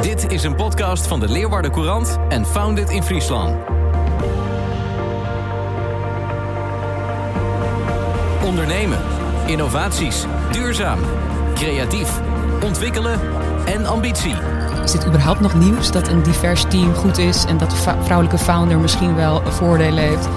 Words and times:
Dit 0.00 0.32
is 0.32 0.44
een 0.44 0.54
podcast 0.54 1.06
van 1.06 1.20
de 1.20 1.28
Leeuwarden 1.28 1.70
Courant 1.70 2.18
en 2.28 2.46
Founded 2.46 2.90
in 2.90 3.02
Friesland. 3.02 3.56
Ondernemen, 8.44 8.98
innovaties, 9.46 10.24
duurzaam, 10.52 10.98
creatief, 11.54 12.20
ontwikkelen 12.64 13.20
en 13.66 13.86
ambitie. 13.86 14.34
Is 14.84 14.92
dit 14.92 15.06
überhaupt 15.06 15.40
nog 15.40 15.54
nieuws 15.54 15.92
dat 15.92 16.08
een 16.08 16.22
divers 16.22 16.62
team 16.68 16.94
goed 16.94 17.18
is 17.18 17.44
en 17.44 17.58
dat 17.58 17.70
de 17.70 17.76
vrouwelijke 17.76 18.38
founder 18.38 18.78
misschien 18.78 19.14
wel 19.14 19.42
voordelen 19.42 20.04
heeft? 20.04 20.28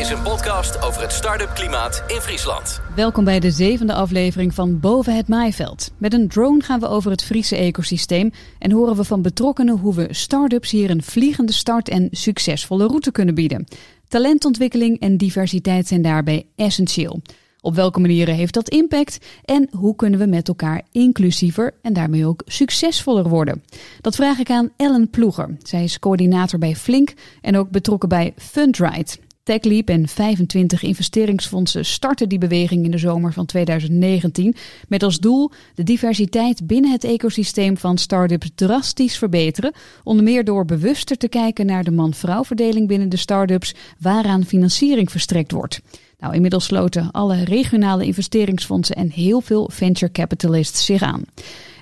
Is 0.00 0.10
een 0.10 0.22
podcast 0.22 0.82
over 0.82 1.02
het 1.02 1.12
start-up 1.12 1.54
klimaat 1.54 2.04
in 2.06 2.20
Friesland. 2.20 2.80
Welkom 2.94 3.24
bij 3.24 3.40
de 3.40 3.50
zevende 3.50 3.92
aflevering 3.92 4.54
van 4.54 4.80
Boven 4.80 5.16
het 5.16 5.28
Maaiveld. 5.28 5.90
Met 5.98 6.14
een 6.14 6.28
drone 6.28 6.62
gaan 6.62 6.80
we 6.80 6.88
over 6.88 7.10
het 7.10 7.24
Friese 7.24 7.56
ecosysteem 7.56 8.30
en 8.58 8.72
horen 8.72 8.96
we 8.96 9.04
van 9.04 9.22
betrokkenen 9.22 9.78
hoe 9.78 9.94
we 9.94 10.14
start-ups 10.14 10.70
hier 10.70 10.90
een 10.90 11.02
vliegende 11.02 11.52
start 11.52 11.88
en 11.88 12.08
succesvolle 12.10 12.86
route 12.86 13.12
kunnen 13.12 13.34
bieden. 13.34 13.66
Talentontwikkeling 14.08 15.00
en 15.00 15.16
diversiteit 15.16 15.86
zijn 15.86 16.02
daarbij 16.02 16.46
essentieel. 16.56 17.22
Op 17.60 17.74
welke 17.74 18.00
manieren 18.00 18.34
heeft 18.34 18.54
dat 18.54 18.68
impact 18.68 19.18
en 19.44 19.68
hoe 19.70 19.96
kunnen 19.96 20.18
we 20.18 20.26
met 20.26 20.48
elkaar 20.48 20.82
inclusiever 20.92 21.74
en 21.82 21.92
daarmee 21.92 22.26
ook 22.26 22.42
succesvoller 22.46 23.28
worden? 23.28 23.62
Dat 24.00 24.16
vraag 24.16 24.38
ik 24.38 24.50
aan 24.50 24.70
Ellen 24.76 25.10
Ploeger. 25.10 25.56
Zij 25.62 25.84
is 25.84 25.98
coördinator 25.98 26.58
bij 26.58 26.76
Flink 26.76 27.14
en 27.40 27.56
ook 27.56 27.70
betrokken 27.70 28.08
bij 28.08 28.32
Fundride. 28.36 29.28
TechLeap 29.42 29.88
en 29.88 30.08
25 30.08 30.82
investeringsfondsen 30.82 31.84
starten 31.84 32.28
die 32.28 32.38
beweging 32.38 32.84
in 32.84 32.90
de 32.90 32.98
zomer 32.98 33.32
van 33.32 33.46
2019 33.46 34.54
met 34.88 35.02
als 35.02 35.18
doel 35.18 35.50
de 35.74 35.82
diversiteit 35.82 36.66
binnen 36.66 36.90
het 36.90 37.04
ecosysteem 37.04 37.76
van 37.76 37.98
start-ups 37.98 38.50
drastisch 38.54 39.18
verbeteren, 39.18 39.72
onder 40.04 40.24
meer 40.24 40.44
door 40.44 40.64
bewuster 40.64 41.16
te 41.16 41.28
kijken 41.28 41.66
naar 41.66 41.84
de 41.84 41.90
man-vrouw 41.90 42.44
verdeling 42.44 42.88
binnen 42.88 43.08
de 43.08 43.16
start-ups 43.16 43.74
waaraan 43.98 44.44
financiering 44.44 45.10
verstrekt 45.10 45.52
wordt. 45.52 45.80
Nou, 46.18 46.34
inmiddels 46.34 46.64
sloten 46.64 47.10
alle 47.10 47.44
regionale 47.44 48.04
investeringsfondsen 48.04 48.96
en 48.96 49.10
heel 49.10 49.40
veel 49.40 49.70
venture 49.72 50.12
capitalists 50.12 50.84
zich 50.84 51.02
aan. 51.02 51.24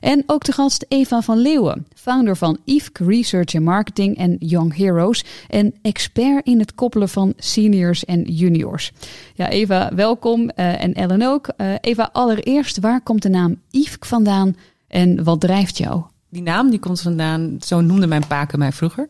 En 0.00 0.22
ook 0.26 0.44
de 0.44 0.52
gast 0.52 0.84
Eva 0.88 1.22
van 1.22 1.38
Leeuwen, 1.38 1.86
founder 1.94 2.36
van 2.36 2.58
IFK 2.64 2.98
Research 2.98 3.54
and 3.54 3.64
Marketing 3.64 4.16
en 4.16 4.36
Young 4.38 4.76
Heroes 4.76 5.24
en 5.48 5.74
expert 5.82 6.46
in 6.46 6.58
het 6.58 6.74
koppelen 6.74 7.08
van 7.08 7.32
seniors 7.36 8.04
en 8.04 8.22
juniors. 8.22 8.92
Ja, 9.34 9.48
Eva, 9.48 9.90
welkom 9.94 10.42
uh, 10.42 10.82
en 10.82 10.94
Ellen 10.94 11.22
ook. 11.22 11.48
Uh, 11.56 11.72
Eva, 11.80 12.10
allereerst, 12.12 12.78
waar 12.78 13.00
komt 13.00 13.22
de 13.22 13.28
naam 13.28 13.60
IFK 13.70 14.04
vandaan 14.04 14.56
en 14.88 15.24
wat 15.24 15.40
drijft 15.40 15.78
jou? 15.78 16.02
Die 16.28 16.42
naam 16.42 16.70
die 16.70 16.78
komt 16.78 17.00
vandaan, 17.00 17.56
zo 17.60 17.80
noemde 17.80 18.06
mijn 18.06 18.26
paken 18.26 18.58
mij 18.58 18.72
vroeger. 18.72 19.08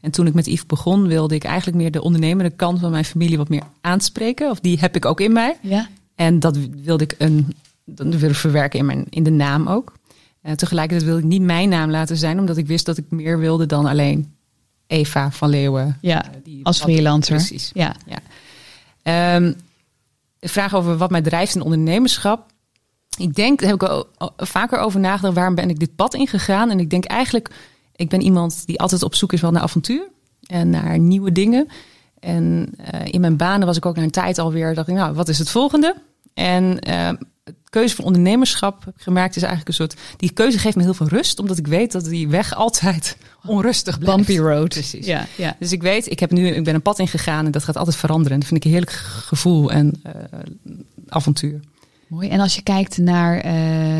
En 0.00 0.10
toen 0.10 0.26
ik 0.26 0.34
met 0.34 0.46
Yves 0.46 0.66
begon, 0.66 1.06
wilde 1.06 1.34
ik 1.34 1.44
eigenlijk 1.44 1.76
meer 1.76 1.90
de 1.90 2.02
ondernemende 2.02 2.50
kant 2.50 2.80
van 2.80 2.90
mijn 2.90 3.04
familie 3.04 3.36
wat 3.36 3.48
meer 3.48 3.62
aanspreken. 3.80 4.50
Of 4.50 4.60
die 4.60 4.78
heb 4.78 4.96
ik 4.96 5.04
ook 5.04 5.20
in 5.20 5.32
mij. 5.32 5.56
Ja. 5.62 5.88
En 6.14 6.40
dat 6.40 6.58
wilde 6.82 7.04
ik 7.04 7.14
een, 7.18 7.54
dat 7.84 8.06
wilde 8.14 8.34
verwerken 8.34 8.78
in, 8.78 8.86
mijn, 8.86 9.06
in 9.10 9.22
de 9.22 9.30
naam 9.30 9.68
ook. 9.68 9.92
En 10.42 10.56
tegelijkertijd 10.56 11.08
wilde 11.08 11.22
ik 11.22 11.28
niet 11.28 11.42
mijn 11.42 11.68
naam 11.68 11.90
laten 11.90 12.16
zijn, 12.16 12.38
omdat 12.38 12.56
ik 12.56 12.66
wist 12.66 12.86
dat 12.86 12.96
ik 12.96 13.10
meer 13.10 13.38
wilde 13.38 13.66
dan 13.66 13.86
alleen 13.86 14.34
Eva 14.86 15.30
van 15.30 15.48
Leeuwen. 15.48 15.98
Ja, 16.00 16.24
die, 16.42 16.64
als 16.64 16.80
freelancer. 16.80 17.36
Precies. 17.36 17.70
Ja. 17.74 17.94
ja. 18.06 19.36
Um, 19.36 19.54
de 20.38 20.48
vraag 20.48 20.74
over 20.74 20.96
wat 20.96 21.10
mij 21.10 21.22
drijft 21.22 21.54
in 21.54 21.62
ondernemerschap. 21.62 22.52
Ik 23.18 23.34
denk, 23.34 23.60
daar 23.60 23.70
heb 23.70 23.82
ik 23.82 23.88
al 23.88 24.06
vaker 24.36 24.78
over 24.78 25.00
nagedacht, 25.00 25.34
waarom 25.34 25.54
ben 25.54 25.70
ik 25.70 25.78
dit 25.78 25.96
pad 25.96 26.14
ingegaan? 26.14 26.70
En 26.70 26.80
ik 26.80 26.90
denk 26.90 27.04
eigenlijk 27.04 27.50
ik 28.00 28.08
ben 28.08 28.20
iemand 28.20 28.66
die 28.66 28.80
altijd 28.80 29.02
op 29.02 29.14
zoek 29.14 29.32
is 29.32 29.40
wel 29.40 29.50
naar 29.50 29.62
avontuur 29.62 30.08
en 30.46 30.70
naar 30.70 30.98
nieuwe 30.98 31.32
dingen. 31.32 31.68
En 32.20 32.74
uh, 32.94 33.00
in 33.04 33.20
mijn 33.20 33.36
banen 33.36 33.66
was 33.66 33.76
ik 33.76 33.86
ook 33.86 33.94
naar 33.94 34.04
een 34.04 34.10
tijd 34.10 34.38
alweer, 34.38 34.74
dacht 34.74 34.88
ik, 34.88 34.94
nou, 34.94 35.14
wat 35.14 35.28
is 35.28 35.38
het 35.38 35.50
volgende? 35.50 35.94
En 36.34 36.78
uh, 36.88 37.10
keuze 37.70 37.94
van 37.94 38.04
ondernemerschap, 38.04 38.84
heb 38.84 38.94
ik 38.96 39.02
gemerkt, 39.02 39.36
is 39.36 39.42
eigenlijk 39.42 39.68
een 39.68 39.74
soort. 39.74 39.96
Die 40.16 40.32
keuze 40.32 40.58
geeft 40.58 40.76
me 40.76 40.82
heel 40.82 40.94
veel 40.94 41.08
rust, 41.08 41.38
omdat 41.38 41.58
ik 41.58 41.66
weet 41.66 41.92
dat 41.92 42.04
die 42.04 42.28
weg 42.28 42.54
altijd 42.54 43.16
onrustig 43.46 43.98
blijft. 43.98 44.16
Bumpy 44.16 44.38
road. 44.38 44.68
Precies. 44.68 45.06
Ja, 45.06 45.26
ja. 45.36 45.56
Dus 45.58 45.72
ik 45.72 45.82
weet, 45.82 46.10
ik 46.10 46.20
heb 46.20 46.30
nu, 46.30 46.46
ik 46.46 46.64
ben 46.64 46.74
een 46.74 46.82
pad 46.82 46.98
ingegaan 46.98 47.46
en 47.46 47.50
dat 47.50 47.64
gaat 47.64 47.76
altijd 47.76 47.96
veranderen. 47.96 48.32
En 48.32 48.38
dat 48.38 48.48
vind 48.48 48.60
ik 48.60 48.64
een 48.64 48.76
heerlijk 48.76 48.96
gevoel 49.26 49.70
en 49.70 50.02
uh, 50.06 50.12
avontuur. 51.08 51.60
Mooi. 52.06 52.28
En 52.28 52.40
als 52.40 52.54
je 52.54 52.62
kijkt 52.62 52.98
naar 52.98 53.36
uh, 53.36 53.52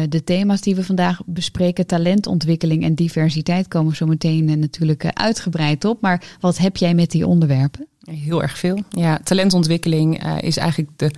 de 0.08 0.25
thema's 0.25 0.60
die 0.60 0.75
we 0.75 0.84
vandaag 0.84 1.20
bespreken, 1.26 1.87
talentontwikkeling 1.87 2.84
en 2.84 2.94
diversiteit, 2.94 3.69
komen 3.69 3.91
we 3.91 3.97
zo 3.97 4.06
meteen 4.06 4.48
uh, 4.48 4.56
natuurlijk 4.56 5.04
uitgebreid 5.06 5.84
op. 5.84 6.00
Maar 6.00 6.22
wat 6.41 6.58
heb 6.58 6.76
jij 6.76 6.94
met 6.94 7.10
die 7.10 7.26
onderwerpen? 7.26 7.87
Heel 8.04 8.42
erg 8.42 8.58
veel. 8.58 8.82
Ja, 8.91 9.20
talentontwikkeling 9.25 10.22
is 10.41 10.56
eigenlijk 10.56 10.91
de 10.97 11.10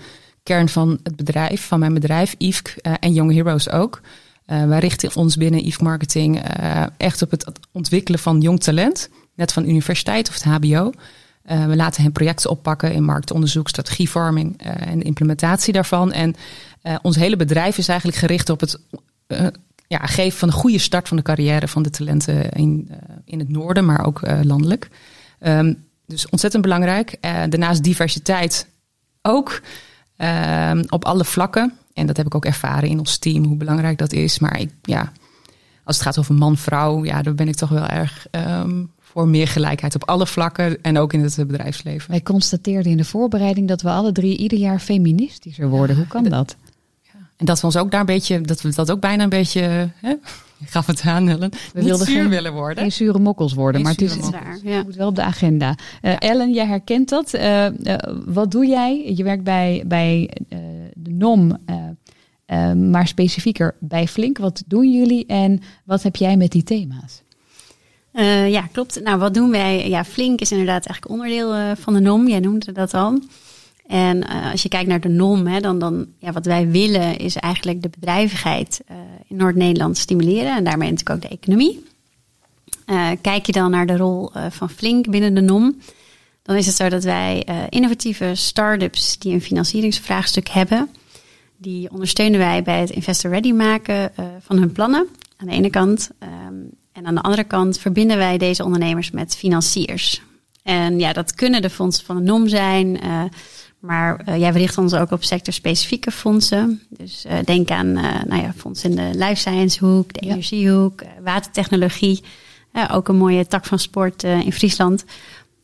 kern 0.42 0.68
van 0.68 1.00
het 1.02 1.16
bedrijf, 1.16 1.66
van 1.66 1.78
mijn 1.78 1.94
bedrijf, 1.94 2.34
IFK 2.38 2.68
en 3.00 3.12
Young 3.12 3.32
Heroes 3.32 3.70
ook. 3.70 4.00
wij 4.46 4.78
richten 4.78 5.14
ons 5.14 5.36
binnen 5.36 5.64
IFK 5.64 5.80
Marketing 5.80 6.42
echt 6.96 7.22
op 7.22 7.30
het 7.30 7.46
ontwikkelen 7.72 8.20
van 8.20 8.40
jong 8.40 8.60
talent, 8.60 9.08
net 9.34 9.52
van 9.52 9.68
universiteit 9.68 10.28
of 10.28 10.34
het 10.34 10.44
HBO. 10.44 10.92
we 11.42 11.76
laten 11.76 12.02
hen 12.02 12.12
projecten 12.12 12.50
oppakken 12.50 12.92
in 12.92 13.04
marktonderzoek, 13.04 13.68
strategievorming 13.68 14.62
en 14.62 14.98
de 14.98 15.04
implementatie 15.04 15.72
daarvan. 15.72 16.12
En 16.12 16.34
ons 17.02 17.16
hele 17.16 17.36
bedrijf 17.36 17.78
is 17.78 17.88
eigenlijk 17.88 18.18
gericht 18.18 18.50
op 18.50 18.60
het 18.60 18.80
ja, 19.86 19.98
geven 19.98 20.38
van 20.38 20.48
een 20.48 20.54
goede 20.54 20.78
start 20.78 21.08
van 21.08 21.16
de 21.16 21.22
carrière 21.22 21.68
van 21.68 21.82
de 21.82 21.90
talenten 21.90 22.50
in, 22.50 22.90
in 23.24 23.38
het 23.38 23.48
noorden, 23.48 23.84
maar 23.84 24.06
ook 24.06 24.20
landelijk. 24.42 24.88
Um, 25.40 25.84
dus 26.06 26.28
ontzettend 26.28 26.62
belangrijk. 26.62 27.16
daarnaast 27.20 27.82
diversiteit 27.82 28.66
ook 29.22 29.48
ehm, 29.50 29.62
op 30.88 31.04
alle 31.04 31.24
vlakken. 31.24 31.72
En 31.94 32.06
dat 32.06 32.16
heb 32.16 32.26
ik 32.26 32.34
ook 32.34 32.44
ervaren 32.44 32.88
in 32.88 32.98
ons 32.98 33.18
team, 33.18 33.44
hoe 33.44 33.56
belangrijk 33.56 33.98
dat 33.98 34.12
is. 34.12 34.38
Maar 34.38 34.60
ik, 34.60 34.70
ja, 34.82 35.12
als 35.84 35.96
het 35.96 36.04
gaat 36.04 36.18
over 36.18 36.34
man-vrouw, 36.34 37.04
ja, 37.04 37.22
daar 37.22 37.34
ben 37.34 37.48
ik 37.48 37.54
toch 37.54 37.68
wel 37.68 37.86
erg 37.86 38.26
um, 38.30 38.90
voor 39.00 39.28
meer 39.28 39.48
gelijkheid 39.48 39.94
op 39.94 40.08
alle 40.08 40.26
vlakken 40.26 40.82
en 40.82 40.98
ook 40.98 41.12
in 41.12 41.22
het 41.22 41.36
bedrijfsleven. 41.36 42.10
Wij 42.10 42.22
constateerden 42.22 42.90
in 42.90 42.96
de 42.96 43.04
voorbereiding 43.04 43.68
dat 43.68 43.82
we 43.82 43.88
alle 43.88 44.12
drie 44.12 44.36
ieder 44.36 44.58
jaar 44.58 44.78
feministischer 44.78 45.68
worden. 45.68 45.96
Hoe 45.96 46.06
kan 46.06 46.24
dat? 46.24 46.56
En 47.36 47.46
dat 47.46 47.60
we 47.60 47.66
ons 47.66 47.76
ook 47.76 47.90
daar 47.90 48.00
een 48.00 48.06
beetje, 48.06 48.40
dat 48.40 48.62
we 48.62 48.74
dat 48.74 48.90
ook 48.90 49.00
bijna 49.00 49.22
een 49.22 49.28
beetje, 49.28 49.90
hè, 49.94 50.14
gaf 50.66 50.86
het 50.86 51.02
aan, 51.02 51.28
Ellen, 51.28 51.50
we 51.72 51.82
wilden 51.82 52.06
geen, 52.06 52.28
willen 52.28 52.52
worden. 52.52 52.82
Geen 52.82 52.92
zure 52.92 53.18
mokkels 53.18 53.52
worden, 53.52 53.82
maar 53.82 53.92
het 53.92 54.02
is 54.02 54.16
waar, 54.16 54.58
ja. 54.62 54.82
moet 54.82 54.94
wel 54.94 55.08
op 55.08 55.14
de 55.14 55.22
agenda. 55.22 55.74
Uh, 56.02 56.14
Ellen, 56.18 56.52
jij 56.52 56.66
herkent 56.66 57.08
dat. 57.08 57.34
Uh, 57.34 57.64
uh, 57.64 57.94
wat 58.24 58.50
doe 58.50 58.66
jij? 58.66 59.12
Je 59.14 59.24
werkt 59.24 59.42
bij, 59.42 59.84
bij 59.86 60.30
de 60.94 61.10
NOM, 61.10 61.58
maar 62.90 63.06
specifieker 63.06 63.74
bij 63.80 64.08
Flink. 64.08 64.38
Wat 64.38 64.62
doen 64.66 64.92
jullie 64.92 65.26
en 65.26 65.60
wat 65.84 66.02
heb 66.02 66.16
jij 66.16 66.36
met 66.36 66.50
die 66.50 66.62
thema's? 66.62 67.22
ja, 68.48 68.68
klopt. 68.72 69.00
Nou, 69.02 69.18
wat 69.18 69.34
doen 69.34 69.50
wij? 69.50 69.88
Ja, 69.88 70.04
Flink 70.04 70.40
is 70.40 70.50
inderdaad 70.50 70.86
eigenlijk 70.86 71.14
onderdeel 71.14 71.76
van 71.76 71.94
de 71.94 72.00
NOM. 72.00 72.28
Jij 72.28 72.40
noemde 72.40 72.72
dat 72.72 72.94
al. 72.94 73.18
En 73.92 74.16
uh, 74.16 74.50
als 74.50 74.62
je 74.62 74.68
kijkt 74.68 74.88
naar 74.88 75.00
de 75.00 75.08
NOM, 75.08 75.46
hè, 75.46 75.60
dan, 75.60 75.78
dan 75.78 76.06
ja, 76.18 76.32
wat 76.32 76.46
wij 76.46 76.68
willen 76.68 77.16
is 77.16 77.36
eigenlijk 77.36 77.82
de 77.82 77.88
bedrijvigheid 77.88 78.80
uh, 78.90 78.96
in 79.26 79.36
Noord-Nederland 79.36 79.98
stimuleren 79.98 80.56
en 80.56 80.64
daarmee 80.64 80.90
natuurlijk 80.90 81.24
ook 81.24 81.30
de 81.30 81.36
economie. 81.36 81.84
Uh, 82.86 83.10
kijk 83.20 83.46
je 83.46 83.52
dan 83.52 83.70
naar 83.70 83.86
de 83.86 83.96
rol 83.96 84.30
van 84.50 84.70
Flink 84.70 85.10
binnen 85.10 85.34
de 85.34 85.40
NOM, 85.40 85.80
dan 86.42 86.56
is 86.56 86.66
het 86.66 86.74
zo 86.74 86.88
dat 86.88 87.04
wij 87.04 87.46
innovatieve 87.68 88.30
start-ups 88.34 89.18
die 89.18 89.32
een 89.32 89.42
financieringsvraagstuk 89.42 90.48
hebben, 90.48 90.88
die 91.56 91.90
ondersteunen 91.90 92.38
wij 92.38 92.62
bij 92.62 92.80
het 92.80 92.90
investor 92.90 93.30
ready 93.30 93.52
maken 93.52 94.12
van 94.40 94.58
hun 94.58 94.72
plannen 94.72 95.06
aan 95.36 95.46
de 95.46 95.52
ene 95.52 95.70
kant. 95.70 96.10
Um, 96.48 96.70
en 96.92 97.06
aan 97.06 97.14
de 97.14 97.22
andere 97.22 97.44
kant 97.44 97.78
verbinden 97.78 98.16
wij 98.16 98.38
deze 98.38 98.64
ondernemers 98.64 99.10
met 99.10 99.36
financiers. 99.36 100.22
En 100.62 100.98
ja, 100.98 101.12
dat 101.12 101.34
kunnen 101.34 101.62
de 101.62 101.70
fondsen 101.70 102.04
van 102.04 102.16
de 102.16 102.22
NOM 102.22 102.48
zijn, 102.48 103.00
Maar 103.82 104.20
uh, 104.28 104.38
ja, 104.38 104.52
we 104.52 104.58
richten 104.58 104.82
ons 104.82 104.94
ook 104.94 105.10
op 105.10 105.24
sectorspecifieke 105.24 106.10
fondsen. 106.10 106.82
Dus 106.88 107.24
uh, 107.26 107.32
denk 107.44 107.70
aan 107.70 107.86
uh, 107.86 108.22
nou 108.26 108.42
ja, 108.42 108.52
fondsen 108.56 108.90
in 108.90 108.96
de 108.96 109.18
life 109.18 109.34
science 109.34 109.84
hoek, 109.84 110.12
de 110.12 110.20
energiehoek, 110.20 111.02
watertechnologie. 111.24 112.22
ook 112.90 113.08
een 113.08 113.16
mooie 113.16 113.46
tak 113.46 113.64
van 113.64 113.78
sport 113.78 114.22
in 114.22 114.52
Friesland. 114.52 115.04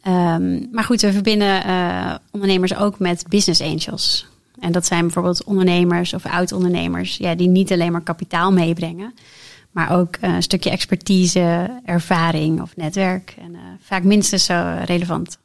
Um, 0.07 0.69
maar 0.73 0.85
goed, 0.85 1.01
we 1.01 1.13
verbinden 1.13 1.63
ondernemers 2.31 2.77
ook 2.77 2.99
met 2.99 3.25
business 3.29 3.61
angels. 3.61 4.27
En 4.61 4.73
dat 4.73 4.87
zijn 4.87 5.01
bijvoorbeeld 5.01 5.45
ondernemers 5.45 6.15
of 6.15 6.27
oud-ondernemers 6.27 7.17
ja, 7.17 7.35
die 7.35 7.49
niet 7.49 7.73
alleen 7.73 7.93
maar 7.93 8.03
kapitaal 8.03 8.53
meebrengen, 8.53 9.15
maar 9.71 9.99
ook 9.99 10.17
een 10.21 10.43
stukje 10.43 10.71
expertise, 10.71 11.71
ervaring 11.85 12.61
of 12.63 12.77
netwerk. 12.77 13.35
En 13.39 13.57
vaak 13.81 14.03
minstens 14.03 14.45
zo 14.45 14.77
relevant. 14.85 15.39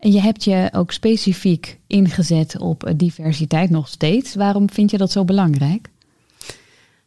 En 0.00 0.12
je 0.12 0.20
hebt 0.20 0.44
je 0.44 0.68
ook 0.72 0.92
specifiek 0.92 1.78
ingezet 1.86 2.58
op 2.58 2.92
diversiteit 2.96 3.70
nog 3.70 3.88
steeds. 3.88 4.34
Waarom 4.34 4.70
vind 4.70 4.90
je 4.90 4.98
dat 4.98 5.12
zo 5.12 5.24
belangrijk? 5.24 5.88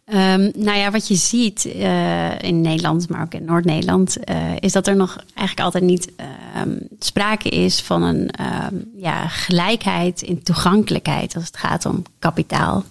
Um, 0.05 0.51
nou 0.55 0.77
ja, 0.77 0.91
wat 0.91 1.07
je 1.07 1.15
ziet 1.15 1.65
uh, 1.65 2.39
in 2.41 2.61
Nederland, 2.61 3.09
maar 3.09 3.21
ook 3.21 3.33
in 3.33 3.45
Noord-Nederland, 3.45 4.17
uh, 4.29 4.35
is 4.59 4.71
dat 4.71 4.87
er 4.87 4.95
nog 4.95 5.23
eigenlijk 5.33 5.59
altijd 5.59 5.83
niet 5.83 6.11
um, 6.57 6.77
sprake 6.99 7.49
is 7.49 7.81
van 7.81 8.03
een 8.03 8.29
um, 8.71 8.91
ja, 8.97 9.27
gelijkheid 9.27 10.21
in 10.21 10.43
toegankelijkheid 10.43 11.35
als 11.35 11.45
het 11.45 11.57
gaat 11.57 11.85
om 11.85 12.03
kapitaal. 12.19 12.83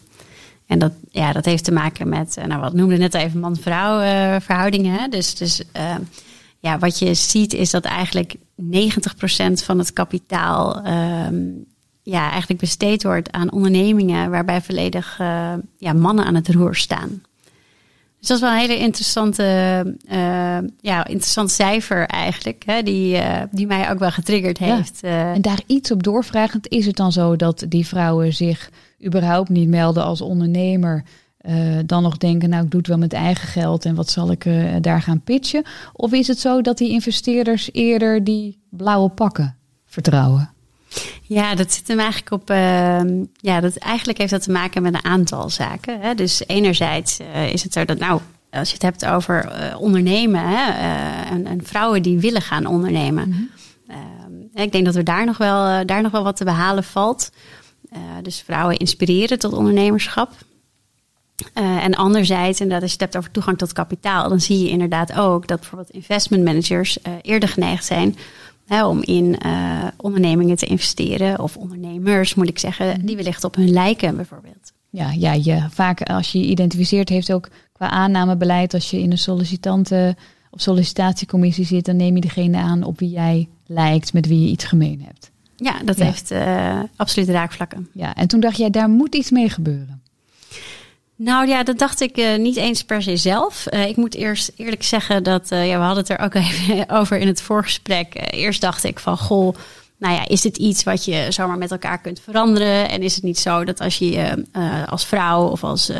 En 0.67 0.79
dat, 0.79 0.93
ja, 1.11 1.33
dat 1.33 1.45
heeft 1.45 1.65
te 1.65 1.73
maken 1.73 2.09
met, 2.09 2.37
nou 2.47 2.61
wat 2.61 2.73
noemde 2.73 2.97
net 2.97 3.15
even 3.15 3.41
man-vrouw 3.41 4.01
verhoudingen. 4.41 5.11
Dus, 5.11 5.35
dus 5.35 5.63
ja, 6.63 6.79
wat 6.79 6.99
je 6.99 7.15
ziet 7.15 7.53
is 7.53 7.71
dat 7.71 7.85
eigenlijk 7.85 8.35
90% 8.35 8.37
van 9.53 9.79
het 9.79 9.93
kapitaal 9.93 10.87
um, 10.87 11.65
ja, 12.03 12.31
eigenlijk 12.31 12.61
besteed 12.61 13.03
wordt 13.03 13.33
aan 13.33 13.53
ondernemingen 13.53 14.31
waarbij 14.31 14.61
volledig 14.61 15.19
uh, 15.21 15.53
ja, 15.77 15.93
mannen 15.93 16.25
aan 16.25 16.35
het 16.35 16.49
roer 16.49 16.75
staan. 16.75 17.23
Dus 18.19 18.29
dat 18.29 18.37
is 18.37 18.43
wel 18.43 18.53
een 18.53 18.69
hele 18.69 18.79
interessante, 18.79 19.45
uh, 20.13 20.59
ja, 20.81 21.07
interessant 21.07 21.51
cijfer 21.51 22.07
eigenlijk, 22.07 22.63
hè, 22.67 22.83
die, 22.83 23.17
uh, 23.17 23.43
die 23.51 23.67
mij 23.67 23.91
ook 23.91 23.99
wel 23.99 24.11
getriggerd 24.11 24.59
heeft. 24.59 24.99
Ja. 25.01 25.35
En 25.35 25.41
daar 25.41 25.61
iets 25.67 25.91
op 25.91 26.03
doorvragend, 26.03 26.69
is 26.69 26.87
het 26.87 26.97
dan 26.97 27.13
zo 27.13 27.37
dat 27.37 27.65
die 27.69 27.87
vrouwen 27.87 28.33
zich 28.33 28.71
überhaupt 29.05 29.49
niet 29.49 29.69
melden 29.69 30.05
als 30.05 30.21
ondernemer, 30.21 31.05
uh, 31.49 31.79
dan 31.87 32.03
nog 32.03 32.17
denken, 32.17 32.49
nou 32.49 32.65
ik 32.65 32.71
doe 32.71 32.81
het 32.81 32.89
wel 32.89 32.99
met 32.99 33.13
eigen 33.13 33.49
geld 33.49 33.85
en 33.85 33.95
wat 33.95 34.11
zal 34.11 34.31
ik 34.31 34.45
uh, 34.45 34.75
daar 34.81 35.03
gaan 35.03 35.21
pitchen? 35.21 35.65
Of 35.93 36.13
is 36.13 36.27
het 36.27 36.39
zo 36.39 36.61
dat 36.61 36.79
die 36.79 36.91
investeerders 36.91 37.69
eerder 37.73 38.25
die 38.25 38.59
blauwe 38.71 39.09
pakken 39.09 39.57
vertrouwen? 39.87 40.51
Ja, 41.23 41.55
dat 41.55 41.73
zit 41.73 41.89
hem 41.89 41.99
eigenlijk 41.99 42.31
op. 42.31 42.51
Uh, 42.51 43.01
ja, 43.35 43.61
dat, 43.61 43.77
eigenlijk 43.77 44.19
heeft 44.19 44.31
dat 44.31 44.43
te 44.43 44.51
maken 44.51 44.83
met 44.83 44.95
een 44.95 45.05
aantal 45.05 45.51
zaken. 45.51 46.01
Hè. 46.01 46.15
Dus 46.15 46.43
enerzijds 46.47 47.21
uh, 47.21 47.53
is 47.53 47.63
het 47.63 47.73
zo 47.73 47.85
dat, 47.85 47.99
nou, 47.99 48.21
als 48.51 48.69
je 48.69 48.75
het 48.75 48.83
hebt 48.83 49.07
over 49.07 49.53
ondernemen 49.79 50.41
hè, 50.49 50.71
en, 51.31 51.47
en, 51.47 51.65
vrouwen 51.65 52.03
die 52.03 52.19
willen 52.19 52.43
gaan 52.43 52.67
ondernemen. 52.67 53.29
Mm 53.29 53.51
-hmm. 53.87 54.49
ik 54.55 54.73
denk 54.73 54.85
dat 54.85 54.95
er 54.95 55.05
daar 55.05 55.25
nog 55.25 55.37
wel, 55.37 55.87
daar 55.87 56.03
nog 56.03 56.13
wel 56.13 56.23
wat 56.25 56.37
te 56.37 56.45
behalen 56.45 56.85
valt. 56.85 57.31
dus 58.23 58.41
vrouwen 58.41 58.77
inspireren 58.77 59.39
tot 59.39 59.53
ondernemerschap. 59.53 60.31
Uh, 61.55 61.85
en 61.85 61.95
anderzijds, 61.95 62.61
inderdaad, 62.61 62.83
als 62.83 62.93
je 62.93 62.97
het 62.97 63.13
hebt 63.13 63.17
over 63.17 63.31
toegang 63.31 63.59
tot 63.59 63.73
kapitaal, 63.73 64.29
dan 64.29 64.41
zie 64.41 64.63
je 64.63 64.69
inderdaad 64.69 65.13
ook 65.13 65.47
dat 65.47 65.61
bijvoorbeeld 65.61 65.91
investment 65.91 66.45
managers 66.45 66.99
uh, 66.99 67.13
eerder 67.23 67.49
geneigd 67.49 67.85
zijn 67.85 68.17
hè, 68.67 68.87
om 68.87 69.03
in 69.03 69.37
uh, 69.47 69.85
ondernemingen 69.97 70.57
te 70.57 70.67
investeren. 70.67 71.41
Of 71.41 71.57
ondernemers, 71.57 72.35
moet 72.35 72.49
ik 72.49 72.59
zeggen, 72.59 73.07
die 73.07 73.17
wellicht 73.17 73.45
op 73.45 73.55
hun 73.55 73.71
lijken 73.71 74.17
bijvoorbeeld. 74.17 74.73
Ja, 74.91 75.11
ja 75.11 75.33
je, 75.33 75.67
vaak 75.71 76.03
als 76.03 76.33
je 76.33 76.39
je 76.39 76.47
identificeert, 76.47 77.09
heeft 77.09 77.33
ook 77.33 77.49
qua 77.73 77.91
aannamebeleid, 77.91 78.75
als 78.75 78.91
je 78.91 79.01
in 79.01 79.11
een 79.11 79.19
sollicitanten 79.19 80.17
of 80.51 80.61
sollicitatiecommissie 80.61 81.65
zit, 81.65 81.85
dan 81.85 81.97
neem 81.97 82.15
je 82.15 82.21
degene 82.21 82.59
aan 82.59 82.83
op 82.83 82.99
wie 82.99 83.11
jij 83.11 83.49
lijkt, 83.67 84.13
met 84.13 84.27
wie 84.27 84.41
je 84.41 84.49
iets 84.49 84.65
gemeen 84.65 85.03
hebt. 85.05 85.31
Ja, 85.57 85.83
dat 85.85 85.99
ja. 85.99 86.05
heeft 86.05 86.35
absoluut 86.97 87.29
raakvlakken. 87.29 87.89
Ja, 87.93 88.15
en 88.15 88.29
toen 88.29 88.41
dacht 88.41 88.57
jij, 88.57 88.71
daar 88.71 88.89
moet 88.89 89.15
iets 89.15 89.31
mee 89.31 89.49
gebeuren. 89.49 90.02
Nou 91.25 91.49
ja, 91.49 91.63
dat 91.63 91.79
dacht 91.79 92.01
ik 92.01 92.19
uh, 92.19 92.37
niet 92.37 92.57
eens 92.57 92.85
per 92.85 93.03
se 93.03 93.17
zelf. 93.17 93.67
Uh, 93.71 93.87
ik 93.87 93.97
moet 93.97 94.15
eerst 94.15 94.53
eerlijk 94.57 94.83
zeggen 94.83 95.23
dat, 95.23 95.53
uh, 95.53 95.69
ja, 95.69 95.79
we 95.79 95.85
hadden 95.85 96.05
het 96.05 96.13
er 96.13 96.25
ook 96.25 96.35
even 96.45 96.89
over 96.89 97.19
in 97.19 97.27
het 97.27 97.43
voorgesprek. 97.43 98.15
eerst 98.31 98.61
dacht 98.61 98.85
ik 98.85 98.99
van, 98.99 99.19
goh, 99.19 99.57
nou 99.97 100.15
ja, 100.15 100.29
is 100.29 100.41
dit 100.41 100.57
iets 100.57 100.83
wat 100.83 101.05
je 101.05 101.27
zomaar 101.29 101.59
met 101.59 101.71
elkaar 101.71 101.99
kunt 101.99 102.21
veranderen? 102.21 102.89
En 102.89 103.03
is 103.03 103.15
het 103.15 103.25
niet 103.25 103.39
zo 103.39 103.65
dat 103.65 103.81
als 103.81 103.99
je 103.99 104.45
als 104.89 105.07
vrouw 105.07 105.47
of 105.47 105.65
als 105.65 105.91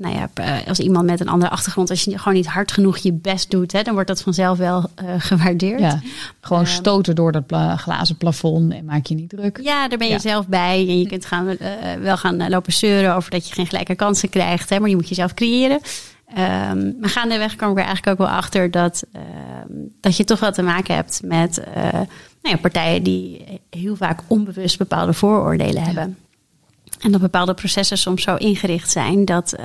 nou 0.00 0.14
ja, 0.14 0.30
eh, 0.34 0.68
als 0.68 0.78
iemand 0.78 1.06
met 1.06 1.20
een 1.20 1.28
andere 1.28 1.52
achtergrond, 1.52 1.90
als 1.90 2.04
je 2.04 2.18
gewoon 2.18 2.34
niet 2.34 2.46
hard 2.46 2.72
genoeg 2.72 2.98
je 2.98 3.12
best 3.12 3.50
doet, 3.50 3.72
hè, 3.72 3.82
dan 3.82 3.92
wordt 3.94 4.08
dat 4.08 4.22
vanzelf 4.22 4.58
wel 4.58 4.90
uh, 5.02 5.14
gewaardeerd. 5.18 5.80
Ja, 5.80 6.00
gewoon 6.40 6.62
uh, 6.62 6.68
stoten 6.68 7.14
door 7.14 7.32
dat 7.32 7.46
pla 7.46 7.76
glazen 7.76 8.16
plafond 8.16 8.72
en 8.72 8.84
maak 8.84 9.06
je 9.06 9.14
niet 9.14 9.28
druk. 9.28 9.60
Ja, 9.62 9.88
daar 9.88 9.98
ben 9.98 10.06
je 10.06 10.12
ja. 10.12 10.18
zelf 10.18 10.46
bij. 10.46 10.78
En 10.88 10.98
je 10.98 11.06
kunt 11.06 11.24
gaan, 11.24 11.48
uh, 11.48 11.56
wel 12.00 12.16
gaan 12.16 12.48
lopen 12.48 12.72
zeuren 12.72 13.14
over 13.14 13.30
dat 13.30 13.48
je 13.48 13.54
geen 13.54 13.66
gelijke 13.66 13.94
kansen 13.94 14.28
krijgt, 14.28 14.70
hè, 14.70 14.80
maar 14.80 14.88
je 14.88 14.96
moet 14.96 15.08
jezelf 15.08 15.34
creëren. 15.34 15.80
Um, 16.38 16.96
maar 17.00 17.10
gaandeweg 17.10 17.56
kwam 17.56 17.70
ik 17.70 17.78
er 17.78 17.84
eigenlijk 17.84 18.20
ook 18.20 18.26
wel 18.26 18.36
achter 18.36 18.70
dat, 18.70 19.04
dat 20.00 20.16
je 20.16 20.24
toch 20.24 20.40
wel 20.40 20.52
te 20.52 20.62
maken 20.62 20.94
hebt 20.94 21.20
met 21.24 21.62
nou 21.74 22.06
ja, 22.54 22.56
partijen 22.56 23.02
die 23.02 23.44
heel 23.70 23.96
vaak 23.96 24.20
onbewust 24.26 24.78
bepaalde 24.78 25.12
vooroordelen 25.12 25.82
hebben. 25.82 26.16
En 27.00 27.12
dat 27.12 27.20
bepaalde 27.20 27.54
processen 27.54 27.98
soms 27.98 28.22
zo 28.22 28.36
ingericht 28.36 28.90
zijn 28.90 29.24
dat, 29.24 29.54
uh, 29.60 29.64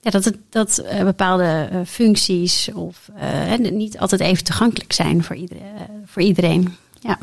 ja, 0.00 0.10
dat, 0.10 0.24
het, 0.24 0.36
dat 0.48 0.82
uh, 0.84 1.02
bepaalde 1.04 1.68
uh, 1.72 1.80
functies 1.86 2.70
of 2.74 3.10
niet 3.58 3.98
altijd 3.98 4.20
even 4.20 4.44
toegankelijk 4.44 4.92
zijn 4.92 5.22
voor 5.22 5.36
iedereen. 5.36 5.64
voor 6.04 6.22
iedereen. 6.22 6.74
Ja. 7.00 7.18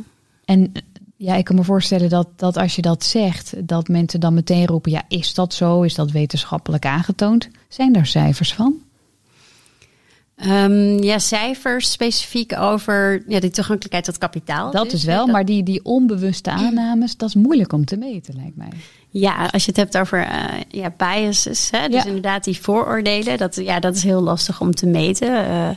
En 0.45 0.71
ja, 1.15 1.36
ik 1.36 1.45
kan 1.45 1.56
me 1.56 1.63
voorstellen 1.63 2.09
dat, 2.09 2.27
dat 2.36 2.57
als 2.57 2.75
je 2.75 2.81
dat 2.81 3.03
zegt, 3.03 3.68
dat 3.68 3.88
mensen 3.88 4.19
dan 4.19 4.33
meteen 4.33 4.65
roepen: 4.65 4.91
ja, 4.91 5.03
is 5.07 5.33
dat 5.33 5.53
zo? 5.53 5.81
Is 5.81 5.95
dat 5.95 6.12
wetenschappelijk 6.12 6.85
aangetoond? 6.85 7.50
Zijn 7.68 7.94
daar 7.94 8.06
cijfers 8.06 8.53
van? 8.53 8.75
Um, 10.45 11.03
ja, 11.03 11.19
cijfers 11.19 11.92
specifiek 11.92 12.57
over 12.59 13.24
ja, 13.27 13.39
die 13.39 13.50
toegankelijkheid 13.50 14.06
tot 14.06 14.18
kapitaal. 14.18 14.71
Dat 14.71 14.83
dus, 14.83 14.94
is 14.94 15.03
wel, 15.03 15.25
dat... 15.25 15.33
maar 15.33 15.45
die, 15.45 15.63
die 15.63 15.85
onbewuste 15.85 16.50
aannames, 16.50 17.18
dat 17.18 17.30
is 17.30 17.35
moeilijk 17.35 17.74
om 17.74 17.85
te 17.85 17.97
meten, 17.97 18.35
lijkt 18.35 18.56
mij. 18.56 18.69
Ja, 19.09 19.45
als 19.51 19.65
je 19.65 19.71
het 19.71 19.79
hebt 19.79 19.97
over 19.97 20.27
uh, 20.27 20.44
ja, 20.69 20.94
biases, 20.97 21.69
hè, 21.71 21.88
dus 21.88 22.03
ja. 22.03 22.06
inderdaad 22.06 22.44
die 22.44 22.61
vooroordelen, 22.61 23.38
dat, 23.38 23.56
ja, 23.56 23.80
dat 23.80 23.95
is 23.95 24.04
heel 24.04 24.21
lastig 24.21 24.61
om 24.61 24.71
te 24.71 24.85
meten. 24.85 25.45
Uh, 25.45 25.69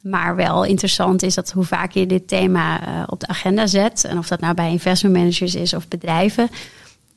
maar 0.00 0.36
wel 0.36 0.64
interessant 0.64 1.22
is 1.22 1.34
dat 1.34 1.52
hoe 1.52 1.64
vaak 1.64 1.92
je 1.92 2.06
dit 2.06 2.28
thema 2.28 2.88
uh, 2.88 3.02
op 3.06 3.20
de 3.20 3.26
agenda 3.26 3.66
zet, 3.66 4.04
en 4.04 4.18
of 4.18 4.28
dat 4.28 4.40
nou 4.40 4.54
bij 4.54 4.70
investment 4.70 5.16
managers 5.16 5.54
is 5.54 5.74
of 5.74 5.88
bedrijven, 5.88 6.48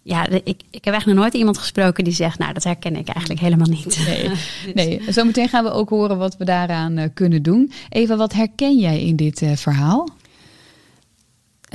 ja, 0.08 0.28
ik, 0.28 0.62
ik 0.70 0.86
heb 0.86 0.94
echt 0.94 1.06
nog 1.06 1.16
nooit 1.16 1.34
iemand 1.34 1.58
gesproken 1.58 2.04
die 2.04 2.14
zegt, 2.14 2.40
nou, 2.40 2.54
dat 2.54 2.64
herken 2.64 2.96
ik 2.96 3.08
eigenlijk 3.08 3.40
helemaal 3.40 3.68
niet. 3.68 4.00
Nee, 4.06 4.32
nee. 4.74 5.02
zometeen 5.08 5.50
gaan 5.50 5.64
we 5.64 5.72
ook 5.72 5.90
horen 5.90 6.18
wat 6.18 6.38
we 6.38 6.46
daaraan 6.46 6.98
uh, 6.98 7.06
kunnen 7.14 7.44
doen. 7.44 7.72
Eva, 7.90 8.16
wat 8.16 8.34
herken 8.34 8.78
jij 8.78 9.02
in 9.02 9.16
dit 9.16 9.42
uh, 9.42 9.56
verhaal? 9.56 10.10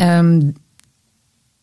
Um, 0.00 0.54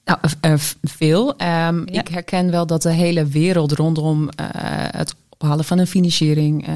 nou, 0.10 0.54
uh, 0.54 0.60
veel. 0.82 1.28
Um, 1.28 1.38
ja. 1.38 2.00
Ik 2.00 2.08
herken 2.08 2.52
wel 2.52 2.66
dat 2.66 2.82
de 2.82 2.92
hele 2.92 3.26
wereld 3.26 3.72
rondom 3.72 4.30
het 4.92 5.16
ophalen 5.38 5.66
van 5.66 5.80
een 5.80 5.88
financiering 5.88 6.68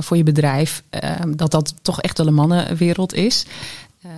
voor 0.00 0.16
je 0.16 0.22
bedrijf, 0.22 0.82
ehm, 0.90 1.32
dat 1.36 1.50
dat 1.50 1.74
toch 1.82 2.00
echt 2.00 2.18
wel 2.18 2.26
een 2.26 2.34
mannenwereld 2.34 3.14
is. 3.14 3.46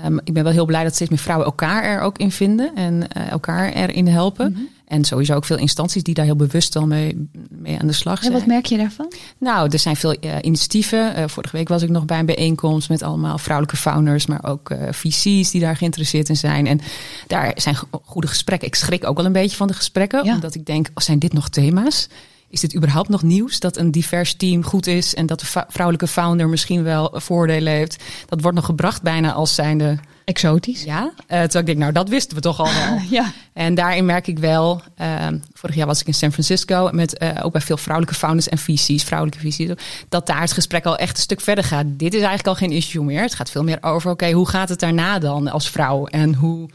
Um, 0.04 0.20
ik 0.24 0.32
ben 0.32 0.44
wel 0.44 0.52
heel 0.52 0.66
blij 0.66 0.82
dat 0.82 0.94
steeds 0.94 1.10
meer 1.10 1.18
vrouwen 1.18 1.46
elkaar 1.46 1.84
er 1.84 2.00
ook 2.00 2.18
in 2.18 2.30
vinden 2.30 2.74
en 2.74 3.08
elkaar 3.12 3.72
erin 3.72 4.06
helpen. 4.06 4.48
Mm 4.48 4.54
-hmm. 4.54 4.68
En 4.88 5.04
sowieso 5.04 5.34
ook 5.34 5.44
veel 5.44 5.58
instanties 5.58 6.02
die 6.02 6.14
daar 6.14 6.24
heel 6.24 6.36
bewust 6.36 6.76
al 6.76 6.86
mee, 6.86 7.28
mee 7.50 7.78
aan 7.78 7.86
de 7.86 7.92
slag 7.92 8.18
zijn. 8.18 8.32
En 8.32 8.38
wat 8.38 8.48
merk 8.48 8.66
je 8.66 8.76
daarvan? 8.76 9.12
Nou, 9.38 9.68
er 9.70 9.78
zijn 9.78 9.96
veel 9.96 10.16
uh, 10.20 10.36
initiatieven. 10.40 11.18
Uh, 11.18 11.24
vorige 11.26 11.56
week 11.56 11.68
was 11.68 11.82
ik 11.82 11.88
nog 11.88 12.04
bij 12.04 12.18
een 12.18 12.26
bijeenkomst 12.26 12.88
met 12.88 13.02
allemaal 13.02 13.38
vrouwelijke 13.38 13.76
founders, 13.80 14.26
maar 14.26 14.44
ook 14.44 14.70
uh, 14.70 14.78
VC's 14.90 15.50
die 15.50 15.60
daar 15.60 15.76
geïnteresseerd 15.76 16.28
in 16.28 16.36
zijn. 16.36 16.66
En 16.66 16.80
daar 17.26 17.52
zijn 17.54 17.76
goede 18.04 18.26
gesprekken. 18.26 18.68
Ik 18.68 18.74
schrik 18.74 19.06
ook 19.06 19.16
wel 19.16 19.26
een 19.26 19.32
beetje 19.32 19.56
van 19.56 19.66
de 19.66 19.74
gesprekken, 19.74 20.24
ja. 20.24 20.34
omdat 20.34 20.54
ik 20.54 20.66
denk, 20.66 20.88
oh, 20.94 21.04
zijn 21.04 21.18
dit 21.18 21.32
nog 21.32 21.48
thema's? 21.48 22.08
Is 22.50 22.60
dit 22.60 22.76
überhaupt 22.76 23.08
nog 23.08 23.22
nieuws 23.22 23.60
dat 23.60 23.76
een 23.76 23.90
divers 23.90 24.34
team 24.34 24.64
goed 24.64 24.86
is 24.86 25.14
en 25.14 25.26
dat 25.26 25.40
de 25.40 25.64
vrouwelijke 25.68 26.06
founder 26.06 26.48
misschien 26.48 26.82
wel 26.82 27.10
voordelen 27.14 27.72
heeft? 27.72 28.04
Dat 28.26 28.40
wordt 28.40 28.56
nog 28.56 28.66
gebracht 28.66 29.02
bijna 29.02 29.32
als 29.32 29.54
zijnde 29.54 29.98
exotisch. 30.28 30.82
Ja, 30.82 31.02
uh, 31.04 31.10
terwijl 31.26 31.58
ik 31.58 31.66
denk, 31.66 31.78
nou 31.78 31.92
dat 31.92 32.08
wisten 32.08 32.36
we 32.36 32.42
toch 32.42 32.58
al 32.58 32.64
wel. 32.74 32.98
ja. 33.20 33.32
En 33.52 33.74
daarin 33.74 34.04
merk 34.04 34.26
ik 34.26 34.38
wel, 34.38 34.82
uh, 35.00 35.26
vorig 35.52 35.76
jaar 35.76 35.86
was 35.86 36.00
ik 36.00 36.06
in 36.06 36.14
San 36.14 36.32
Francisco 36.32 36.88
met 36.92 37.22
uh, 37.22 37.30
ook 37.42 37.52
bij 37.52 37.60
veel 37.60 37.76
vrouwelijke 37.76 38.18
founders 38.18 38.48
en 38.48 38.58
VC's, 38.58 39.04
vrouwelijke 39.04 39.50
VC's, 39.50 39.82
dat 40.08 40.26
daar 40.26 40.40
het 40.40 40.52
gesprek 40.52 40.84
al 40.84 40.96
echt 40.96 41.16
een 41.16 41.22
stuk 41.22 41.40
verder 41.40 41.64
gaat. 41.64 41.84
Dit 41.88 42.14
is 42.14 42.20
eigenlijk 42.20 42.48
al 42.48 42.54
geen 42.54 42.70
issue 42.76 43.04
meer. 43.04 43.22
Het 43.22 43.34
gaat 43.34 43.50
veel 43.50 43.64
meer 43.64 43.78
over, 43.80 44.10
oké, 44.10 44.24
okay, 44.24 44.32
hoe 44.34 44.48
gaat 44.48 44.68
het 44.68 44.80
daarna 44.80 45.18
dan 45.18 45.48
als 45.48 45.70
vrouw 45.70 46.06
en 46.06 46.34
hoe. 46.34 46.68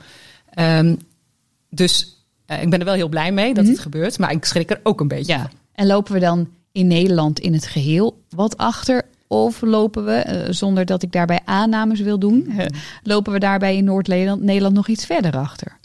Um, 0.60 0.98
dus 1.70 2.18
Eh, 2.46 2.62
ik 2.62 2.70
ben 2.70 2.80
er 2.80 2.86
wel 2.86 2.94
heel 2.94 3.08
blij 3.10 3.32
mee 3.32 3.54
dat 3.54 3.64
Mhm. 3.64 3.74
het 3.74 3.82
gebeurt, 3.82 4.20
maar 4.20 4.32
ik 4.32 4.46
schrik 4.46 4.70
er 4.70 4.80
ook 4.84 5.00
een 5.02 5.08
beetje 5.08 5.34
Ja. 5.34 5.50
En 5.74 5.88
lopen 5.88 6.14
we 6.14 6.20
dan 6.20 6.48
in 6.72 6.88
Nederland 6.88 7.40
in 7.40 7.54
het 7.54 7.66
geheel 7.68 8.22
wat 8.30 8.58
achter? 8.58 9.06
Of 9.34 9.62
lopen 9.62 10.06
we, 10.06 10.12
eh, 10.12 10.54
zonder 10.54 10.86
dat 10.86 11.04
ik 11.04 11.12
daarbij 11.12 11.40
aannames 11.46 12.00
wil 12.00 12.20
doen, 12.20 12.48
eh, 12.58 12.66
lopen 13.04 13.34
we 13.34 13.40
daarbij 13.40 13.76
in 13.76 13.84
Noord-Nederland 13.84 14.42
Nederland 14.42 14.76
nog 14.76 14.88
iets 14.88 15.06
verder 15.06 15.38
achter? 15.38 15.78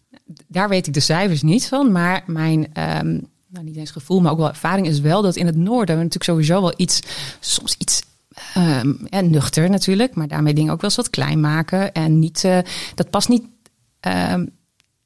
Daar 0.46 0.68
weet 0.68 0.86
ik 0.86 0.94
de 0.94 1.00
cijfers 1.00 1.42
niet 1.42 1.66
van, 1.66 1.92
maar 1.92 2.22
mijn, 2.26 2.66
ehm, 2.72 3.18
nou 3.48 3.64
niet 3.64 3.76
eens 3.76 3.90
gevoel, 3.90 4.20
maar 4.20 4.32
ook 4.32 4.38
wel 4.38 4.48
ervaring 4.48 4.86
is 4.86 5.00
wel 5.00 5.22
dat 5.22 5.36
in 5.36 5.46
het 5.46 5.56
noorden 5.56 5.96
we 5.96 6.02
natuurlijk 6.02 6.30
sowieso 6.30 6.60
wel 6.60 6.74
iets, 6.76 7.00
soms 7.40 7.74
iets 7.78 8.02
ja, 9.10 9.20
nuchter 9.20 9.70
natuurlijk, 9.70 10.14
maar 10.14 10.28
daarmee 10.28 10.54
dingen 10.54 10.72
ook 10.72 10.80
wel 10.80 10.90
eens 10.90 10.98
wat 10.98 11.10
klein 11.10 11.40
maken 11.40 11.92
en 11.92 12.18
niet, 12.18 12.44
eh, 12.44 12.58
dat 12.94 13.10
past 13.10 13.28
niet. 13.28 13.44
ehm, 14.00 14.44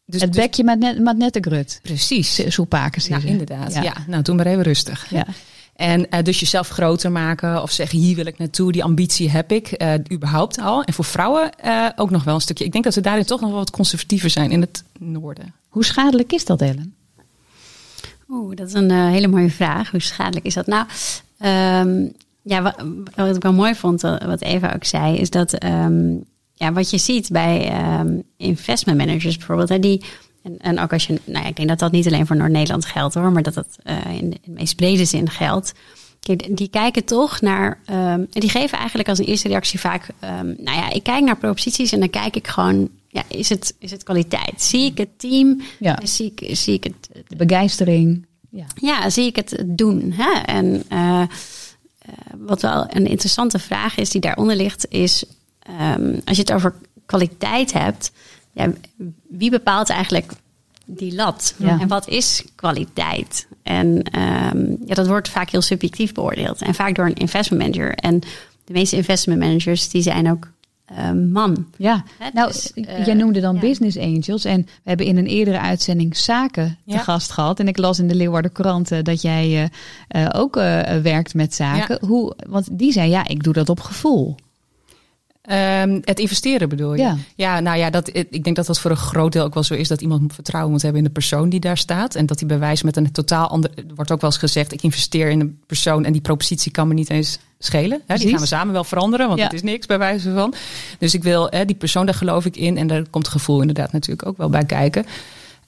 dus, 0.06 0.20
het 0.20 0.32
dus- 0.32 0.42
bekje 0.42 0.64
met, 0.64 0.78
net, 0.78 0.99
met 1.00 1.16
nette 1.16 1.40
grut. 1.40 1.80
precies. 1.82 2.38
Is 2.38 2.56
het. 3.08 3.25
inderdaad. 3.25 3.72
Ja. 3.72 3.82
Ja. 3.82 3.94
nou 4.06 4.22
doe 4.22 4.34
maar 4.34 4.46
even 4.46 4.62
rustig. 4.62 5.11
Ja. 5.11 5.26
En 5.72 6.10
eh, 6.10 6.22
dus 6.22 6.40
jezelf 6.40 6.68
groter 6.68 7.12
maken 7.12 7.62
of 7.62 7.70
zeggen 7.70 7.98
hier 7.98 8.16
wil 8.16 8.26
ik 8.26 8.38
naartoe, 8.38 8.72
die 8.72 8.84
ambitie 8.84 9.30
heb 9.30 9.52
ik, 9.52 9.66
eh, 9.66 9.94
überhaupt 10.12 10.60
al. 10.60 10.82
En 10.82 10.92
voor 10.92 11.04
vrouwen 11.04 11.58
eh, 11.58 11.88
ook 11.96 12.10
nog 12.10 12.24
wel 12.24 12.34
een 12.34 12.40
stukje. 12.40 12.64
Ik 12.64 12.72
denk 12.72 12.84
dat 12.84 12.92
ze 12.92 13.00
daarin 13.00 13.24
toch 13.24 13.40
nog 13.40 13.50
wel 13.50 13.58
wat 13.58 13.70
conservatiever 13.70 14.30
zijn 14.30 14.50
in 14.50 14.60
het 14.60 14.84
noorden. 14.98 15.54
Hoe 15.68 15.84
schadelijk 15.84 16.32
is 16.32 16.44
dat, 16.44 16.60
Ellen? 16.60 16.94
Oeh, 18.28 18.56
dat 18.56 18.68
is 18.68 18.74
een 18.74 18.90
hele 18.90 19.28
mooie 19.28 19.50
vraag. 19.50 19.90
Hoe 19.90 20.00
schadelijk 20.00 20.46
is 20.46 20.54
dat? 20.54 20.66
Nou, 20.66 20.86
ehm, 21.38 22.06
ja, 22.42 22.62
wat, 22.62 22.84
wat 23.14 23.36
ik 23.36 23.42
wel 23.42 23.52
mooi 23.52 23.74
vond, 23.74 24.00
wat 24.00 24.40
Eva 24.40 24.72
ook 24.74 24.84
zei, 24.84 25.16
is 25.16 25.30
dat 25.30 25.52
ehm, 25.52 26.14
ja, 26.54 26.72
wat 26.72 26.90
je 26.90 26.98
ziet 26.98 27.30
bij 27.30 27.68
ehm, 27.70 28.18
investment 28.36 28.98
managers 28.98 29.36
bijvoorbeeld, 29.36 29.68
hè, 29.68 29.78
die, 29.78 30.04
en, 30.42 30.58
en 30.58 30.78
ook 30.78 30.92
als 30.92 31.06
je, 31.06 31.20
nou 31.25 31.42
ja, 31.42 31.50
ik 31.50 31.56
denk 31.56 31.68
dat 31.68 31.78
dat 31.78 31.92
niet 31.92 32.06
alleen 32.06 32.26
voor 32.26 32.37
Noord-Nederland 32.37 32.84
geldt 32.84 33.14
hoor, 33.14 33.32
maar 33.32 33.42
dat 33.42 33.54
dat 33.54 33.78
eh, 33.82 33.96
in, 34.06 34.30
de, 34.30 34.37
in 34.42 34.54
de 34.54 34.61
meest 34.61 34.76
brede 34.76 35.04
zin 35.04 35.30
geldt. 35.30 35.72
Kijk, 36.20 36.56
die 36.56 36.68
kijken 36.68 37.04
toch 37.04 37.40
naar, 37.40 37.78
en 37.84 38.28
die 38.30 38.50
geven 38.50 38.78
eigenlijk 38.78 39.08
als 39.08 39.18
een 39.18 39.25
eerste 39.25 39.49
reactie 39.49 39.80
vaak, 39.80 40.08
ehm, 40.18 40.46
nou 40.46 40.78
ja, 40.78 40.90
ik 40.90 41.02
kijk 41.02 41.25
naar 41.25 41.37
proposities 41.37 41.92
en 41.92 42.00
dan 42.00 42.11
kijk 42.11 42.37
ik 42.37 42.49
gewoon, 42.49 42.88
ja, 43.08 43.22
is 43.28 43.49
het, 43.49 43.75
is 43.78 43.90
het 43.90 44.02
kwaliteit? 44.02 44.62
Zie 44.62 44.90
ik 44.90 44.99
het 44.99 45.18
team? 45.18 45.61
Ja. 45.78 45.99
Zie 46.02 46.32
ik, 46.34 46.56
zie 46.56 46.75
ik 46.75 46.84
het, 46.84 47.25
De 47.28 47.37
begeistering. 47.37 48.26
Ja. 48.50 48.66
ja, 48.75 49.11
zie 49.11 49.26
ik 49.26 49.37
het 49.37 49.62
doen. 49.66 50.12
Hè? 50.12 50.30
En 50.40 50.82
eh, 50.88 51.20
eh, 51.20 51.28
wat 52.38 52.62
wel 52.62 52.87
een 52.88 53.06
interessante 53.06 53.58
vraag 53.58 53.96
is 53.96 54.11
die 54.11 54.20
daaronder 54.20 54.56
ligt, 54.56 54.87
is 54.88 55.25
ehm, 55.58 56.18
als 56.25 56.37
je 56.37 56.42
het 56.42 56.52
over 56.52 56.75
kwaliteit 57.06 57.72
hebt, 57.72 58.12
ja, 58.52 58.73
wie 59.28 59.50
bepaalt 59.50 59.90
eigenlijk 59.90 60.32
die 60.85 61.14
lat? 61.14 61.54
Ja. 61.56 61.80
En 61.80 61.88
wat 61.88 62.09
is 62.09 62.44
kwaliteit? 62.54 63.47
En 63.62 64.02
ehm, 64.02 64.71
ja, 64.87 64.94
dat 64.94 65.06
wordt 65.06 65.28
vaak 65.28 65.50
heel 65.50 65.62
subjectief 65.62 66.12
beoordeeld. 66.12 66.62
En 66.62 66.75
vaak 66.75 66.94
door 66.94 67.06
een 67.06 67.14
investment 67.14 67.62
manager. 67.62 67.94
En 67.94 68.21
de 68.64 68.73
meeste 68.73 68.97
investment 68.97 69.40
managers 69.40 69.88
die 69.88 70.02
zijn 70.02 70.30
ook 70.30 70.50
eh, 70.85 71.12
man. 71.12 71.66
Ja, 71.76 72.04
nou, 72.32 72.52
dus, 72.52 72.71
jij 72.75 73.06
eh, 73.06 73.14
noemde 73.14 73.40
dan 73.40 73.54
ja. 73.54 73.61
business 73.61 73.99
angels. 73.99 74.44
En 74.44 74.62
we 74.62 74.88
hebben 74.88 75.06
in 75.06 75.16
een 75.16 75.26
eerdere 75.26 75.61
uitzending 75.61 76.16
zaken 76.16 76.78
te 76.87 76.99
gast 76.99 77.30
gehad. 77.30 77.61
En 77.61 77.68
ik 77.68 77.78
las 77.78 77.99
in 77.99 78.09
de 78.09 78.14
Leeuwarden 78.14 78.52
Courant 78.52 78.90
eh, 78.90 79.02
dat 79.02 79.23
jij 79.23 79.71
eh, 80.09 80.25
eh, 80.25 80.40
ook 80.40 80.54
werkt 81.02 81.35
met 81.35 81.54
zaken. 81.54 82.06
Hoe, 82.06 82.35
want 82.49 82.68
die 82.78 82.92
zei, 82.92 83.11
ja, 83.11 83.28
ik 83.28 83.42
doe 83.42 83.52
dat 83.52 83.68
op 83.68 83.80
gevoel. 83.80 84.35
Ehm, 85.42 85.99
het 86.04 86.18
investeren 86.18 86.68
bedoel 86.68 86.94
je? 86.94 87.16
Ja. 87.37 87.61
nou 87.61 87.78
ja, 87.78 87.90
dat, 87.90 88.08
ik 88.16 88.44
denk 88.44 88.56
dat 88.56 88.66
dat 88.66 88.80
voor 88.80 88.90
een 88.90 88.96
groot 88.96 89.32
deel 89.32 89.44
ook 89.44 89.54
wel 89.54 89.62
zo 89.62 89.75
is 89.75 89.88
dat 89.88 90.00
iemand 90.00 90.34
vertrouwen 90.34 90.72
moet 90.72 90.82
hebben 90.82 91.00
in 91.00 91.06
de 91.06 91.12
persoon 91.12 91.49
die 91.49 91.61
daar 91.61 91.76
staat. 91.76 92.14
En 92.14 92.26
dat 92.26 92.46
bij 92.46 92.58
wijze 92.58 92.84
met 92.84 92.96
een 92.96 93.12
totaal 93.12 93.49
ander. 93.49 93.70
Er 93.75 93.94
wordt 93.94 94.11
ook 94.12 94.20
wel 94.20 94.30
eens 94.30 94.38
gezegd: 94.38 94.72
ik 94.72 94.82
investeer 94.82 95.30
in 95.30 95.40
een 95.40 95.58
persoon 95.66 96.04
en 96.04 96.12
die 96.12 96.20
propositie 96.20 96.72
kan 96.72 96.88
me 96.88 96.94
niet 96.94 97.11
eens 97.11 97.38
schelen. 97.58 98.02
Hè, 98.06 98.16
die 98.16 98.28
gaan 98.30 98.40
we 98.40 98.46
samen 98.46 98.72
wel 98.72 98.84
veranderen, 98.84 99.26
want 99.26 99.38
Ja. 99.38 99.44
het 99.44 99.54
is 99.54 99.62
niks 99.62 99.87
bij 99.87 99.99
wijze 99.99 100.32
van. 100.32 100.54
Dus 100.99 101.14
ik 101.14 101.22
wil, 101.22 101.46
hè, 101.50 101.64
die 101.64 101.76
persoon, 101.76 102.06
daar 102.06 102.14
geloof 102.14 102.44
ik 102.44 102.56
in. 102.56 102.76
En 102.76 102.87
daar 102.87 103.08
komt 103.11 103.28
gevoel 103.28 103.61
inderdaad 103.61 103.92
natuurlijk 103.92 104.26
ook 104.28 104.37
wel 104.37 104.49
bij 104.50 104.64
kijken. 104.64 105.06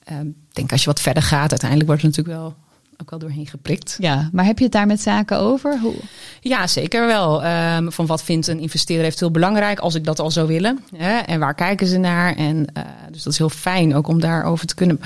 Ehm, 0.03 0.27
Ik 0.27 0.61
denk 0.61 0.71
als 0.71 0.81
je 0.83 0.89
wat 0.89 1.01
verder 1.01 1.23
gaat, 1.23 1.49
uiteindelijk 1.49 1.89
wordt 1.89 2.03
er 2.03 2.07
natuurlijk 2.09 2.37
wel 2.37 2.55
ook 2.97 3.09
wel 3.09 3.19
doorheen 3.19 3.47
geprikt. 3.47 3.95
Ja, 3.99 4.29
maar 4.31 4.45
heb 4.45 4.57
je 4.57 4.63
het 4.63 4.73
daar 4.73 4.87
met 4.87 5.01
zaken 5.01 5.37
over? 5.39 5.79
Hoe? 5.79 5.95
Ja, 6.41 6.67
zeker 6.67 7.05
wel. 7.07 7.43
Ehm, 7.43 7.89
van 7.89 8.05
wat 8.05 8.23
vindt 8.23 8.47
een 8.47 8.59
investeerder 8.59 9.05
eventueel 9.05 9.31
belangrijk 9.31 9.79
als 9.79 9.95
ik 9.95 10.03
dat 10.03 10.19
al 10.19 10.31
zou 10.31 10.47
willen? 10.47 10.79
Hè? 10.95 11.17
En 11.17 11.39
waar 11.39 11.55
kijken 11.55 11.87
ze 11.87 11.97
naar? 11.97 12.35
En 12.35 12.65
eh, 12.73 12.83
dus 13.11 13.23
dat 13.23 13.33
is 13.33 13.39
heel 13.39 13.49
fijn 13.49 13.95
ook 13.95 14.07
om 14.07 14.19
daarover 14.19 14.67
te 14.67 14.75
kunnen, 14.75 14.99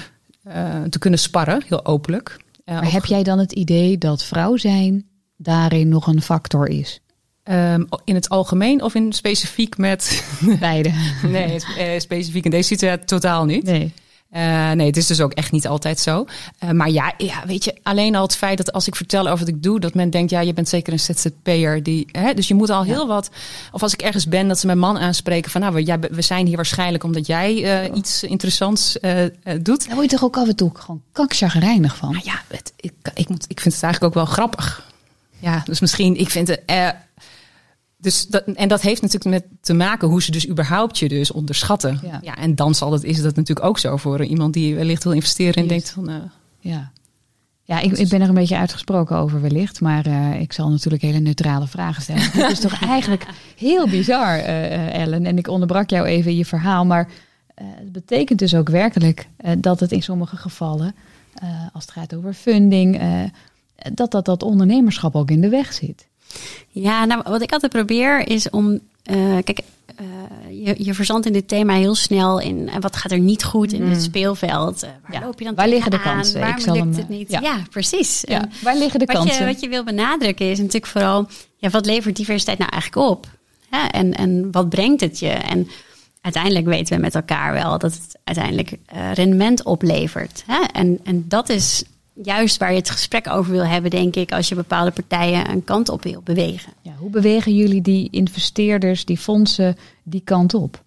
eh, 0.44 0.82
te 0.90 1.00
kunnen 1.00 1.20
sparren, 1.20 1.64
heel 1.68 1.86
openlijk. 1.86 2.38
Eh, 2.66 2.76
Maar 2.76 2.86
ook- 2.86 2.92
heb 2.92 3.06
jij 3.06 3.24
dan 3.24 3.40
het 3.40 3.52
idee 3.52 3.98
dat 3.98 4.24
vrouw 4.24 4.58
zijn 4.58 5.06
daarin 5.38 5.90
nog 5.90 6.08
een 6.08 6.22
factor 6.22 6.68
is? 6.68 7.00
ehm, 7.44 7.84
in 8.04 8.16
het 8.16 8.30
algemeen 8.30 8.82
of 8.84 8.96
in 8.96 9.14
specifiek 9.14 9.78
met. 9.78 10.24
Beide. 10.60 10.92
nee, 11.28 11.60
specifiek 12.00 12.46
in 12.46 12.52
deze 12.52 12.68
situatie 12.68 13.06
totaal 13.06 13.46
niet. 13.46 13.64
Nee. 13.64 13.94
Eh, 14.30 14.72
nee, 14.72 14.88
het 14.88 14.98
is 14.98 15.08
dus 15.08 15.22
ook 15.22 15.34
echt 15.34 15.52
niet 15.52 15.68
altijd 15.68 16.00
zo. 16.00 16.26
Eh, 16.60 16.70
maar 16.70 16.90
ja, 16.90 17.14
ja, 17.18 17.44
weet 17.46 17.64
je, 17.64 17.76
alleen 17.84 18.16
al 18.16 18.22
het 18.22 18.36
feit 18.36 18.58
dat 18.58 18.72
als 18.72 18.88
ik 18.88 18.96
vertel 18.96 19.28
over 19.28 19.40
wat 19.40 19.48
ik 19.48 19.64
doe, 19.64 19.80
dat 19.80 19.94
men 19.94 20.10
denkt, 20.10 20.32
ja, 20.32 20.40
je 20.40 20.54
bent 20.54 20.70
zeker 20.70 20.94
een 20.94 21.00
ZZP'er. 21.00 21.84
Die, 21.84 22.08
hè, 22.12 22.34
dus 22.34 22.48
je 22.48 22.54
moet 22.54 22.70
al 22.70 22.84
heel 22.84 23.08
wat. 23.08 23.30
Of 23.72 23.82
als 23.82 23.94
ik 23.94 24.02
ergens 24.02 24.28
ben, 24.28 24.48
dat 24.48 24.60
ze 24.60 24.66
mijn 24.66 24.80
man 24.80 24.98
aanspreken 24.98 25.52
van, 25.52 25.62
nou, 25.62 25.74
we, 25.74 25.84
jij, 25.84 26.00
we 26.00 26.22
zijn 26.22 26.46
hier 26.46 26.56
waarschijnlijk 26.56 27.04
omdat 27.04 27.26
jij 27.26 27.84
eh, 27.84 27.96
iets 27.96 28.24
interessants 28.24 28.98
doet. 29.62 29.86
Daar 29.86 29.96
word 29.96 30.10
je 30.12 30.18
toch 30.18 30.24
ook 30.24 30.38
af 30.38 30.48
en 30.48 30.56
toe 30.56 30.72
gewoon 30.74 31.02
kakzagrijnig 31.12 31.96
van? 31.96 32.12
Maar 32.12 32.22
ja, 32.24 32.42
het, 32.48 32.74
ik, 32.76 32.94
ik, 33.14 33.30
moet, 33.30 33.46
ik 33.48 33.60
vind 33.60 33.74
het 33.74 33.84
eigenlijk 33.84 34.16
ook 34.16 34.24
wel 34.26 34.34
grappig. 34.34 34.88
Ja, 35.40 35.64
dus 35.66 35.80
misschien, 35.80 36.16
ik 36.16 36.30
vind 36.30 36.48
het. 36.48 36.62
Dus 38.02 38.28
dat, 38.28 38.44
en 38.44 38.68
dat 38.68 38.82
heeft 38.82 39.02
natuurlijk 39.02 39.32
met 39.44 39.46
te 39.62 39.74
maken 39.74 40.08
hoe 40.08 40.22
ze 40.22 40.32
dus 40.32 40.50
überhaupt 40.50 40.98
je 41.00 41.10
dus 41.10 41.32
onderschatten. 41.32 42.00
Ja. 42.04 42.20
Ja, 42.24 42.36
en 42.36 42.56
dan 42.56 42.76
zal 42.76 42.92
het, 42.92 43.04
is 43.04 43.22
dat 43.22 43.36
natuurlijk 43.36 43.68
ook 43.68 43.80
zo 43.80 43.98
voor 43.98 44.24
iemand 44.24 44.54
die 44.54 44.76
wellicht 44.76 45.04
wil 45.04 45.14
investeren 45.14 45.62
en 45.62 45.68
denkt 45.68 45.90
van. 45.90 46.10
eh, 46.10 46.16
Ja, 46.60 46.92
ja 47.64 47.80
ik, 47.80 47.92
ik 47.92 48.10
ben 48.10 48.22
er 48.22 48.28
een 48.28 48.34
beetje 48.34 48.58
uitgesproken 48.58 49.16
over 49.18 49.42
wellicht. 49.42 49.82
Maar 49.82 50.06
eh, 50.06 50.42
ik 50.42 50.54
zal 50.54 50.70
natuurlijk 50.70 51.04
hele 51.04 51.20
neutrale 51.20 51.68
vragen 51.68 52.02
stellen. 52.02 52.22
Het 52.32 52.52
is 52.52 52.60
toch 52.60 52.82
eigenlijk 52.82 53.26
heel 53.58 53.88
bizar, 53.90 54.38
eh, 54.38 54.94
Ellen. 55.02 55.26
En 55.26 55.38
ik 55.38 55.48
onderbrak 55.48 55.90
jou 55.90 56.06
even 56.06 56.32
in 56.32 56.38
je 56.38 56.46
verhaal. 56.46 56.86
Maar 56.86 57.10
het 57.56 57.92
betekent 57.92 58.40
dus 58.40 58.56
ook 58.56 58.70
werkelijk 58.70 59.28
dat 59.58 59.80
het 59.80 59.92
in 59.92 60.02
sommige 60.04 60.38
gevallen, 60.38 60.96
als 61.74 61.84
het 61.84 61.92
gaat 61.92 62.16
over 62.16 62.34
funding, 62.34 63.02
dat, 63.94 64.12
dat 64.12 64.26
dat 64.26 64.44
ondernemerschap 64.44 65.16
ook 65.16 65.32
in 65.32 65.42
de 65.42 65.50
weg 65.50 65.74
zit. 65.74 66.08
Ja, 66.70 67.06
nou, 67.06 67.22
wat 67.24 67.42
ik 67.42 67.52
altijd 67.52 67.72
probeer 67.72 68.28
is 68.28 68.50
om. 68.50 68.80
eh, 69.04 69.16
kijk, 69.44 69.60
eh, 69.96 70.06
je, 70.66 70.76
je 70.78 70.94
verzandt 70.94 71.26
in 71.26 71.34
dit 71.34 71.48
thema 71.48 71.74
heel 71.74 71.96
snel 71.96 72.40
in. 72.40 72.70
En 72.70 72.82
wat 72.82 72.96
gaat 72.96 73.12
er 73.12 73.20
niet 73.20 73.44
goed 73.44 73.74
in 73.74 73.82
het 73.82 74.02
speelveld? 74.02 74.84
Eh, 74.84 74.90
waar 74.90 75.00
Mm. 75.08 75.14
Ja, 75.14 75.26
loop 75.26 75.40
je 75.40 75.46
dan 75.46 75.56
waar 75.56 75.68
liggen 75.68 75.92
de 75.92 76.02
kansen? 76.02 76.40
Waarom 76.40 76.58
Ik 76.58 76.64
zal 76.64 76.74
lukt 76.74 76.86
hem, 76.86 76.96
het 76.96 77.04
eh, 77.04 77.18
niet? 77.18 77.32
ja. 77.32 77.40
Ja, 77.40 77.58
precies. 77.70 78.24
Ja, 78.28 78.42
En 78.42 78.52
waar 78.62 78.78
liggen 78.78 79.00
de 79.00 79.06
wat 79.06 79.16
kansen? 79.16 79.46
Je, 79.48 79.52
wat 79.54 79.62
je 79.62 79.70
wil 79.70 79.84
benadrukken 79.84 80.52
is 80.52 80.58
natuurlijk 80.58 80.88
vooral. 80.88 81.28
Ja, 81.58 81.70
wat 81.70 81.86
levert 81.86 82.16
diversiteit 82.16 82.58
nou 82.58 82.72
eigenlijk 82.72 83.10
op? 83.10 83.28
En, 83.92 84.14
en 84.16 84.52
wat 84.52 84.70
brengt 84.70 85.02
het 85.02 85.20
je? 85.20 85.30
En 85.30 85.68
uiteindelijk 86.22 86.66
weten 86.66 86.96
we 86.96 87.02
met 87.02 87.16
elkaar 87.16 87.54
wel 87.54 87.78
dat 87.78 87.94
het 87.94 88.18
uiteindelijk 88.24 88.72
eh, 88.86 89.14
rendement 89.14 89.64
oplevert. 89.64 90.44
Hè? 90.48 90.64
En, 90.74 91.00
en 91.04 91.26
dat 91.28 91.50
is 91.50 91.84
juist 92.24 92.58
waar 92.58 92.72
je 92.72 92.78
het 92.78 92.90
gesprek 92.90 93.30
over 93.30 93.52
wil 93.52 93.66
hebben, 93.66 93.92
denk 93.92 94.16
ik, 94.16 94.32
als 94.32 94.50
je 94.50 94.56
bepaalde 94.56 94.92
partijen 94.92 95.50
een 95.50 95.64
kant 95.64 95.90
op 95.90 96.04
wil 96.04 96.22
bewegen. 96.24 96.74
Ja, 96.82 96.92
hoe 96.98 97.10
bewegen 97.10 97.56
jullie 97.56 97.82
die 97.82 98.08
investeerders, 98.12 99.06
die 99.06 99.18
fondsen, 99.18 99.78
die 100.04 100.22
kant 100.24 100.54
op? 100.54 100.82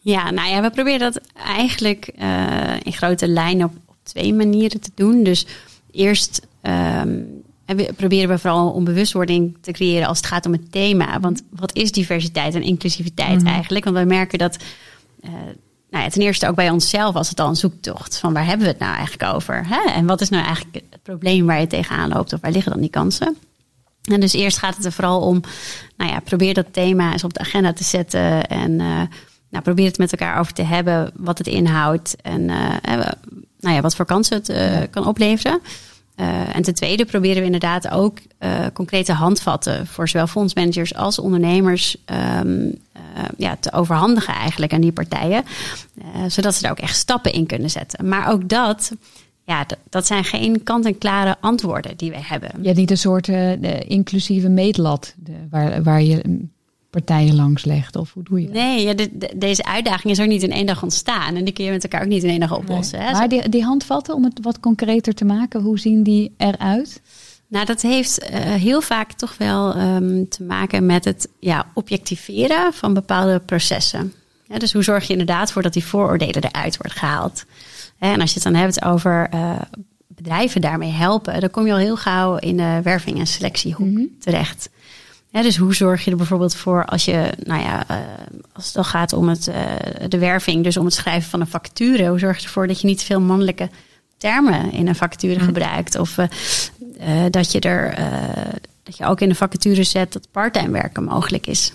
Ja, 0.00 0.30
nou 0.30 0.48
ja, 0.48 0.62
we 0.62 0.70
proberen 0.70 0.98
dat 0.98 1.20
eigenlijk 1.36 2.06
eh, 2.16 2.74
in 2.82 2.92
grote 2.92 3.28
lijnen 3.28 3.66
op, 3.66 3.72
op 3.86 3.96
twee 4.02 4.34
manieren 4.34 4.80
te 4.80 4.90
doen. 4.94 5.22
Dus 5.22 5.46
eerst 5.92 6.46
ehm, 6.60 7.18
we- 7.66 7.92
proberen 7.96 8.28
we 8.28 8.38
vooral 8.38 8.70
om 8.70 8.84
bewustwording 8.84 9.56
te 9.60 9.72
creëren 9.72 10.08
als 10.08 10.16
het 10.16 10.26
gaat 10.26 10.46
om 10.46 10.52
het 10.52 10.72
thema. 10.72 11.20
Want 11.20 11.42
wat 11.50 11.74
is 11.76 11.92
diversiteit 11.92 12.54
en 12.54 12.62
inclusiviteit 12.62 13.44
eigenlijk? 13.44 13.84
Want 13.84 13.96
we 13.96 14.04
merken 14.04 14.38
dat, 14.38 14.56
eh, 15.20 15.30
nou 15.90 16.04
ja, 16.04 16.10
ten 16.10 16.22
eerste 16.22 16.48
ook 16.48 16.54
bij 16.54 16.70
onszelf 16.70 17.14
was 17.14 17.28
het 17.28 17.40
al 17.40 17.48
een 17.48 17.56
zoektocht 17.56 18.18
van 18.18 18.32
waar 18.32 18.46
hebben 18.46 18.66
we 18.66 18.72
het 18.72 18.80
nou 18.80 18.94
eigenlijk 18.94 19.34
over? 19.34 19.66
Hè? 19.66 19.90
En 19.92 20.06
wat 20.06 20.20
is 20.20 20.28
nou 20.28 20.44
eigenlijk 20.44 20.84
het 20.90 21.02
probleem 21.02 21.46
waar 21.46 21.60
je 21.60 21.66
tegenaan 21.66 22.08
loopt 22.08 22.32
of 22.32 22.40
waar 22.40 22.50
liggen 22.50 22.72
dan 22.72 22.80
die 22.80 22.90
kansen? 22.90 23.36
En 24.04 24.20
dus 24.20 24.32
eerst 24.32 24.58
gaat 24.58 24.76
het 24.76 24.84
er 24.84 24.92
vooral 24.92 25.20
om, 25.20 25.40
nou 25.96 26.10
ja, 26.10 26.20
probeer 26.20 26.54
dat 26.54 26.72
thema 26.72 27.12
eens 27.12 27.24
op 27.24 27.34
de 27.34 27.40
agenda 27.40 27.72
te 27.72 27.84
zetten. 27.84 28.46
En 28.46 28.80
eh, 28.80 29.02
nou, 29.50 29.62
probeer 29.62 29.86
het 29.86 29.98
met 29.98 30.12
elkaar 30.12 30.38
over 30.38 30.52
te 30.52 30.62
hebben, 30.62 31.10
wat 31.14 31.38
het 31.38 31.46
inhoudt 31.46 32.16
en 32.22 32.50
eh, 32.50 32.74
eh, 32.82 33.12
nou 33.60 33.74
ja, 33.74 33.80
wat 33.80 33.96
voor 33.96 34.04
kansen 34.04 34.42
het 34.42 34.90
kan 34.90 35.06
opleveren. 35.06 35.60
En 36.52 36.62
ten 36.62 36.74
tweede 36.74 37.04
proberen 37.04 37.38
we 37.38 37.44
inderdaad 37.44 37.90
ook 37.90 38.18
concrete 38.72 39.12
handvatten 39.12 39.86
voor 39.86 40.08
zowel 40.08 40.26
fondsmanagers 40.26 40.94
als 40.94 41.18
ondernemers 41.18 41.96
ehm, 42.04 42.68
eh, 42.89 42.89
ja, 43.36 43.56
te 43.60 43.72
overhandigen 43.72 44.34
eigenlijk 44.34 44.72
aan 44.72 44.80
die 44.80 44.92
partijen. 44.92 45.44
Eh, 46.14 46.24
zodat 46.28 46.54
ze 46.54 46.62
daar 46.62 46.70
ook 46.70 46.78
echt 46.78 46.96
stappen 46.96 47.32
in 47.32 47.46
kunnen 47.46 47.70
zetten. 47.70 48.08
Maar 48.08 48.30
ook 48.30 48.48
dat, 48.48 48.92
ja, 49.44 49.66
dat 49.88 50.06
zijn 50.06 50.24
geen 50.24 50.62
kant-en-klare 50.62 51.36
antwoorden 51.40 51.96
die 51.96 52.10
wij 52.10 52.22
hebben. 52.24 52.50
Je 52.60 52.66
hebt 52.66 52.78
niet 52.78 52.90
een 52.90 52.98
soort 52.98 53.28
eh, 53.28 53.34
de 53.60 53.84
inclusieve 53.88 54.48
meetlat 54.48 55.14
waar, 55.50 55.82
waar 55.82 56.02
je 56.02 56.20
mm, 56.26 56.50
partijen 56.90 57.34
langs 57.34 57.64
legt. 57.64 57.96
Of 57.96 58.12
hoe 58.12 58.22
doe 58.22 58.40
je 58.40 58.46
dat? 58.46 58.54
Nee, 58.54 58.82
ja, 58.84 58.94
de- 58.94 59.10
de- 59.18 59.32
deze 59.36 59.64
uitdaging 59.64 60.12
is 60.12 60.20
ook 60.20 60.26
niet 60.28 60.42
in 60.42 60.52
één 60.52 60.66
dag 60.66 60.82
ontstaan. 60.82 61.36
En 61.36 61.44
die 61.44 61.52
kun 61.54 61.64
je 61.64 61.70
met 61.70 61.82
elkaar 61.82 62.02
ook 62.02 62.08
niet 62.08 62.22
in 62.22 62.30
één 62.30 62.40
dag 62.40 62.56
oplossen. 62.56 63.00
Hè? 63.00 63.12
Maar 63.12 63.28
die, 63.28 63.48
die 63.48 63.64
handvatten, 63.64 64.14
om 64.14 64.24
het 64.24 64.38
wat 64.42 64.60
concreter 64.60 65.14
te 65.14 65.24
maken, 65.24 65.60
hoe 65.62 65.78
zien 65.78 66.02
die 66.02 66.34
eruit? 66.36 67.00
Nou, 67.50 67.64
dat 67.66 67.82
heeft 67.82 68.18
eh, 68.18 68.40
heel 68.40 68.80
vaak 68.80 69.12
toch 69.12 69.36
wel 69.36 69.74
ehm, 69.74 70.24
te 70.28 70.42
maken 70.42 70.86
met 70.86 71.04
het 71.04 71.28
ja, 71.40 71.66
objectiveren 71.74 72.72
van 72.72 72.94
bepaalde 72.94 73.38
processen. 73.38 74.12
Ja, 74.48 74.58
dus 74.58 74.72
hoe 74.72 74.82
zorg 74.82 75.06
je 75.06 75.12
inderdaad 75.12 75.52
voor 75.52 75.62
dat 75.62 75.72
die 75.72 75.84
vooroordelen 75.84 76.44
eruit 76.44 76.76
wordt 76.76 76.98
gehaald? 76.98 77.44
En 77.98 78.20
als 78.20 78.28
je 78.28 78.34
het 78.34 78.52
dan 78.52 78.62
hebt 78.62 78.84
over 78.84 79.28
eh, 79.30 79.60
bedrijven 80.06 80.60
daarmee 80.60 80.90
helpen, 80.90 81.40
dan 81.40 81.50
kom 81.50 81.66
je 81.66 81.72
al 81.72 81.78
heel 81.78 81.96
gauw 81.96 82.36
in 82.36 82.56
de 82.56 82.80
werving- 82.82 83.18
en 83.18 83.26
selectiehoek 83.26 83.98
terecht. 84.20 84.70
Ja, 85.28 85.42
dus 85.42 85.56
hoe 85.56 85.74
zorg 85.74 86.04
je 86.04 86.10
er 86.10 86.16
bijvoorbeeld 86.16 86.54
voor 86.54 86.84
als 86.84 87.04
je, 87.04 87.32
nou 87.44 87.62
ja, 87.62 87.88
eh, 87.88 87.96
als 88.52 88.64
het 88.64 88.74
dan 88.74 88.84
gaat 88.84 89.12
om 89.12 89.28
het, 89.28 89.50
de 90.08 90.18
werving, 90.18 90.64
dus 90.64 90.76
om 90.76 90.84
het 90.84 90.94
schrijven 90.94 91.30
van 91.30 91.40
een 91.40 91.46
vacature, 91.46 92.08
hoe 92.08 92.18
zorg 92.18 92.38
je 92.38 92.44
ervoor 92.44 92.66
dat 92.66 92.80
je 92.80 92.86
niet 92.86 93.02
veel 93.02 93.20
mannelijke 93.20 93.70
termen 94.16 94.72
in 94.72 94.88
een 94.88 94.96
vacature 94.96 95.40
gebruikt? 95.40 95.98
Of 95.98 96.16
eh, 97.00 97.24
dat 97.30 97.52
je 97.52 97.60
er 97.60 97.92
eh, 97.92 98.52
dat 98.82 98.96
je 98.96 99.04
ook 99.04 99.20
in 99.20 99.28
de 99.28 99.34
vacature 99.34 99.84
zet 99.84 100.12
dat 100.12 100.28
parttime 100.30 100.70
werken 100.70 101.04
mogelijk 101.04 101.46
is. 101.46 101.72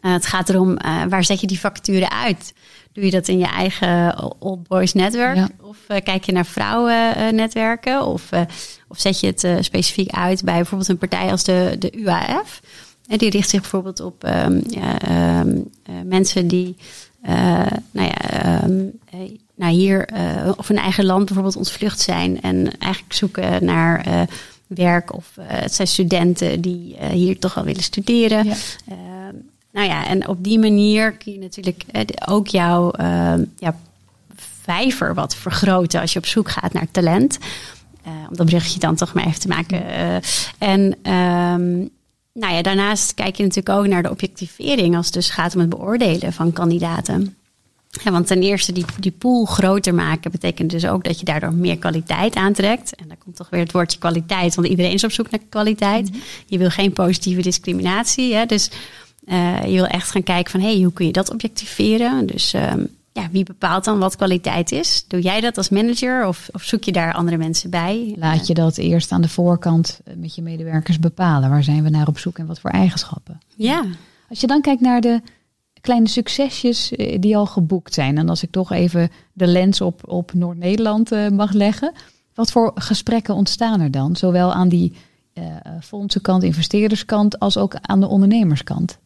Eh, 0.00 0.12
het 0.12 0.26
gaat 0.26 0.48
erom 0.48 0.78
waar 1.08 1.24
zet 1.24 1.40
je 1.40 1.46
die 1.46 1.60
vacature 1.60 2.10
uit? 2.10 2.54
Doe 2.92 3.04
je 3.04 3.10
dat 3.10 3.28
in 3.28 3.38
je 3.38 3.46
eigen 3.46 4.14
old 4.38 4.68
boys 4.68 4.92
netwerk? 4.92 5.36
Ja. 5.36 5.48
Of 5.60 5.76
kijk 5.86 6.24
je 6.24 6.32
naar 6.32 6.46
vrouwennetwerken? 6.46 8.06
of, 8.06 8.32
eh, 8.32 8.40
of 8.88 9.00
zet 9.00 9.20
je 9.20 9.26
het 9.26 9.64
specifiek 9.64 10.10
uit 10.10 10.44
bij 10.44 10.54
bijvoorbeeld 10.54 10.88
een 10.88 10.98
partij 10.98 11.30
als 11.30 11.44
de, 11.44 11.76
de 11.78 11.92
UAF? 11.96 12.60
En 13.06 13.18
die 13.18 13.30
richt 13.30 13.48
zich 13.48 13.60
bijvoorbeeld 13.60 14.00
op 14.00 14.24
ehm, 14.24 14.58
ehm, 14.58 15.58
eh, 15.82 15.94
mensen 16.04 16.46
die 16.46 16.76
nou 17.90 18.08
ja, 18.08 18.14
ehm, 18.30 18.80
eh, 19.10 19.20
nou 19.54 19.72
hier 19.72 20.06
eh, 20.06 20.52
of 20.56 20.68
een 20.68 20.78
eigen 20.78 21.04
land 21.04 21.24
bijvoorbeeld 21.24 21.56
ontvlucht 21.56 22.00
zijn 22.00 22.40
en 22.42 22.78
eigenlijk 22.78 23.14
zoeken 23.14 23.64
naar 23.64 24.00
eh, 24.06 24.20
werk 24.66 25.14
of 25.14 25.30
eh, 25.36 25.44
het 25.48 25.74
zijn 25.74 25.88
studenten 25.88 26.60
die 26.60 26.96
eh, 26.96 27.08
hier 27.08 27.38
toch 27.38 27.54
wel 27.54 27.64
willen 27.64 27.82
studeren. 27.82 28.44
Ja. 28.44 28.54
Ehm, 28.88 29.34
nou 29.72 29.88
ja, 29.88 30.06
en 30.06 30.28
op 30.28 30.44
die 30.44 30.58
manier 30.58 31.12
kun 31.12 31.32
je 31.32 31.38
natuurlijk 31.38 31.84
eh, 31.92 32.02
ook 32.26 32.46
jouw 32.46 32.90
ehm, 32.90 33.44
ja, 33.58 33.76
vijver 34.62 35.14
wat 35.14 35.36
vergroten 35.36 36.00
als 36.00 36.12
je 36.12 36.18
op 36.18 36.26
zoek 36.26 36.50
gaat 36.50 36.72
naar 36.72 36.90
talent. 36.90 37.38
Eh, 38.02 38.12
om 38.30 38.36
dat 38.36 38.46
berichtje 38.46 38.78
dan 38.80 38.94
toch 38.94 39.14
maar 39.14 39.26
even 39.26 39.40
te 39.40 39.48
maken. 39.48 39.86
eh. 39.86 40.16
en 40.58 40.96
nou 42.38 42.54
ja, 42.54 42.62
daarnaast 42.62 43.14
kijk 43.14 43.36
je 43.36 43.42
natuurlijk 43.42 43.78
ook 43.78 43.86
naar 43.86 44.02
de 44.02 44.10
objectivering 44.10 44.96
als 44.96 45.06
het 45.06 45.14
dus 45.14 45.30
gaat 45.30 45.54
om 45.54 45.60
het 45.60 45.68
beoordelen 45.68 46.32
van 46.32 46.52
kandidaten. 46.52 47.36
Ja, 48.04 48.10
want 48.10 48.26
ten 48.26 48.42
eerste 48.42 48.72
die, 48.72 48.84
die 49.00 49.10
pool 49.10 49.44
groter 49.44 49.94
maken 49.94 50.30
betekent 50.30 50.70
dus 50.70 50.86
ook 50.86 51.04
dat 51.04 51.18
je 51.18 51.24
daardoor 51.24 51.54
meer 51.54 51.78
kwaliteit 51.78 52.34
aantrekt. 52.34 52.94
En 52.94 53.08
daar 53.08 53.16
komt 53.24 53.36
toch 53.36 53.50
weer 53.50 53.60
het 53.60 53.72
woordje 53.72 53.98
kwaliteit, 53.98 54.54
want 54.54 54.68
iedereen 54.68 54.92
is 54.92 55.04
op 55.04 55.12
zoek 55.12 55.30
naar 55.30 55.40
kwaliteit. 55.48 56.10
Je 56.46 56.58
wil 56.58 56.70
geen 56.70 56.92
positieve 56.92 57.42
discriminatie. 57.42 58.34
Hè? 58.34 58.46
Dus 58.46 58.70
eh, 59.26 59.64
je 59.64 59.72
wil 59.72 59.86
echt 59.86 60.10
gaan 60.10 60.22
kijken 60.22 60.50
van 60.50 60.60
hey, 60.60 60.80
hoe 60.80 60.92
kun 60.92 61.06
je 61.06 61.12
dat 61.12 61.30
objectiveren? 61.30 62.26
Dus 62.26 62.52
ehm, 62.52 62.84
ja, 63.16 63.28
wie 63.30 63.44
bepaalt 63.44 63.84
dan 63.84 63.98
wat 63.98 64.16
kwaliteit 64.16 64.72
is? 64.72 65.04
Doe 65.08 65.20
jij 65.20 65.40
dat 65.40 65.56
als 65.56 65.68
manager 65.68 66.26
of, 66.26 66.48
of 66.52 66.62
zoek 66.62 66.84
je 66.84 66.92
daar 66.92 67.14
andere 67.14 67.36
mensen 67.36 67.70
bij? 67.70 68.14
Laat 68.18 68.46
je 68.46 68.54
dat 68.54 68.76
eerst 68.76 69.12
aan 69.12 69.20
de 69.20 69.28
voorkant 69.28 70.00
eh, 70.04 70.14
met 70.16 70.34
je 70.34 70.42
medewerkers 70.42 70.98
bepalen. 70.98 71.50
Waar 71.50 71.64
zijn 71.64 71.82
we 71.82 71.90
naar 71.90 72.06
op 72.06 72.18
zoek 72.18 72.38
en 72.38 72.46
wat 72.46 72.60
voor 72.60 72.70
eigenschappen? 72.70 73.38
Ja, 73.56 73.84
Als 74.28 74.40
je 74.40 74.46
dan 74.46 74.60
kijkt 74.60 74.80
naar 74.80 75.00
de 75.00 75.20
kleine 75.80 76.08
succesjes 76.08 76.92
eh, 76.92 77.20
die 77.20 77.36
al 77.36 77.46
geboekt 77.46 77.94
zijn. 77.94 78.18
En 78.18 78.28
als 78.28 78.42
ik 78.42 78.50
toch 78.50 78.72
even 78.72 79.10
de 79.32 79.46
lens 79.46 79.80
op, 79.80 80.08
op 80.08 80.32
Noord-Nederland 80.32 81.12
eh, 81.12 81.28
mag 81.28 81.52
leggen. 81.52 81.92
Wat 82.34 82.50
voor 82.50 82.72
gesprekken 82.74 83.34
ontstaan 83.34 83.80
er 83.80 83.90
dan? 83.90 84.16
Zowel 84.16 84.52
aan 84.52 84.68
die 84.68 84.92
eh 85.32 85.44
fondsenkant, 85.80 86.42
investeerderskant, 86.42 87.38
als 87.38 87.56
ook 87.56 87.74
aan 87.80 88.00
de 88.00 88.06
ondernemerskant. 88.06 88.98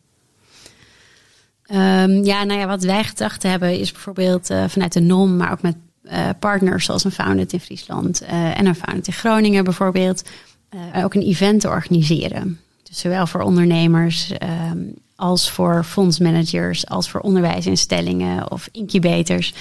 Ehm, 1.70 2.24
ja, 2.24 2.44
nou 2.44 2.60
ja, 2.60 2.66
wat 2.66 2.82
wij 2.82 3.04
gedacht 3.04 3.42
hebben 3.42 3.78
is 3.78 3.92
bijvoorbeeld 3.92 4.50
eh, 4.50 4.64
vanuit 4.68 4.92
de 4.92 5.00
NOM, 5.00 5.36
maar 5.36 5.52
ook 5.52 5.62
met 5.62 5.76
eh, 6.02 6.28
partners 6.38 6.84
zoals 6.84 7.04
een 7.04 7.10
Founded 7.10 7.52
in 7.52 7.60
Friesland 7.60 8.20
eh, 8.20 8.58
en 8.58 8.66
een 8.66 8.74
Founded 8.74 9.06
in 9.06 9.12
Groningen 9.12 9.64
bijvoorbeeld, 9.64 10.22
ook 10.96 11.14
een 11.14 11.22
event 11.22 11.60
te 11.60 11.68
organiseren. 11.68 12.60
Dus 12.82 12.98
zowel 12.98 13.26
voor 13.26 13.40
ondernemers 13.40 14.32
ehm, 14.32 14.78
als 15.16 15.50
voor 15.50 15.84
fondsmanagers, 15.84 16.86
als 16.86 17.10
voor 17.10 17.20
onderwijsinstellingen 17.20 18.50
of 18.50 18.68
incubators. 18.72 19.54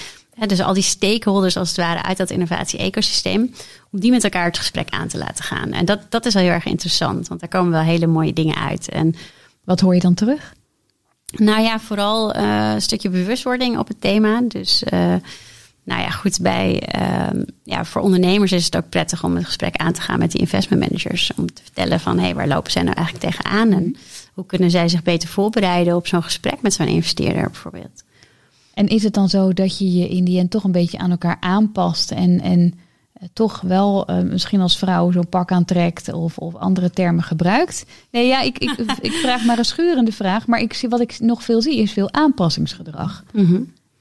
Dus 0.48 0.62
al 0.62 0.74
die 0.74 0.84
stakeholders 0.84 1.58
als 1.58 1.68
het 1.68 1.78
ware 1.78 2.04
uit 2.04 2.18
dat 2.18 2.30
innovatie-ecosysteem, 2.30 3.54
om 3.92 4.00
die 4.00 4.12
met 4.12 4.24
elkaar 4.24 4.46
het 4.46 4.58
gesprek 4.58 4.90
aan 4.90 5.08
te 5.08 5.18
laten 5.18 5.44
gaan. 5.44 5.72
En 5.72 5.86
dat, 5.86 6.00
dat 6.10 6.26
is 6.26 6.34
wel 6.34 6.44
heel 6.44 6.52
erg 6.52 6.66
interessant, 6.66 7.28
want 7.28 7.40
daar 7.40 7.50
komen 7.50 7.72
wel 7.72 7.82
hele 7.82 8.08
mooie 8.08 8.34
dingen 8.34 8.56
uit. 8.56 8.90
En 8.90 9.16
Wat 9.64 9.80
hoor 9.80 9.94
je 9.94 10.02
dan 10.02 10.14
terug? 10.14 10.54
Nou 11.32 11.62
ja, 11.62 11.80
vooral 11.80 12.34
eh, 12.34 12.72
een 12.74 12.82
stukje 12.82 13.10
bewustwording 13.10 13.78
op 13.78 13.88
het 13.88 14.02
thema. 14.02 14.42
Dus 14.48 14.84
eh, 14.84 15.16
nou 15.84 16.02
ja, 16.02 16.10
goed, 16.10 16.40
bij, 16.42 16.80
ehm, 16.80 17.44
ja, 17.64 17.86
voor 17.86 18.02
ondernemers 18.02 18.52
is 18.52 18.66
het 18.66 18.78
ook 18.78 18.90
prettig 18.90 19.24
om 19.24 19.36
een 19.36 19.46
gesprek 19.46 19.76
aan 19.76 19.94
te 19.94 20.02
gaan 20.02 20.20
met 20.20 20.32
die 20.32 20.40
investment 20.40 20.82
managers. 20.82 21.32
Om 21.36 21.54
te 21.54 21.62
vertellen 21.64 22.00
van, 22.00 22.18
hé, 22.18 22.24
hey, 22.24 22.36
waar 22.36 22.48
lopen 22.48 22.72
zij 22.72 22.84
nou 22.84 22.96
eigenlijk 22.96 23.26
tegenaan? 23.26 23.72
En 23.72 23.96
hoe 24.34 24.46
kunnen 24.46 24.72
zij 24.72 24.90
zich 24.90 25.04
beter 25.04 25.30
voorbereiden 25.30 25.96
op 25.96 26.08
zo'n 26.08 26.24
gesprek 26.24 26.62
met 26.62 26.74
zo'n 26.74 26.88
investeerder 26.88 27.44
bijvoorbeeld? 27.44 28.04
En 28.74 28.88
is 28.88 29.04
het 29.04 29.14
dan 29.14 29.30
zo 29.30 29.54
dat 29.54 29.78
je 29.78 29.92
je 29.92 30.10
in 30.10 30.24
die 30.24 30.40
end 30.40 30.52
toch 30.52 30.64
een 30.64 30.72
beetje 30.72 30.98
aan 30.98 31.12
elkaar 31.12 31.38
aanpast 31.40 32.12
en, 32.12 32.42
en 32.42 32.80
toch 33.34 33.62
wel 33.62 34.06
eh, 34.06 34.20
misschien 34.22 34.62
als 34.62 34.78
vrouw 34.78 35.12
zo'n 35.12 35.30
pak 35.30 35.52
aantrekt 35.52 36.14
of, 36.14 36.38
of 36.38 36.56
andere 36.56 36.90
termen 36.90 37.24
gebruikt? 37.24 37.86
Nee, 38.12 38.28
ja, 38.28 38.42
ik, 38.42 38.58
ik, 38.58 38.72
ik 39.02 39.12
vraag 39.12 39.46
maar 39.46 39.58
een 39.58 39.66
schurende 39.66 40.12
vraag, 40.12 40.48
maar 40.48 40.60
ik 40.60 40.74
zie, 40.74 40.90
wat 40.90 41.00
ik 41.00 41.20
nog 41.20 41.44
veel 41.44 41.62
zie 41.62 41.78
is 41.78 41.92
veel 41.94 42.14
aanpassingsgedrag. 42.14 43.24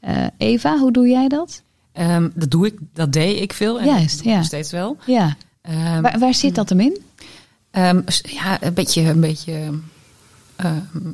Eh, 0.00 0.26
Eva, 0.36 0.78
hoe 0.78 0.92
doe 0.92 1.08
jij 1.08 1.28
dat? 1.28 1.62
Ehm, 1.92 2.28
dat 2.34 2.50
doe 2.50 2.66
ik, 2.66 2.78
dat 2.94 3.12
deed 3.12 3.40
ik 3.40 3.52
veel. 3.52 3.80
En 3.80 3.86
Juist, 3.86 4.24
ja. 4.24 4.36
nog 4.36 4.44
steeds 4.44 4.70
wel. 4.70 4.96
Ja, 5.06 5.36
Ehm, 5.68 6.02
waar, 6.02 6.18
waar 6.18 6.34
zit 6.34 6.54
dat 6.54 6.68
hem 6.68 6.80
in? 6.80 7.00
Ehm, 7.70 8.00
ja, 8.22 8.62
een 8.62 8.74
beetje, 8.74 9.02
een 9.02 9.20
beetje 9.20 9.70
ehm, 10.56 11.12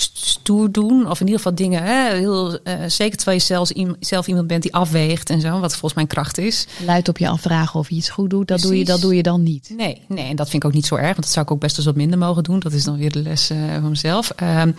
stoer 0.00 0.72
doen. 0.72 1.10
Of 1.10 1.20
in 1.20 1.26
ieder 1.26 1.42
geval 1.42 1.54
dingen, 1.56 1.82
hè, 1.82 2.14
heel, 2.16 2.58
eh, 2.62 2.74
zeker 2.86 3.16
terwijl 3.16 3.38
je 3.38 3.44
zelfs, 3.44 3.72
zelf 4.00 4.26
iemand 4.26 4.46
bent 4.46 4.62
die 4.62 4.74
afweegt 4.74 5.30
en 5.30 5.40
zo. 5.40 5.60
Wat 5.60 5.70
volgens 5.70 5.94
mij 5.94 6.02
een 6.02 6.08
kracht 6.08 6.38
is. 6.38 6.66
Luid 6.84 7.08
op 7.08 7.18
je 7.18 7.28
afvragen 7.28 7.80
of 7.80 7.88
je 7.90 7.94
iets 7.96 8.10
goed 8.10 8.30
doet, 8.30 8.48
dat 8.48 8.60
doe, 8.60 8.78
je, 8.78 8.84
dat 8.84 9.00
doe 9.00 9.14
je 9.16 9.22
dan 9.22 9.42
niet. 9.42 9.70
Nee, 9.76 10.02
nee, 10.08 10.28
en 10.28 10.36
dat 10.36 10.50
vind 10.50 10.62
ik 10.62 10.68
ook 10.68 10.74
niet 10.74 10.86
zo 10.86 10.94
erg. 10.94 11.06
Want 11.06 11.22
dat 11.22 11.30
zou 11.32 11.44
ik 11.44 11.50
ook 11.52 11.60
best 11.60 11.76
eens 11.76 11.86
wat 11.86 11.94
minder 11.96 12.18
mogen 12.18 12.42
doen. 12.42 12.58
Dat 12.58 12.72
is 12.72 12.84
dan 12.84 12.96
weer 12.96 13.12
de 13.12 13.22
les 13.22 13.50
eh, 13.50 13.58
van 13.80 13.88
mezelf. 13.88 14.30
Ehm, 14.30 14.72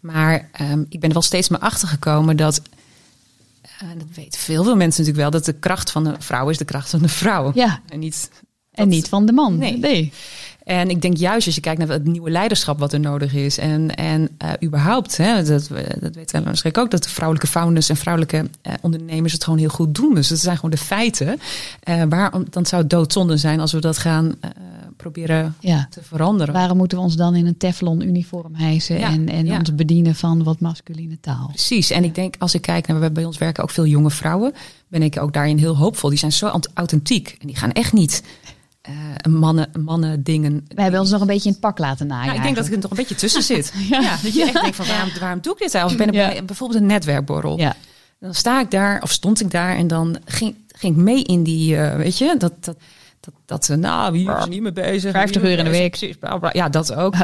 maar 0.00 0.48
ehm, 0.52 0.80
ik 0.88 1.00
ben 1.00 1.08
er 1.08 1.14
wel 1.14 1.22
steeds 1.22 1.48
meer 1.48 1.60
achter 1.60 1.88
gekomen 1.88 2.36
dat... 2.36 2.62
eh, 3.62 3.88
dat 3.98 4.06
weten 4.14 4.40
veel, 4.40 4.64
veel 4.64 4.76
mensen 4.76 5.04
natuurlijk 5.04 5.30
wel. 5.30 5.40
Dat 5.40 5.44
de 5.44 5.60
kracht 5.60 5.90
van 5.90 6.04
de 6.04 6.14
vrouw 6.18 6.48
is 6.48 6.58
de 6.58 6.64
kracht 6.64 6.90
van 6.90 7.00
de 7.02 7.08
vrouw. 7.08 7.50
Ja. 7.54 7.80
En 7.88 7.98
niet 7.98 8.30
En 8.72 8.88
niet 8.88 9.08
van 9.08 9.26
de 9.26 9.32
man. 9.32 9.58
Nee. 9.58 9.78
nee. 9.78 10.12
En 10.66 10.90
ik 10.90 11.02
denk 11.02 11.16
juist 11.16 11.46
als 11.46 11.54
je 11.54 11.60
kijkt 11.60 11.78
naar 11.78 11.88
het 11.88 12.04
nieuwe 12.06 12.30
leiderschap 12.30 12.78
wat 12.78 12.92
er 12.92 13.00
nodig 13.00 13.34
is. 13.34 13.58
En, 13.58 13.94
en 13.94 14.28
eh, 14.38 14.50
überhaupt, 14.62 15.16
hè, 15.16 15.42
dat, 15.44 15.68
dat 16.00 16.14
weten 16.14 16.38
we 16.38 16.44
waarschijnlijk 16.44 16.78
ook, 16.78 16.90
dat 16.90 17.02
de 17.02 17.08
vrouwelijke 17.08 17.48
founders 17.50 17.88
en 17.88 17.96
vrouwelijke 17.96 18.48
eh, 18.62 18.72
ondernemers 18.80 19.32
het 19.32 19.44
gewoon 19.44 19.58
heel 19.58 19.68
goed 19.68 19.94
doen. 19.94 20.14
Dus 20.14 20.28
dat 20.28 20.38
zijn 20.38 20.56
gewoon 20.56 20.70
de 20.70 20.76
feiten. 20.76 21.38
Eh, 21.82 22.02
waarom, 22.08 22.44
dan 22.50 22.66
zou 22.66 22.82
het 22.82 22.90
doodzonde 22.90 23.36
zijn 23.36 23.60
als 23.60 23.72
we 23.72 23.80
dat 23.80 23.98
gaan 23.98 24.34
proberen 24.96 25.54
Ja. 25.60 25.86
te 25.90 26.00
veranderen. 26.02 26.54
Waarom 26.54 26.76
moeten 26.76 26.98
we 26.98 27.04
ons 27.04 27.16
dan 27.16 27.34
in 27.34 27.46
een 27.46 27.56
Teflon 27.56 28.00
uniform 28.00 28.54
hijsen 28.54 28.98
Ja, 28.98 29.10
en, 29.10 29.28
en 29.28 29.46
ja. 29.46 29.58
ons 29.58 29.74
bedienen 29.74 30.14
van 30.14 30.42
wat 30.42 30.60
masculine 30.60 31.20
taal? 31.20 31.46
Precies. 31.48 31.90
En 31.90 32.04
ik 32.04 32.14
denk, 32.14 32.34
als 32.38 32.54
ik 32.54 32.62
kijk 32.62 32.86
naar, 32.86 33.00
we 33.00 33.10
bij 33.10 33.24
ons 33.24 33.38
werken 33.38 33.62
ook 33.62 33.70
veel 33.70 33.86
jonge 33.86 34.10
vrouwen, 34.10 34.52
ben 34.88 35.02
ik 35.02 35.20
ook 35.20 35.32
daarin 35.32 35.58
heel 35.58 35.76
hoopvol. 35.76 36.08
Die 36.10 36.18
zijn 36.18 36.32
zo 36.32 36.60
authentiek. 36.74 37.36
En 37.40 37.46
die 37.46 37.56
gaan 37.56 37.72
echt 37.72 37.92
niet 37.92 38.22
eh, 38.86 39.32
mannen, 39.32 39.68
mannen 39.84 40.22
dingen. 40.22 40.64
We 40.74 40.82
hebben 40.82 41.00
ons 41.00 41.10
nog 41.10 41.20
een 41.20 41.26
beetje 41.26 41.44
in 41.44 41.50
het 41.50 41.60
pak 41.60 41.78
laten 41.78 42.06
naaien. 42.06 42.32
Ja, 42.32 42.36
ik 42.38 42.42
denk 42.42 42.56
dat 42.56 42.66
ik 42.66 42.72
er 42.72 42.78
nog 42.78 42.90
een 42.90 42.96
beetje 42.96 43.14
tussen 43.14 43.42
zit. 43.42 43.72
ja. 43.90 44.16
dat 44.22 44.34
je 44.34 44.42
echt 44.42 44.52
denkt 44.60 44.76
van 44.76 44.86
waarom, 44.86 45.10
waarom 45.20 45.40
doe 45.40 45.52
ik 45.52 45.58
dit 45.58 45.74
eigenlijk? 45.74 46.04
Of 46.04 46.12
ben 46.12 46.22
ik 46.22 46.28
Ja. 46.28 46.32
bij 46.34 46.44
bijvoorbeeld 46.44 46.80
een 46.80 46.86
netwerkborrel. 46.86 47.58
Ja. 47.58 47.74
Dan 48.20 48.34
sta 48.34 48.60
ik 48.60 48.70
daar, 48.70 49.02
of 49.02 49.10
stond 49.10 49.40
ik 49.40 49.50
daar 49.50 49.76
en 49.76 49.86
dan 49.86 50.16
ging, 50.24 50.54
ging 50.68 50.96
ik 50.96 51.02
mee 51.02 51.22
in 51.22 51.42
die, 51.42 51.76
eh, 51.76 51.96
weet 51.96 52.18
je, 52.18 52.34
dat, 52.38 52.64
dat, 52.64 52.76
dat, 53.20 53.34
dat 53.44 53.64
ze, 53.64 53.76
nou, 53.76 54.16
hier 54.16 54.38
is 54.38 54.46
niet 54.46 54.62
mee 54.62 54.72
bezig. 54.72 55.12
50 55.12 55.42
hier 55.42 55.50
uur 55.50 55.58
in 55.58 55.64
de 55.64 55.70
week. 55.70 55.90
Precies, 55.90 56.16
bla, 56.16 56.38
bla. 56.38 56.50
Ja, 56.52 56.68
dat 56.68 56.94
ook. 56.94 57.14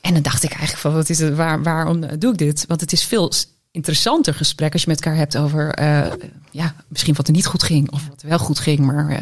En 0.00 0.12
dan 0.12 0.22
dacht 0.22 0.42
ik 0.42 0.50
eigenlijk 0.50 0.80
van, 0.80 0.92
wat 0.92 1.08
is 1.08 1.18
het, 1.18 1.34
waar, 1.34 1.62
waarom 1.62 2.18
doe 2.18 2.32
ik 2.32 2.38
dit? 2.38 2.64
Want 2.66 2.80
het 2.80 2.92
is 2.92 3.04
veel, 3.04 3.32
interessanter 3.74 4.34
gesprek 4.34 4.72
als 4.72 4.82
je 4.82 4.88
met 4.88 5.00
elkaar 5.00 5.18
hebt 5.18 5.36
over 5.36 5.70
eh, 5.74 6.12
ja, 6.50 6.74
misschien 6.88 7.14
wat 7.14 7.26
er 7.26 7.32
niet 7.32 7.46
goed 7.46 7.62
ging 7.62 7.90
of 7.92 8.08
wat 8.08 8.22
er 8.22 8.28
wel 8.28 8.38
goed 8.38 8.58
ging. 8.58 8.78
Maar, 8.78 9.08
eh, 9.10 9.18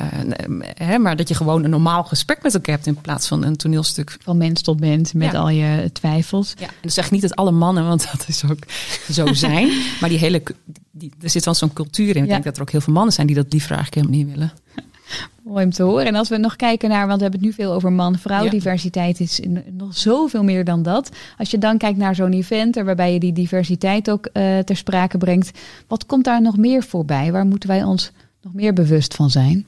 hè, 0.87 0.99
maar 0.99 1.17
dat 1.17 1.29
je 1.29 1.35
gewoon 1.35 1.65
een 1.65 1.71
normaal 1.71 2.05
gesprek 2.05 2.43
met 2.43 2.55
elkaar 2.55 2.75
hebt 2.75 2.87
in 2.87 2.95
plaats 2.95 3.29
van 3.29 3.45
een 3.45 3.57
toneelstuk. 3.57 4.17
Van 4.23 4.37
mens 4.37 4.63
tot 4.63 4.81
mens 4.81 5.13
met 5.13 5.33
Ja. 5.33 5.39
al 5.39 5.49
je 5.49 5.91
twijfels. 5.93 6.55
Ja, 6.59 6.67
en 6.67 6.73
dat 6.83 6.93
zeg 6.93 7.05
ik 7.05 7.11
niet 7.11 7.23
dat 7.23 7.37
alle 7.37 7.51
mannen, 7.51 7.87
want 7.87 8.09
dat 8.13 8.25
is 8.29 8.45
ook 8.45 8.59
zo 9.19 9.33
zijn. 9.33 9.71
maar 10.01 10.09
die 10.09 10.19
hele, 10.19 10.43
die, 10.91 11.13
er 11.23 11.31
zit 11.31 11.45
wel 11.45 11.55
zo'n 11.55 11.73
cultuur 11.73 12.17
in. 12.17 12.23
Ik 12.23 12.29
Ja. 12.29 12.33
denk 12.33 12.45
dat 12.45 12.57
er 12.57 12.63
ook 12.63 12.71
heel 12.71 12.81
veel 12.81 12.93
mannen 12.93 13.13
zijn 13.13 13.27
die 13.27 13.37
dat 13.37 13.53
liever 13.53 13.77
eigenlijk 13.77 14.07
helemaal 14.07 14.27
niet 14.27 14.37
willen. 14.37 14.53
Mooi 15.43 15.65
om 15.65 15.71
te 15.71 15.83
horen. 15.83 16.07
En 16.07 16.15
als 16.15 16.29
we 16.29 16.37
nog 16.37 16.57
kijken 16.57 16.89
naar, 16.89 17.07
want 17.07 17.17
we 17.17 17.23
hebben 17.23 17.41
het 17.41 17.49
nu 17.49 17.65
veel 17.65 17.73
over 17.73 17.93
man-vrouw. 17.93 18.45
Ja. 18.45 18.51
Diversiteit 18.51 19.21
is 19.21 19.41
nog 19.71 19.97
zoveel 19.97 20.45
meer 20.45 20.65
dan 20.65 20.83
dat. 20.83 21.11
Als 21.39 21.51
je 21.51 21.59
dan 21.59 21.79
kijkt 21.79 21.99
naar 21.99 22.15
zo'n 22.15 22.33
event 22.33 22.75
waarbij 22.75 23.13
je 23.13 23.21
die 23.21 23.33
diversiteit 23.33 24.11
ook 24.11 24.27
eh, 24.27 24.59
ter 24.59 24.77
sprake 24.77 25.19
brengt. 25.19 25.59
Wat 25.87 26.07
komt 26.07 26.25
daar 26.25 26.43
nog 26.43 26.57
meer 26.57 26.83
voorbij? 26.83 27.33
Waar 27.33 27.47
moeten 27.47 27.69
wij 27.69 27.83
ons 27.83 28.11
nog 28.43 28.55
meer 28.55 28.73
bewust 28.73 29.15
van 29.15 29.31
zijn? 29.31 29.67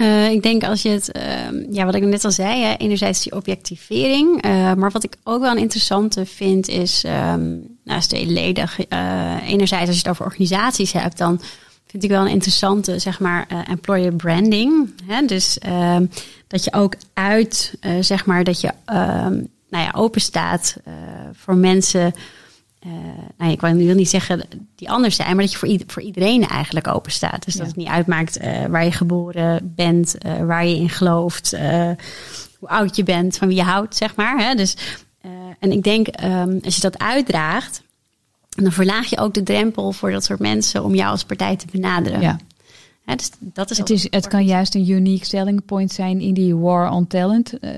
Eh, 0.00 0.30
ik 0.30 0.42
denk 0.42 0.64
als 0.64 0.82
je 0.82 0.88
het, 0.88 1.12
ehm, 1.12 1.72
ja, 1.72 1.84
wat 1.84 1.94
ik 1.94 2.02
net 2.02 2.24
al 2.24 2.30
zei, 2.30 2.62
hè, 2.62 2.74
enerzijds 2.74 3.22
die 3.22 3.32
objectivering. 3.32 4.42
eh, 4.42 4.74
maar 4.74 4.90
wat 4.90 5.04
ik 5.04 5.16
ook 5.24 5.40
wel 5.40 5.50
een 5.50 5.58
interessante 5.58 6.26
vind 6.26 6.68
is, 6.68 7.04
ehm 7.04 7.48
nou, 7.84 7.98
is 7.98 8.06
tweeledig. 8.06 8.80
Eh, 8.80 9.36
enerzijds 9.46 9.86
als 9.86 9.96
je 9.96 10.02
het 10.02 10.10
over 10.10 10.24
organisaties 10.24 10.92
hebt, 10.92 11.18
dan 11.18 11.40
vind 11.90 12.04
ik 12.04 12.10
wel 12.10 12.20
een 12.20 12.32
interessante, 12.32 12.98
zeg 12.98 13.20
maar, 13.20 13.46
eh, 13.48 13.68
employer 13.68 14.12
branding. 14.12 14.92
Hè? 15.06 15.26
Dus 15.26 15.58
ehm, 15.58 16.06
dat 16.46 16.64
je 16.64 16.72
ook 16.72 16.94
uit, 17.12 17.74
eh, 17.80 17.92
zeg 18.00 18.26
maar, 18.26 18.44
dat 18.44 18.60
je 18.60 18.70
ehm, 18.84 19.34
nou 19.68 19.84
ja, 19.84 19.92
open 19.94 20.20
staat 20.20 20.76
eh, 20.84 20.92
voor 21.32 21.56
mensen. 21.56 22.14
nou, 23.36 23.52
ik 23.52 23.60
wil 23.60 23.94
niet 23.94 24.08
zeggen 24.08 24.42
die 24.74 24.90
anders 24.90 25.16
zijn, 25.16 25.28
maar 25.28 25.44
dat 25.44 25.52
je 25.52 25.58
voor, 25.58 25.78
voor 25.86 26.02
iedereen 26.02 26.46
eigenlijk 26.48 26.88
open 26.88 27.12
staat. 27.12 27.44
Dus 27.44 27.54
dat 27.54 27.66
het 27.66 27.76
niet 27.76 27.88
uitmaakt 27.88 28.38
waar 28.68 28.84
je 28.84 28.92
geboren 28.92 29.72
bent, 29.74 30.14
waar 30.46 30.66
je 30.66 30.76
in 30.76 30.88
gelooft, 30.88 31.56
hoe 32.58 32.68
oud 32.68 32.96
je 32.96 33.02
bent, 33.02 33.36
van 33.36 33.48
wie 33.48 33.56
je 33.56 33.62
houdt, 33.62 33.96
zeg 33.96 34.16
maar. 34.16 34.38
Hè? 34.38 34.54
Dus, 34.54 34.76
en 35.58 35.72
ik 35.72 35.82
denk, 35.82 36.08
ehm, 36.08 36.58
als 36.62 36.74
je 36.74 36.80
dat 36.80 36.98
uitdraagt, 36.98 37.82
dan 38.56 38.72
verlaag 38.72 39.06
je 39.10 39.18
ook 39.18 39.34
de 39.34 39.42
drempel 39.42 39.92
voor 39.92 40.10
dat 40.10 40.24
soort 40.24 40.38
mensen 40.40 40.84
om 40.84 40.94
jou 40.94 41.10
als 41.10 41.24
partij 41.24 41.56
te 41.56 41.66
benaderen. 41.72 42.20
Ja. 42.20 42.38
Dus 43.16 43.30
dat 43.38 43.70
is 43.70 43.78
Het, 43.78 43.90
is, 43.90 44.06
het 44.10 44.28
kan 44.28 44.44
juist 44.44 44.74
een 44.74 44.88
unique 44.90 45.24
selling 45.24 45.64
point 45.64 45.92
zijn 45.92 46.20
in 46.20 46.34
die 46.34 46.56
war 46.56 46.90
on 46.90 47.06
talent. 47.06 47.58
eh, 47.58 47.70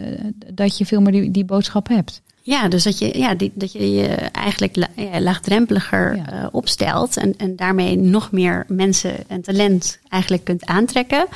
dat 0.54 0.78
je 0.78 0.86
veel 0.86 1.00
meer 1.00 1.12
die, 1.12 1.30
die 1.30 1.44
boodschap 1.44 1.88
hebt. 1.88 2.22
Ja, 2.42 2.68
dus 2.68 2.82
dat 2.82 2.98
je 2.98 3.18
ja, 3.18 3.34
die, 3.34 3.52
dat 3.54 3.72
je 3.72 3.90
je 3.92 4.06
eigenlijk 4.32 4.76
la- 4.76 4.88
ja, 4.96 5.20
laagdrempeliger 5.20 6.16
Ja. 6.16 6.26
eh, 6.32 6.46
opstelt 6.52 7.16
en, 7.16 7.34
en 7.36 7.56
daarmee 7.56 7.96
nog 7.98 8.30
meer 8.32 8.64
mensen 8.68 9.28
en 9.28 9.42
talent 9.42 9.98
eigenlijk 10.08 10.44
kunt 10.44 10.64
aantrekken. 10.66 11.26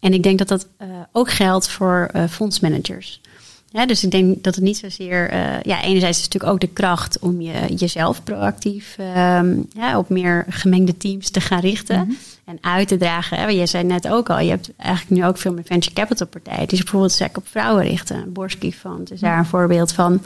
En 0.00 0.12
ik 0.12 0.22
denk 0.22 0.38
dat 0.38 0.48
dat 0.48 0.66
eh, 0.76 0.88
ook 1.12 1.30
geldt 1.30 1.68
voor 1.68 2.08
eh, 2.12 2.24
fondsmanagers. 2.28 3.20
Ja, 3.68 3.86
dus 3.86 4.04
ik 4.04 4.10
denk 4.10 4.44
dat 4.44 4.54
het 4.54 4.64
niet 4.64 4.76
zozeer, 4.76 5.30
eh, 5.30 5.60
ja, 5.62 5.82
enerzijds 5.82 6.18
is 6.18 6.24
het 6.24 6.32
natuurlijk 6.32 6.52
ook 6.52 6.60
de 6.60 6.74
kracht 6.74 7.18
om 7.18 7.40
je, 7.40 7.74
jezelf 7.74 8.22
proactief 8.22 8.94
ehm, 8.98 9.56
ja, 9.72 9.98
op 9.98 10.08
meer 10.08 10.44
gemengde 10.48 10.96
teams 10.96 11.30
te 11.30 11.40
gaan 11.40 11.60
richten 11.60 12.16
en 12.44 12.58
uit 12.60 12.88
te 12.88 12.96
dragen. 12.96 13.38
Hè. 13.38 13.46
Je 13.46 13.66
zei 13.66 13.84
net 13.84 14.08
ook 14.08 14.30
al, 14.30 14.38
je 14.38 14.50
hebt 14.50 14.70
eigenlijk 14.76 15.20
nu 15.20 15.26
ook 15.26 15.38
veel 15.38 15.52
met 15.52 15.66
venture 15.66 15.94
capital 15.94 16.26
partijen 16.26 16.68
die 16.68 16.76
zich 16.76 16.82
bijvoorbeeld 16.82 17.12
sterk 17.12 17.36
op 17.36 17.48
vrouwen 17.48 17.84
richten. 17.84 18.32
Borski 18.32 18.72
Fund 18.72 19.12
is 19.12 19.20
daar 19.20 19.38
een 19.38 19.46
voorbeeld 19.46 19.92
van. 19.92 20.22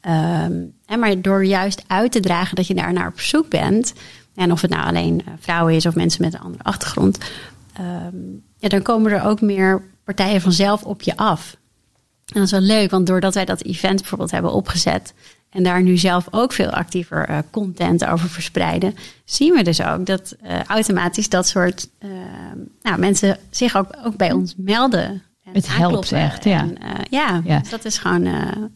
Ehm, 0.00 0.52
en 0.86 0.98
maar 0.98 1.20
door 1.20 1.44
juist 1.44 1.84
uit 1.86 2.12
te 2.12 2.20
dragen 2.20 2.56
dat 2.56 2.66
je 2.66 2.74
daar 2.74 2.92
naar 2.92 3.08
op 3.08 3.20
zoek 3.20 3.48
bent, 3.48 3.92
en 4.34 4.52
of 4.52 4.60
het 4.60 4.70
nou 4.70 4.86
alleen 4.86 5.22
eh, 5.24 5.32
vrouwen 5.40 5.74
is 5.74 5.86
of 5.86 5.94
mensen 5.94 6.22
met 6.22 6.34
een 6.34 6.40
andere 6.40 6.64
achtergrond, 6.64 7.18
ehm, 7.72 8.16
ja, 8.58 8.68
dan 8.68 8.82
komen 8.82 9.12
er 9.12 9.24
ook 9.24 9.40
meer 9.40 9.82
partijen 10.04 10.40
vanzelf 10.40 10.82
op 10.82 11.02
je 11.02 11.16
af. 11.16 11.56
En 12.34 12.40
dat 12.40 12.44
is 12.44 12.50
wel 12.50 12.60
leuk, 12.60 12.90
want 12.90 13.06
doordat 13.06 13.34
wij 13.34 13.44
dat 13.44 13.62
event 13.62 14.00
bijvoorbeeld 14.00 14.30
hebben 14.30 14.52
opgezet 14.52 15.14
en 15.52 15.62
daar 15.62 15.82
nu 15.82 15.96
zelf 15.96 16.26
ook 16.30 16.52
veel 16.52 16.70
actiever 16.70 17.28
eh, 17.28 17.38
content 17.50 18.04
over 18.04 18.28
verspreiden, 18.28 18.94
zien 19.24 19.52
we 19.52 19.62
dus 19.62 19.82
ook 19.82 20.06
dat 20.06 20.36
eh, 20.42 20.62
automatisch 20.62 21.28
dat 21.28 21.48
soort 21.48 21.88
eh, 21.98 22.10
nou, 22.82 22.98
mensen 22.98 23.38
zich 23.50 23.76
ook, 23.76 23.88
ook 24.04 24.16
bij 24.16 24.32
ons 24.32 24.54
melden. 24.56 25.02
en 25.02 25.52
Het 25.52 25.76
helpt 25.76 26.12
echt, 26.12 26.44
ja. 26.44 26.60
En, 26.60 26.76
ja, 27.10 27.40
Ja. 27.44 27.58
dus 27.58 27.70
dat 27.70 27.84
is 27.84 27.98
gewoon 27.98 28.26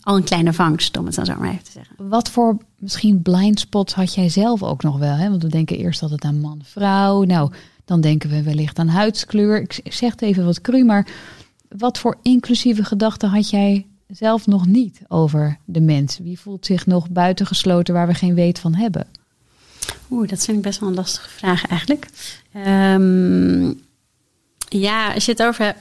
al 0.01 0.17
een 0.17 0.25
kleine 0.25 0.53
vangst, 0.53 0.97
om 0.97 1.07
het 1.07 1.15
dan 1.15 1.25
zo 1.25 1.35
maar 1.39 1.51
even 1.51 1.65
te 1.65 1.71
zeggen. 1.71 2.09
Wat 2.09 2.31
voor 2.31 2.57
misschien 2.79 3.23
blind 3.23 3.61
spots 3.61 3.95
had 3.95 4.15
jij 4.15 4.29
zelf 4.29 4.63
ook 4.63 4.83
nog 4.83 4.99
wel? 4.99 5.15
Hè? 5.15 5.31
Want 5.31 5.43
we 5.43 5.49
denken 5.49 5.77
eerst 5.77 6.03
altijd 6.03 6.25
aan 6.25 6.41
man, 6.41 6.61
vrouw. 6.65 7.23
Nou, 7.23 7.53
dan 7.85 8.01
denken 8.01 8.31
we 8.31 8.43
wellicht 8.43 8.79
aan 8.79 8.89
huidskleur. 8.89 9.61
Ik 9.61 9.81
zeg 9.85 10.11
het 10.11 10.23
even 10.23 10.45
wat 10.45 10.61
cru, 10.61 10.85
maar 10.85 11.07
wat 11.69 11.99
voor 11.99 12.17
inclusieve 12.23 12.85
gedachten 12.85 13.29
had 13.29 13.51
jij 13.51 13.87
zelf 14.09 14.47
nog 14.47 14.67
niet 14.67 15.01
over 15.09 15.59
de 15.65 15.81
mens? 15.81 16.19
Wie 16.19 16.41
voelt 16.41 16.67
zich 16.67 16.87
nog 16.87 17.11
buitengesloten 17.11 17.95
waar 17.95 18.07
we 18.07 18.15
geen 18.15 18.35
weet 18.35 18.59
van 18.59 18.75
hebben? 18.75 19.07
Oeh, 20.11 20.29
dat 20.29 20.45
vind 20.45 20.57
ik 20.57 20.63
best 20.63 20.81
wel 20.81 20.89
een 20.89 20.95
lastige 20.95 21.29
vraag 21.29 21.67
eigenlijk. 21.67 22.09
Ehm, 22.53 23.73
ja, 24.69 25.13
als 25.13 25.25
je 25.25 25.31
het 25.31 25.43
over 25.43 25.75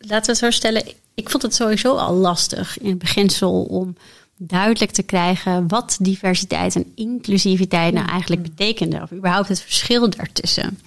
laten 0.00 0.24
we 0.24 0.30
het 0.30 0.36
zo 0.36 0.50
stellen. 0.50 0.82
Ik 1.14 1.30
vond 1.30 1.42
het 1.42 1.54
sowieso 1.54 1.96
al 1.96 2.14
lastig 2.14 2.78
in 2.78 2.88
het 2.88 2.98
beginsel 2.98 3.62
om 3.62 3.96
duidelijk 4.36 4.90
te 4.90 5.02
krijgen 5.02 5.68
wat 5.68 5.98
diversiteit 6.00 6.76
en 6.76 6.92
inclusiviteit 6.94 7.94
nou 7.94 8.08
eigenlijk 8.08 8.42
betekende. 8.42 9.02
Of 9.02 9.12
überhaupt 9.12 9.48
het 9.48 9.60
verschil 9.60 10.10
daartussen. 10.10 10.78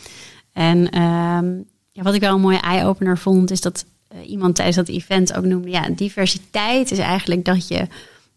En 0.54 0.90
ehm, 0.90 1.56
ja, 1.92 2.04
wat 2.04 2.14
ik 2.14 2.22
wel 2.22 2.34
een 2.34 2.42
mooie 2.42 2.60
eye-opener 2.60 3.18
vond, 3.18 3.52
is 3.52 3.62
dat 3.62 3.86
iemand 4.28 4.56
tijdens 4.56 4.78
dat 4.78 4.88
event 4.88 5.34
ook 5.34 5.44
noemde: 5.46 5.70
ja, 5.70 5.90
diversiteit 5.90 6.92
is 6.92 6.98
eigenlijk 6.98 7.46
dat 7.46 7.68
je 7.68 7.88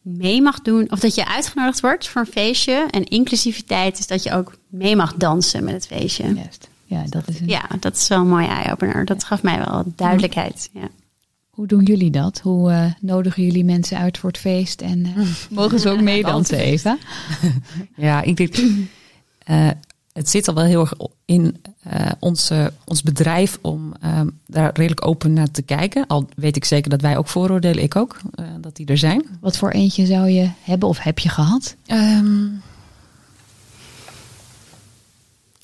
mee 0.01 0.43
mag 0.43 0.61
doen, 0.63 0.91
of 0.91 1.01
dat 1.01 1.15
je 1.15 1.27
uitgenodigd 1.27 1.81
wordt 1.81 2.09
voor 2.09 2.21
een 2.21 2.27
feestje. 2.33 2.87
En 2.91 3.05
inclusiviteit 3.05 3.99
is 3.99 4.07
dat 4.07 4.23
je 4.23 4.33
ook 4.33 4.59
mee 4.69 4.97
mag 4.97 5.15
dansen 5.15 5.65
met 5.65 5.75
het 5.75 5.87
feestje. 5.87 6.35
Juist. 6.35 6.69
Ja, 6.85 7.05
dat 7.09 7.29
is 7.29 7.41
een... 7.41 7.49
Ja, 7.49 7.65
dat 7.81 7.97
is 7.97 8.09
wel 8.09 8.21
een 8.21 8.29
mooie 8.29 8.47
eye-opener. 8.47 9.05
Dat 9.05 9.25
gaf 9.25 9.43
mij 9.43 9.59
wel 9.59 9.85
duidelijkheid. 9.97 10.71
Ja. 10.73 10.89
Hoe 11.51 11.67
doen 11.67 11.83
jullie 11.83 12.11
dat? 12.11 12.41
Hoe 12.43 12.71
eh, 12.71 12.85
nodigen 13.01 13.43
jullie 13.43 13.65
mensen 13.65 13.99
uit 13.99 14.19
voor 14.19 14.31
het 14.31 14.39
feest? 14.39 14.81
En 14.81 15.07
eh, 15.17 15.23
mogen 15.51 15.81
ze 15.81 15.89
ook 15.91 16.01
meedansen, 16.13 16.59
Eva? 16.59 16.99
Ja, 17.97 18.23
ik 18.23 18.37
denk. 18.37 18.55
eh, 19.45 19.71
het 20.17 20.31
zit 20.31 20.49
al 20.49 20.55
wel 20.55 20.65
heel 20.65 20.81
erg 20.81 20.93
in 21.25 21.57
eh, 21.83 22.11
onze, 22.19 22.73
ons 22.85 23.03
bedrijf 23.03 23.59
om 23.61 23.93
ehm, 24.01 24.29
daar 24.47 24.71
redelijk 24.75 25.07
open 25.07 25.33
naar 25.33 25.51
te 25.51 25.63
kijken. 25.63 26.07
Al 26.07 26.29
weet 26.37 26.57
ik 26.57 26.65
zeker 26.65 26.91
dat 26.91 27.01
wij 27.01 27.17
ook 27.17 27.29
vooroordelen, 27.29 27.83
ik 27.83 27.97
ook, 27.97 28.17
eh, 28.35 28.47
dat 28.61 28.77
die 28.77 28.87
er 28.87 28.99
zijn. 28.99 29.27
Wat 29.41 29.57
voor 29.57 29.71
eentje 29.71 30.07
zou 30.07 30.29
je 30.29 30.51
hebben 30.63 30.89
of 30.89 30.99
heb 30.99 31.19
je 31.19 31.29
gehad? 31.29 31.77
Ehm, 31.87 32.45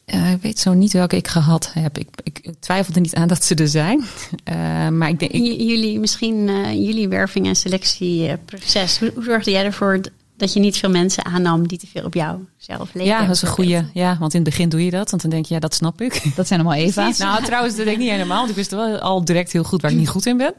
eh, 0.05 0.33
ik 0.33 0.43
weet 0.43 0.59
zo 0.59 0.73
niet 0.73 0.93
welke 0.93 1.17
ik 1.17 1.29
gehad 1.29 1.73
heb. 1.73 1.99
Ik, 1.99 2.09
ik, 2.23 2.39
ik 2.43 2.55
twijfel 2.61 2.95
er 2.95 3.01
niet 3.01 3.15
aan 3.15 3.29
dat 3.29 3.45
ze 3.45 3.55
er 3.55 3.69
zijn. 3.69 4.05
Eh, 4.45 4.89
maar 4.89 5.09
ik 5.09 5.19
denk, 5.19 5.33
ik, 5.33 5.61
Jullie, 5.61 5.99
misschien 6.01 6.49
eh, 6.49 6.73
jullie 6.73 7.09
werving- 7.09 7.47
en 7.47 7.57
selectieproces. 7.57 8.99
Hoe, 8.99 9.11
hoe 9.15 9.25
zorgde 9.25 9.51
jij 9.51 9.65
ervoor 9.65 10.01
dat 10.43 10.53
je 10.53 10.61
niet 10.61 10.77
veel 10.77 10.91
mensen 10.91 11.25
aannam 11.25 11.69
die 11.69 11.79
te 11.79 11.87
veel 11.87 12.05
op 12.05 12.15
jou 12.15 12.39
zelf 12.57 12.95
leken? 12.95 13.11
ja, 13.11 13.27
dat 13.27 13.35
is 13.35 13.43
een 13.43 13.49
goede. 13.49 13.85
Ja, 13.93 14.17
want 14.19 14.35
in 14.35 14.41
het 14.41 14.49
begin 14.49 14.69
doe 14.69 14.85
je 14.85 14.91
dat, 14.91 15.11
want 15.11 15.23
dan 15.23 15.31
denk 15.31 15.47
je, 15.47 15.55
ja, 15.55 15.61
dat 15.61 15.75
snap 15.75 16.01
ik. 16.01 16.23
Dat 16.37 16.47
zijn 16.47 16.61
allemaal 16.61 16.79
Eva's. 16.79 17.19
Nou, 17.19 17.45
trouwens, 17.45 17.77
dat 17.77 17.85
denk 17.85 17.97
ik 17.97 18.03
niet 18.03 18.13
helemaal. 18.13 18.39
Want 18.39 18.51
ik 18.51 18.57
wist 18.57 18.71
wel 18.71 18.99
al 18.99 19.25
direct 19.25 19.53
heel 19.53 19.63
goed 19.63 19.83
waar 19.83 19.91
ik 19.91 19.97
niet 19.97 20.09
goed 20.09 20.27
in 20.27 20.37
ben. 20.37 20.55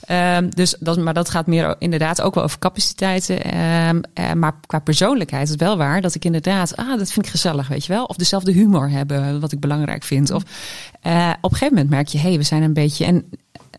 Ehm, 0.00 0.48
dus 0.48 0.74
dat, 0.80 0.98
maar 0.98 1.14
dat 1.14 1.30
gaat 1.30 1.46
meer 1.46 1.76
inderdaad 1.78 2.20
ook 2.20 2.34
wel 2.34 2.44
over 2.44 2.58
capaciteiten. 2.58 3.44
Ehm, 3.44 4.00
eh, 4.14 4.32
maar 4.32 4.54
qua 4.66 4.78
persoonlijkheid 4.78 5.44
is 5.44 5.50
het 5.50 5.60
wel 5.60 5.76
waar 5.76 6.00
dat 6.00 6.14
ik 6.14 6.24
inderdaad, 6.24 6.76
ah, 6.76 6.98
dat 6.98 7.12
vind 7.12 7.26
ik 7.26 7.30
gezellig, 7.30 7.68
weet 7.68 7.86
je 7.86 7.92
wel. 7.92 8.04
Of 8.04 8.16
dezelfde 8.16 8.52
humor 8.52 8.90
hebben, 8.90 9.40
wat 9.40 9.52
ik 9.52 9.60
belangrijk 9.60 10.02
vind. 10.02 10.30
Of 10.30 10.42
eh, 11.00 11.32
op 11.40 11.50
een 11.50 11.56
gegeven 11.56 11.74
moment 11.74 11.90
merk 11.90 12.08
je, 12.08 12.18
hé, 12.18 12.28
hey, 12.28 12.38
we 12.38 12.44
zijn 12.44 12.62
een 12.62 12.72
beetje. 12.72 13.04
En 13.04 13.30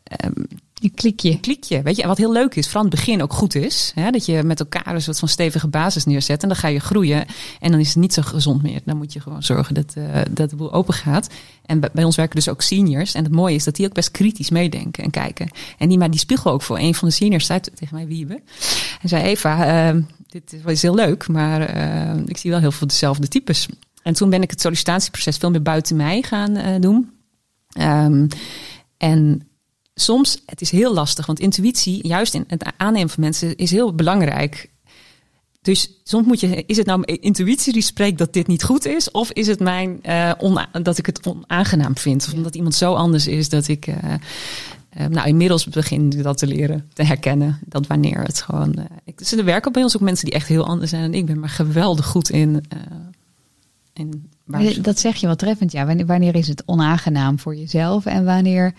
ehm, 0.04 0.44
Een 0.80 0.94
klikje. 0.94 1.40
klikje. 1.40 1.82
Weet 1.82 1.96
je, 1.96 2.08
wat 2.08 2.18
heel 2.18 2.32
leuk 2.32 2.56
is, 2.56 2.66
vooral 2.66 2.84
in 2.84 2.90
het 2.90 3.00
begin 3.00 3.22
ook 3.22 3.34
goed 3.34 3.56
is. 3.56 3.92
Hè, 3.96 4.12
dat 4.12 4.26
je 4.26 4.44
met 4.44 4.60
elkaar 4.60 4.96
een 4.96 5.02
soort 5.02 5.20
van 5.20 5.28
stevige 5.28 5.68
basis 5.68 6.06
neerzet. 6.06 6.42
En 6.42 6.48
dan 6.48 6.58
ga 6.58 6.68
je 6.68 6.80
groeien. 6.80 7.26
En 7.60 7.72
dan 7.72 7.80
is 7.80 7.88
het 7.88 7.98
niet 7.98 8.14
zo 8.14 8.22
gezond 8.22 8.62
meer. 8.62 8.82
Dan 8.86 8.98
moet 8.98 9.14
je 9.14 9.20
gewoon 9.20 9.44
zorgen 9.44 9.76
dat, 9.76 9.94
eh, 9.96 10.22
dat 10.30 10.50
de 10.50 10.56
boel 10.56 10.74
open 10.74 10.94
gaat. 10.94 11.30
En 11.66 11.80
bij, 11.94 12.04
ons 12.04 12.16
werken 12.16 12.36
dus 12.36 12.50
ook 12.50 12.62
seniors. 12.62 13.14
En 13.14 13.24
het 13.24 13.34
mooie 13.34 13.56
is 13.56 13.64
dat 13.64 13.76
die 13.76 13.86
ook 13.86 13.94
best 13.94 14.12
kritisch 14.12 14.50
meedenken 14.50 15.04
en 15.04 15.10
kijken. 15.10 15.50
En 15.78 15.90
die, 15.90 15.98
maar 15.98 16.12
die 16.12 16.20
spiegel 16.20 16.52
ook 16.52 16.62
voor 16.62 16.80
een 16.80 16.96
van 16.96 17.08
de 17.08 17.14
seniors 17.14 17.46
zei 17.46 17.60
tegen 17.60 17.96
mij, 17.96 18.08
Wiebe. 18.08 18.42
En 19.02 19.10
zei, 19.10 19.24
Eva, 19.24 19.90
eh, 19.90 19.96
dit 20.28 20.56
is 20.66 20.82
heel 20.82 20.96
leuk, 20.96 21.28
maar 21.28 21.62
eh, 21.62 22.22
ik 22.26 22.38
zie 22.38 22.52
wel 22.52 22.60
heel 22.60 22.72
veel 22.72 22.88
dezelfde 22.88 23.28
types. 23.28 23.68
En 24.04 24.14
toen 24.14 24.30
ben 24.30 24.42
ik 24.42 24.50
het 24.50 24.62
sollicitatieproces 24.62 25.38
veel 25.38 25.52
meer 25.52 25.62
buiten 25.62 25.96
mij 25.96 26.22
gaan 26.22 26.56
eh, 26.56 26.82
doen. 26.82 27.12
Ehm, 27.70 28.28
en 28.98 29.49
soms, 30.02 30.42
het 30.46 30.62
is 30.62 30.72
heel 30.72 30.94
lastig, 30.94 31.26
want 31.26 31.40
intuïtie, 31.40 32.08
juist 32.08 32.34
in 32.34 32.44
het 32.48 32.66
aannemen 32.78 33.10
van 33.10 33.24
mensen, 33.24 33.56
is 33.56 33.72
heel 33.72 33.96
belangrijk. 33.96 34.70
Dus 35.62 36.00
soms 36.04 36.28
moet 36.28 36.40
je, 36.40 36.64
is 36.66 36.78
het 36.78 36.86
nou 36.86 37.00
mijn 37.00 37.22
intuïtie 37.22 37.74
die 37.74 37.82
spreekt 37.82 38.18
dat 38.18 38.34
dit 38.34 38.48
niet 38.48 38.64
goed 38.64 38.86
is? 38.86 39.12
Of 39.12 39.32
is 39.32 39.48
het 39.48 39.60
mijn, 39.60 40.00
uh, 40.06 40.64
dat 40.82 40.98
ik 40.98 41.06
het 41.06 41.28
onaangenaam 41.28 41.98
vind? 41.98 42.26
Of 42.28 42.34
omdat 42.34 42.56
iemand 42.56 42.76
zo 42.76 42.94
anders 42.94 43.28
is 43.28 43.50
dat 43.50 43.68
ik, 43.68 43.88
uh, 43.88 43.96
uh, 44.98 45.06
nou 45.06 45.28
inmiddels 45.28 45.66
begin 45.66 46.10
dat 46.10 46.38
te 46.38 46.48
leren, 46.48 46.90
te 46.94 47.04
herkennen. 47.04 47.60
Dat 47.66 47.88
wanneer 47.88 48.22
het 48.22 48.42
gewoon, 48.42 48.88
ik, 49.04 49.18
dus 49.18 49.32
er 49.32 49.46
werken 49.46 49.72
bij 49.72 49.84
ons 49.84 49.96
ook 49.96 50.02
mensen 50.02 50.26
die 50.26 50.34
echt 50.34 50.48
heel 50.48 50.66
anders 50.66 50.90
zijn 50.90 51.02
dan 51.02 51.14
ik 51.14 51.26
ben, 51.26 51.40
maar 51.40 51.50
geweldig 51.50 52.06
goed 52.06 52.30
in. 52.30 52.64
in 53.94 54.30
dat 54.82 55.00
zeg 55.00 55.16
je 55.16 55.28
wat 55.28 55.40
treffend, 55.40 55.72
ja. 55.72 55.86
Wanneer, 55.86 56.06
wanneer 56.06 56.36
is 56.36 56.48
het 56.48 56.64
onaangenaam 56.66 57.40
voor 57.40 57.56
jezelf 57.56 58.06
en 58.06 58.26
wanneer 58.26 58.74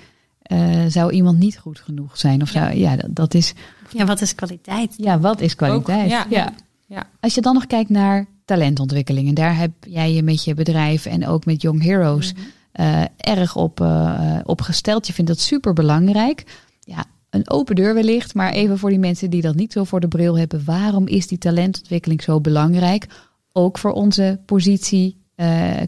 zou 0.89 1.13
iemand 1.13 1.39
niet 1.39 1.59
goed 1.59 1.79
genoeg 1.79 2.19
zijn? 2.19 2.43
Of 2.43 2.49
zou, 2.49 2.75
ja, 2.75 2.97
dat, 2.97 3.09
dat 3.11 3.35
is. 3.35 3.53
Ja, 3.91 4.05
wat 4.05 4.21
is 4.21 4.35
kwaliteit? 4.35 4.95
Ja, 4.97 5.21
wat 5.21 5.41
is 5.41 5.55
kwaliteit? 5.55 6.11
ja. 6.11 6.27
ja. 6.29 6.53
Ja. 6.91 7.07
Als 7.21 7.35
je 7.35 7.41
dan 7.41 7.55
nog 7.55 7.67
kijkt 7.67 7.91
naar 7.91 8.27
talentontwikkeling, 8.45 9.29
en 9.29 9.35
daar 9.35 9.57
heb 9.57 9.71
jij 9.81 10.13
je 10.13 10.23
met 10.23 10.45
je 10.45 10.55
bedrijf 10.55 11.07
en 11.07 11.27
ook 11.27 11.45
met 11.45 11.63
Young 11.63 11.83
Heroes 11.83 12.33
mhm. 12.33 12.43
eh, 12.73 13.03
erg 13.17 13.57
op, 13.57 13.81
uh, 13.81 14.39
op 14.45 14.61
gesteld. 14.61 15.07
Je 15.07 15.13
vindt 15.13 15.31
dat 15.31 15.41
super 15.41 15.73
belangrijk. 15.73 16.45
Ja, 16.81 17.05
een 17.31 17.51
open 17.51 17.75
deur 17.75 17.95
wellicht, 17.95 18.35
maar 18.35 18.53
even 18.53 18.79
voor 18.79 18.91
die 18.91 18.99
mensen 18.99 19.31
die 19.31 19.43
dat 19.43 19.55
niet 19.55 19.73
zo 19.73 19.85
voor 19.85 20.01
de 20.01 20.09
bril 20.09 20.39
hebben. 20.39 20.65
Waarom 20.65 21.07
is 21.07 21.27
die 21.27 21.39
talentontwikkeling 21.39 22.23
zo 22.23 22.41
belangrijk? 22.41 23.07
Ook 23.53 23.79
voor 23.79 23.93
onze 23.93 24.41
positie 24.47 25.19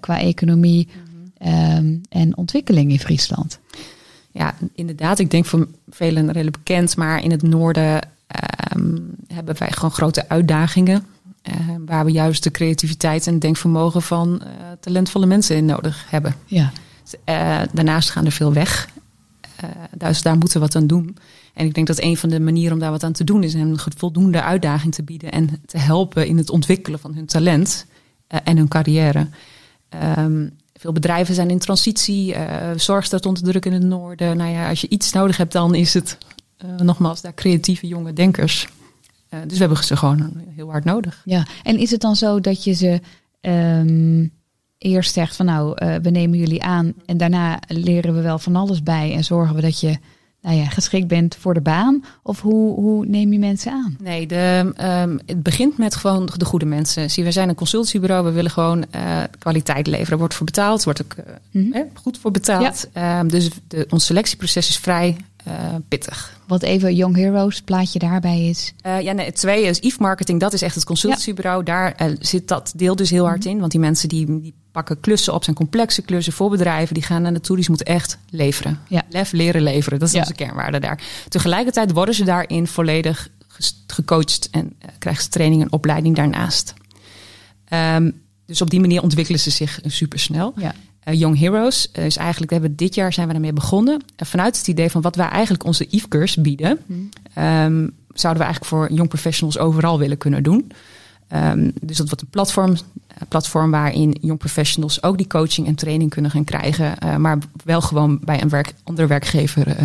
qua 0.00 0.18
economie 0.20 0.88
um, 1.46 2.00
en 2.08 2.36
ontwikkeling 2.36 2.90
in 2.90 2.98
Friesland. 2.98 3.60
Ja, 4.32 4.54
inderdaad. 4.74 5.18
Ik 5.18 5.30
denk 5.30 5.46
voor 5.46 5.68
velen 5.88 6.26
redelijk 6.26 6.56
bekend, 6.56 6.96
maar 6.96 7.22
in 7.22 7.30
het 7.30 7.42
noorden 7.42 8.00
um, 8.74 9.10
hebben 9.26 9.58
wij 9.58 9.70
gewoon 9.70 9.90
grote 9.90 10.28
uitdagingen. 10.28 11.06
Uh, 11.48 11.76
waar 11.86 12.04
we 12.04 12.10
juist 12.10 12.42
de 12.42 12.50
creativiteit 12.50 13.26
en 13.26 13.38
denkvermogen 13.38 14.02
van 14.02 14.42
uh, 14.42 14.48
talentvolle 14.80 15.26
mensen 15.26 15.56
in 15.56 15.64
nodig 15.64 16.04
hebben. 16.10 16.34
Ja. 16.46 16.72
Uh, 17.28 17.60
daarnaast 17.72 18.10
gaan 18.10 18.24
er 18.24 18.32
veel 18.32 18.52
weg. 18.52 18.88
dus 19.96 20.22
daar 20.22 20.36
moeten 20.36 20.60
we 20.60 20.66
wat 20.66 20.76
aan 20.76 20.86
doen. 20.86 21.16
En 21.54 21.66
ik 21.66 21.74
denk 21.74 21.86
dat 21.86 22.00
een 22.00 22.16
van 22.16 22.28
de 22.28 22.40
manieren 22.40 22.72
om 22.72 22.78
daar 22.78 22.90
wat 22.90 23.04
aan 23.04 23.12
te 23.12 23.24
doen 23.24 23.42
is 23.42 23.54
een 23.54 23.78
voldoende 23.96 24.42
uitdaging 24.42 24.94
te 24.94 25.02
bieden 25.02 25.32
en 25.32 25.62
te 25.66 25.78
helpen 25.78 26.26
in 26.26 26.36
het 26.36 26.50
ontwikkelen 26.50 26.98
van 26.98 27.14
hun 27.14 27.26
talent 27.26 27.86
en 28.26 28.56
hun 28.56 28.68
carrière. 28.68 29.26
Um, 30.18 30.52
veel 30.82 30.92
bedrijven 30.92 31.34
zijn 31.34 31.50
in 31.50 31.58
transitie, 31.58 32.34
zorg 32.76 33.04
staat 33.04 33.26
onder 33.26 33.42
druk 33.42 33.64
in 33.64 33.72
het 33.72 33.82
noorden. 33.82 34.36
Nou 34.36 34.50
ja, 34.50 34.68
als 34.68 34.80
je 34.80 34.88
iets 34.88 35.12
nodig 35.12 35.36
hebt, 35.36 35.52
dan 35.52 35.74
is 35.74 35.94
het 35.94 36.18
uh, 36.64 36.76
nogmaals, 36.76 37.20
daar 37.20 37.34
creatieve 37.34 37.86
jonge 37.86 38.12
denkers. 38.12 38.68
Uh, 39.30 39.40
dus 39.46 39.58
we 39.58 39.64
hebben 39.64 39.84
ze 39.84 39.96
gewoon 39.96 40.42
heel 40.54 40.70
hard 40.70 40.84
nodig. 40.84 41.22
Ja, 41.24 41.46
en 41.62 41.78
is 41.78 41.90
het 41.90 42.00
dan 42.00 42.16
zo 42.16 42.40
dat 42.40 42.64
je 42.64 42.72
ze 42.72 43.00
um, 43.40 44.32
eerst 44.78 45.12
zegt 45.12 45.36
van 45.36 45.46
nou, 45.46 45.74
we 46.02 46.10
nemen 46.10 46.38
jullie 46.38 46.62
aan 46.62 46.92
en 47.06 47.16
daarna 47.16 47.60
leren 47.68 48.14
we 48.14 48.20
wel 48.20 48.38
van 48.38 48.56
alles 48.56 48.82
bij 48.82 49.14
en 49.14 49.24
zorgen 49.24 49.54
we 49.54 49.60
dat 49.60 49.80
je 49.80 49.98
nou 50.42 50.56
ja, 50.56 50.64
geschikt 50.64 51.06
bent 51.06 51.36
voor 51.40 51.54
de 51.54 51.60
baan? 51.60 52.04
Of 52.22 52.40
hoe, 52.40 52.74
hoe 52.74 53.06
neem 53.06 53.32
je 53.32 53.38
mensen 53.38 53.72
aan? 53.72 53.96
Nee, 54.00 54.26
de, 54.26 54.72
um, 55.04 55.20
het 55.26 55.42
begint 55.42 55.78
met 55.78 55.94
gewoon 55.94 56.30
de 56.36 56.44
goede 56.44 56.66
mensen. 56.66 57.10
Zie, 57.10 57.24
we 57.24 57.32
zijn 57.32 57.48
een 57.48 57.54
consultiebureau, 57.54 58.24
we 58.24 58.30
willen 58.30 58.50
gewoon 58.50 58.84
uh, 58.94 59.22
kwaliteit 59.38 59.86
leveren. 59.86 60.12
Er 60.12 60.18
wordt 60.18 60.34
voor 60.34 60.46
betaald, 60.46 60.84
wordt 60.84 61.02
ook 61.02 61.14
uh, 61.18 61.24
mm 61.50 61.72
-hmm. 61.72 61.84
goed 61.94 62.18
voor 62.18 62.30
betaald. 62.30 62.88
Ja. 62.94 63.20
Um, 63.20 63.28
dus 63.28 63.50
de, 63.68 63.86
ons 63.90 64.06
selectieproces 64.06 64.68
is 64.68 64.78
vrij 64.78 65.16
uh, 65.48 65.54
pittig. 65.88 66.40
Wat 66.46 66.62
even 66.62 66.94
Young 66.94 67.16
Heroes 67.16 67.62
plaatje 67.62 67.98
daarbij 67.98 68.48
is. 68.48 68.72
Uh, 68.86 69.00
ja, 69.00 69.12
nee, 69.12 69.26
het 69.26 69.36
tweede 69.36 69.68
is 69.68 69.80
Eve 69.80 69.96
Marketing. 70.00 70.40
Dat 70.40 70.52
is 70.52 70.62
echt 70.62 70.74
het 70.74 70.84
consultiebureau. 70.84 71.58
Ja. 71.58 71.64
Daar 71.64 72.10
uh, 72.10 72.16
zit 72.20 72.48
dat 72.48 72.72
deel 72.76 72.96
dus 72.96 73.10
heel 73.10 73.26
hard 73.26 73.42
-hmm. 73.42 73.52
in. 73.52 73.58
Want 73.58 73.70
die 73.70 73.80
mensen 73.80 74.08
die, 74.08 74.40
die 74.40 74.54
pakken 74.72 75.00
klussen 75.00 75.34
op, 75.34 75.44
zijn 75.44 75.56
complexe 75.56 76.02
klussen 76.02 76.32
voor 76.32 76.50
bedrijven. 76.50 76.94
Die 76.94 77.02
gaan 77.02 77.22
naar 77.22 77.32
naartoe, 77.32 77.56
die 77.56 77.64
moeten 77.68 77.86
echt 77.86 78.18
leveren. 78.30 78.78
Ja. 78.88 79.02
Lef 79.08 79.32
leren 79.32 79.62
leveren, 79.62 79.98
dat 79.98 80.08
is 80.08 80.14
ja. 80.14 80.20
onze 80.20 80.34
kernwaarde 80.34 80.80
daar. 80.80 81.02
Tegelijkertijd 81.28 81.92
worden 81.92 82.14
ze 82.14 82.24
daarin 82.24 82.66
volledig 82.66 83.28
gecoacht 83.86 84.48
en 84.50 84.76
krijgen 84.98 85.22
ze 85.22 85.28
training 85.28 85.62
en 85.62 85.72
opleiding 85.72 86.16
daarnaast. 86.16 86.74
Um, 87.72 88.20
dus 88.46 88.62
op 88.62 88.70
die 88.70 88.80
manier 88.80 89.02
ontwikkelen 89.02 89.40
ze 89.40 89.50
zich 89.50 89.80
supersnel. 89.86 90.52
Ja. 90.56 90.74
Uh, 91.04 91.18
Young 91.18 91.38
Heroes 91.38 91.88
uh, 91.92 92.04
is 92.04 92.16
eigenlijk, 92.16 92.50
we 92.50 92.58
hebben 92.58 92.76
dit 92.76 92.94
jaar 92.94 93.12
zijn 93.12 93.26
we 93.26 93.32
daarmee 93.32 93.52
begonnen. 93.52 94.02
Vanuit 94.16 94.56
het 94.56 94.68
idee 94.68 94.90
van 94.90 95.00
wat 95.00 95.16
wij 95.16 95.28
eigenlijk 95.28 95.64
onze 95.64 95.86
Eve-cursus 95.86 96.42
bieden, 96.42 96.78
mm. 96.86 97.08
um, 97.38 97.96
zouden 98.12 98.42
we 98.42 98.48
eigenlijk 98.48 98.64
voor 98.64 98.92
young 98.92 99.08
professionals 99.08 99.58
overal 99.58 99.98
willen 99.98 100.18
kunnen 100.18 100.42
doen. 100.42 100.72
Um, 101.34 101.72
dus 101.80 101.96
dat 101.96 102.06
wordt 102.06 102.22
een 102.22 102.28
platform, 102.28 102.76
platform 103.28 103.70
waarin 103.70 104.16
young 104.20 104.38
professionals 104.38 105.02
ook 105.02 105.16
die 105.16 105.26
coaching 105.26 105.66
en 105.66 105.74
training 105.74 106.10
kunnen 106.10 106.30
gaan 106.30 106.44
krijgen, 106.44 107.20
maar 107.20 107.38
wel 107.64 107.80
gewoon 107.80 108.18
bij 108.24 108.42
een 108.42 108.48
werk, 108.48 108.74
andere 108.82 109.08
werkgever 109.08 109.76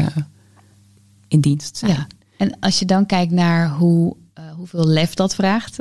in 1.28 1.40
dienst 1.40 1.78
zijn. 1.78 1.92
Ja. 1.92 2.08
En 2.38 2.58
als 2.60 2.80
je 2.80 2.86
dan 2.86 3.06
kijkt 3.06 3.32
naar 3.32 3.70
hoe 3.70 4.16
hoeveel 4.56 4.88
lef 4.88 5.14
dat 5.14 5.36
vraagt 5.36 5.78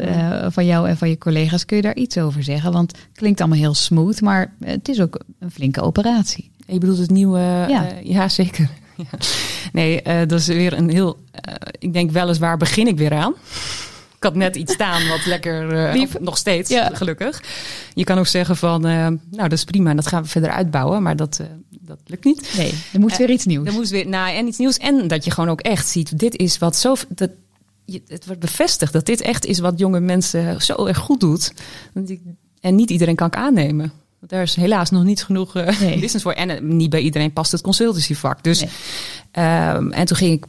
van 0.48 0.66
jou 0.66 0.88
en 0.88 0.96
van 0.96 1.08
je 1.08 1.18
collega's. 1.18 1.64
Kun 1.64 1.76
je 1.76 1.82
daar 1.82 1.96
iets 1.96 2.18
over 2.18 2.42
zeggen? 2.42 2.72
Want 2.72 2.92
het 2.92 3.08
klinkt 3.12 3.40
allemaal 3.40 3.58
heel 3.58 3.74
smooth, 3.74 4.20
maar 4.20 4.54
het 4.64 4.88
is 4.88 5.00
ook 5.00 5.20
een 5.38 5.50
flinke 5.50 5.80
operatie. 5.80 6.50
Je 6.66 6.78
bedoelt 6.78 6.98
het 6.98 7.10
nieuwe? 7.10 7.38
Ja, 7.38 7.88
ja 8.02 8.28
zeker. 8.28 8.70
Ja. 8.96 9.18
Nee, 9.72 10.02
dat 10.26 10.40
is 10.40 10.46
weer 10.46 10.72
een 10.72 10.90
heel. 10.90 11.18
ik 11.78 11.92
denk 11.92 12.10
weliswaar 12.10 12.56
begin 12.56 12.86
ik 12.86 12.98
weer 12.98 13.14
aan. 13.14 13.34
Had 14.26 14.34
net 14.34 14.56
iets 14.56 14.72
staan 14.72 15.08
wat 15.08 15.26
lekker, 15.26 15.94
uh, 15.96 16.14
nog 16.20 16.36
steeds, 16.36 16.70
ja. 16.70 16.90
gelukkig. 16.92 17.42
Je 17.94 18.04
kan 18.04 18.18
ook 18.18 18.26
zeggen 18.26 18.56
van, 18.56 18.86
uh, 18.86 18.92
nou 18.92 19.18
dat 19.30 19.52
is 19.52 19.64
prima, 19.64 19.94
dat 19.94 20.06
gaan 20.06 20.22
we 20.22 20.28
verder 20.28 20.50
uitbouwen, 20.50 21.02
maar 21.02 21.16
dat, 21.16 21.38
uh, 21.40 21.46
dat 21.80 21.98
lukt 22.06 22.24
niet. 22.24 22.54
Nee, 22.56 22.74
er 22.92 23.00
moet 23.00 23.16
weer 23.16 23.30
iets 23.30 23.44
nieuws. 23.44 23.66
Er 23.66 23.72
moet 23.72 23.88
weer, 23.88 24.08
nou 24.08 24.36
en 24.36 24.46
iets 24.46 24.58
nieuws 24.58 24.76
en 24.76 25.08
dat 25.08 25.24
je 25.24 25.30
gewoon 25.30 25.50
ook 25.50 25.60
echt 25.60 25.88
ziet, 25.88 26.18
dit 26.18 26.36
is 26.36 26.58
wat 26.58 26.76
zo, 26.76 26.94
dat, 27.08 27.30
het 28.06 28.26
wordt 28.26 28.40
bevestigd 28.40 28.92
dat 28.92 29.06
dit 29.06 29.20
echt 29.20 29.44
is 29.44 29.58
wat 29.58 29.78
jonge 29.78 30.00
mensen 30.00 30.62
zo 30.62 30.86
erg 30.86 30.98
goed 30.98 31.20
doet. 31.20 31.52
En 32.60 32.74
niet 32.74 32.90
iedereen 32.90 33.16
kan 33.16 33.26
ik 33.26 33.36
aannemen. 33.36 33.92
Daar 34.20 34.42
is 34.42 34.54
helaas 34.54 34.90
nog 34.90 35.04
niet 35.04 35.24
genoeg 35.24 35.56
uh, 35.56 35.80
nee. 35.80 36.00
business 36.00 36.22
voor. 36.22 36.32
En 36.32 36.50
uh, 36.50 36.60
niet 36.60 36.90
bij 36.90 37.00
iedereen 37.00 37.32
past 37.32 37.52
het 37.52 37.60
consultancyvak. 37.60 38.44
Dus, 38.44 38.60
nee. 38.60 39.74
um, 39.74 39.92
en 39.92 40.06
toen 40.06 40.16
ging 40.16 40.32
ik 40.32 40.44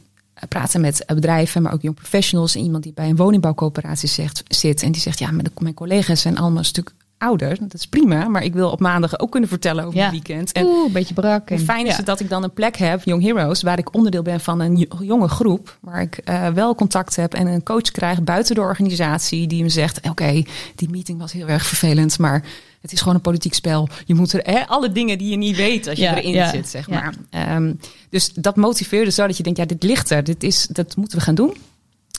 praten 0.48 0.80
met 0.80 1.04
bedrijven, 1.06 1.62
maar 1.62 1.72
ook 1.72 1.82
jong 1.82 1.96
professionals. 1.96 2.54
En 2.54 2.62
iemand 2.62 2.82
die 2.82 2.92
bij 2.92 3.08
een 3.08 3.16
woningbouwcoöperatie 3.16 4.08
zegt, 4.08 4.42
zit. 4.48 4.82
En 4.82 4.92
die 4.92 5.00
zegt, 5.00 5.18
ja, 5.18 5.30
maar 5.30 5.44
de, 5.44 5.50
mijn 5.58 5.74
collega's 5.74 6.20
zijn 6.20 6.38
allemaal 6.38 6.58
een 6.58 6.64
stuk 6.64 6.92
ouder. 7.18 7.56
Dat 7.60 7.74
is 7.74 7.86
prima, 7.86 8.28
maar 8.28 8.44
ik 8.44 8.52
wil 8.52 8.70
op 8.70 8.80
maandag 8.80 9.18
ook 9.18 9.30
kunnen 9.30 9.48
vertellen 9.48 9.84
over 9.84 9.98
ja. 9.98 10.02
het 10.02 10.12
weekend. 10.12 10.52
En 10.52 10.64
Oeh, 10.64 10.86
een 10.86 10.92
beetje 10.92 11.14
brak. 11.14 11.50
En, 11.50 11.58
fijn 11.58 11.84
is 11.84 11.90
ja. 11.90 11.96
het 11.96 12.06
dat 12.06 12.20
ik 12.20 12.28
dan 12.28 12.42
een 12.42 12.52
plek 12.52 12.76
heb, 12.76 13.02
Young 13.02 13.22
Heroes, 13.22 13.62
waar 13.62 13.78
ik 13.78 13.94
onderdeel 13.94 14.22
ben 14.22 14.40
van 14.40 14.60
een 14.60 14.86
jonge 15.00 15.28
groep. 15.28 15.78
Waar 15.80 16.00
ik 16.00 16.20
uh, 16.24 16.48
wel 16.48 16.74
contact 16.74 17.16
heb 17.16 17.34
en 17.34 17.46
een 17.46 17.62
coach 17.62 17.90
krijg 17.90 18.22
buiten 18.22 18.54
de 18.54 18.60
organisatie 18.60 19.46
die 19.46 19.62
me 19.62 19.68
zegt: 19.68 19.98
Oké, 19.98 20.08
okay, 20.08 20.46
die 20.74 20.90
meeting 20.90 21.18
was 21.18 21.32
heel 21.32 21.48
erg 21.48 21.66
vervelend, 21.66 22.18
maar 22.18 22.44
het 22.80 22.92
is 22.92 22.98
gewoon 22.98 23.14
een 23.14 23.20
politiek 23.20 23.54
spel. 23.54 23.88
Je 24.04 24.14
moet 24.14 24.32
er 24.32 24.40
hè, 24.42 24.66
alle 24.66 24.92
dingen 24.92 25.18
die 25.18 25.30
je 25.30 25.36
niet 25.36 25.56
weet 25.56 25.86
als 25.86 25.98
je 25.98 26.04
ja, 26.04 26.20
erin 26.20 26.48
zit, 26.48 26.68
zeg 26.68 26.88
maar. 26.88 27.14
Um, 27.56 27.80
dus 28.10 28.32
dat 28.32 28.56
motiveerde 28.56 29.10
zo 29.10 29.26
dat 29.26 29.36
je 29.36 29.42
denkt: 29.42 29.58
ja, 29.58 29.64
dit 29.64 29.82
ligt 29.82 30.10
er, 30.10 30.24
dit 30.24 30.42
is, 30.42 30.66
dat 30.66 30.96
moeten 30.96 31.18
we 31.18 31.24
gaan 31.24 31.34
doen. 31.34 31.56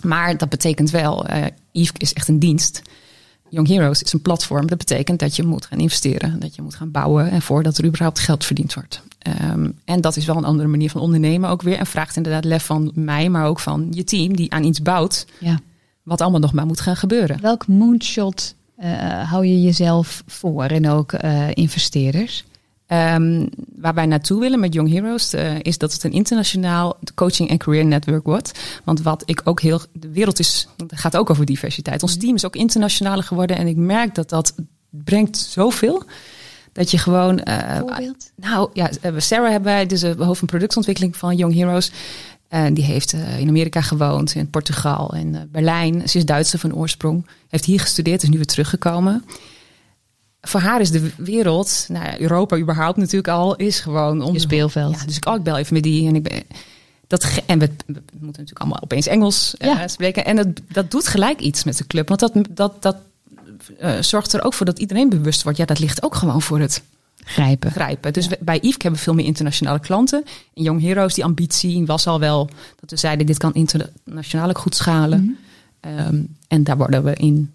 Maar 0.04 0.38
dat 0.38 0.50
betekent 0.50 0.90
wel, 0.90 1.30
uh, 1.30 1.46
Yves 1.72 1.92
is 1.98 2.14
echt 2.14 2.28
een 2.28 2.40
dienst. 2.40 2.82
Young 3.50 3.68
Heroes 3.68 4.02
is 4.02 4.14
een 4.14 4.22
platform. 4.22 4.68
Dat 4.68 4.78
betekent 4.78 5.20
dat 5.20 5.36
je 5.36 5.44
moet 5.44 5.66
gaan 5.66 5.80
investeren, 5.80 6.40
dat 6.40 6.56
je 6.56 6.62
moet 6.62 6.76
gaan 6.76 6.92
bouwen 6.92 7.32
en 7.32 7.42
voordat 7.42 7.78
er 7.78 7.86
überhaupt 7.86 8.20
geld 8.20 8.46
verdiend 8.46 8.74
wordt. 8.74 9.02
Um, 9.52 9.80
en 9.86 10.02
dat 10.02 10.16
is 10.16 10.26
wel 10.26 10.38
een 10.38 10.46
andere 10.46 10.68
manier 10.68 10.90
van 10.90 11.02
ondernemen 11.02 11.50
ook 11.50 11.62
weer. 11.62 11.78
En 11.78 11.86
vraagt 11.86 12.16
inderdaad 12.16 12.46
lef 12.46 12.66
van 12.66 12.92
mij, 12.94 13.30
maar 13.30 13.46
ook 13.46 13.60
van 13.60 13.88
je 13.92 14.04
team 14.04 14.36
die 14.36 14.54
aan 14.54 14.64
iets 14.64 14.82
bouwt. 14.82 15.26
Ja. 15.40 15.60
Wat 16.04 16.22
allemaal 16.22 16.40
nog 16.40 16.54
maar 16.54 16.66
moet 16.66 16.80
gaan 16.82 16.96
gebeuren. 16.96 17.42
Welk 17.42 17.68
moonshot 17.68 18.56
hou 19.24 19.46
je 19.46 19.62
jezelf 19.62 20.24
voor 20.28 20.64
en 20.64 20.90
ook 20.90 21.14
uh, 21.14 21.48
investeerders? 21.54 22.44
Um, 22.92 23.50
waar 23.76 23.94
wij 23.94 24.06
naartoe 24.06 24.40
willen 24.40 24.60
met 24.60 24.74
Young 24.74 24.90
Heroes 24.90 25.34
uh, 25.34 25.60
is 25.62 25.78
dat 25.78 25.94
het 25.94 26.04
een 26.04 26.12
internationaal 26.12 26.98
coaching 27.16 27.50
en 27.50 27.58
career 27.58 27.86
network 27.86 28.26
wordt. 28.26 28.60
Want 28.84 29.02
wat 29.02 29.24
ik 29.26 29.42
ook 29.44 29.62
heel. 29.62 29.82
De 29.94 30.12
wereld 30.12 30.40
is. 30.40 30.68
Het 30.78 31.00
gaat 31.00 31.18
ook 31.18 31.30
over 31.30 31.46
diversiteit. 31.46 32.04
Ons 32.04 32.18
team 32.18 32.36
is 32.36 32.46
ook 32.46 32.56
internationaler 32.56 33.24
geworden. 33.24 33.58
En 33.58 33.68
ik 33.68 33.76
merk 33.76 34.16
dat 34.16 34.30
dat 34.30 34.56
brengt 34.90 35.38
zoveel. 35.38 36.04
Dat 36.72 36.92
je 36.92 36.98
gewoon. 36.98 37.42
Uh, 37.44 37.78
Voorbeeld? 37.78 38.32
Nou 38.36 38.70
ja, 38.74 38.90
Sarah 39.18 39.52
hebben 39.52 39.72
wij, 39.72 39.86
dus 39.86 40.00
de 40.00 40.16
hoofd 40.18 40.40
van 40.40 40.48
productontwikkeling 40.48 41.18
van 41.18 41.36
Young 41.36 41.54
Heroes. 41.54 41.92
En 42.50 42.74
die 42.74 42.84
heeft 42.84 43.14
uh, 43.14 43.40
in 43.40 43.48
Amerika 43.48 43.82
gewoond, 43.82 44.36
in 44.36 44.50
Portugal 44.50 45.14
en 45.14 45.34
uh, 45.34 45.42
Berlijn. 45.52 46.10
Ze 46.10 46.18
is 46.18 46.26
Duitser 46.26 46.60
van 46.60 46.76
oorsprong. 46.76 47.28
Heeft 47.48 47.66
hier 47.66 47.80
gestudeerd, 47.80 48.24
is 48.24 48.30
nu 48.30 48.36
weer 48.38 48.46
teruggekomen 48.46 49.24
voor 50.42 50.60
haar 50.60 50.82
is 50.82 50.92
de 50.92 51.12
wereld, 51.18 51.86
nou 51.88 52.06
ja, 52.06 52.20
Europa 52.20 52.58
überhaupt 52.58 52.98
natuurlijk 52.98 53.28
al, 53.28 53.56
is 53.56 53.80
gewoon 53.80 54.22
om 54.22 54.34
je 54.34 54.40
speelveld. 54.40 55.00
Ja, 55.00 55.06
dus 55.06 55.16
ik, 55.16 55.28
oh, 55.28 55.36
ik 55.36 55.44
bel 55.44 55.58
even 55.58 55.74
met 55.74 55.84
die 55.84 56.08
en 56.08 56.16
ik 56.16 56.24
ben. 56.24 56.44
dat, 57.08 57.42
en 57.46 57.60
we, 57.60 57.66
we, 57.86 57.94
moeten 57.94 58.22
natuurlijk 58.22 58.60
allemaal 58.60 58.82
opeens 58.84 59.08
Engels 59.08 59.56
uh, 59.60 59.82
spreken. 59.86 60.26
En 60.26 60.36
dat, 60.36 60.48
dat 60.72 60.92
doet 60.92 61.08
gelijk 61.08 61.40
iets 61.40 61.64
met 61.64 61.78
de 61.78 61.88
club. 61.88 62.08
Want 62.08 62.20
dat, 62.20 62.34
dat, 62.50 62.82
dat 62.82 62.96
uh, 63.82 64.02
zorgt 64.02 64.34
er 64.34 64.44
ook 64.44 64.54
voor 64.54 64.66
dat 64.66 64.80
iedereen 64.80 65.10
bewust 65.10 65.44
wordt. 65.44 65.58
Ja, 65.58 65.66
dat 65.66 65.80
ligt 65.80 66.04
ook 66.04 66.16
gewoon 66.16 66.42
voor 66.42 66.60
het 66.60 66.82
grijpen. 67.30 67.72
grijpen. 67.72 68.14
Dus 68.14 68.28
bij 68.40 68.60
IVK 68.60 68.82
hebben 68.82 69.00
we 69.00 69.06
veel 69.06 69.14
meer 69.14 69.26
internationale 69.26 69.80
klanten. 69.80 70.24
In 70.54 70.64
Young 70.64 70.82
Heroes, 70.82 71.14
die 71.14 71.24
ambitie 71.24 71.86
was 71.86 72.08
al 72.08 72.20
wel 72.20 72.50
dat 72.80 72.90
we 72.90 72.98
zeiden: 72.98 73.26
dit 73.26 73.38
kan 73.38 73.54
internationaal 73.54 74.50
ook 74.50 74.58
goed 74.58 74.76
schalen. 74.76 75.22
Mm 75.22 75.38
-hmm. 75.82 76.00
um, 76.00 76.36
en 76.48 76.64
daar 76.64 76.78
worden 76.78 77.04
we 77.04 77.14
in 77.14 77.52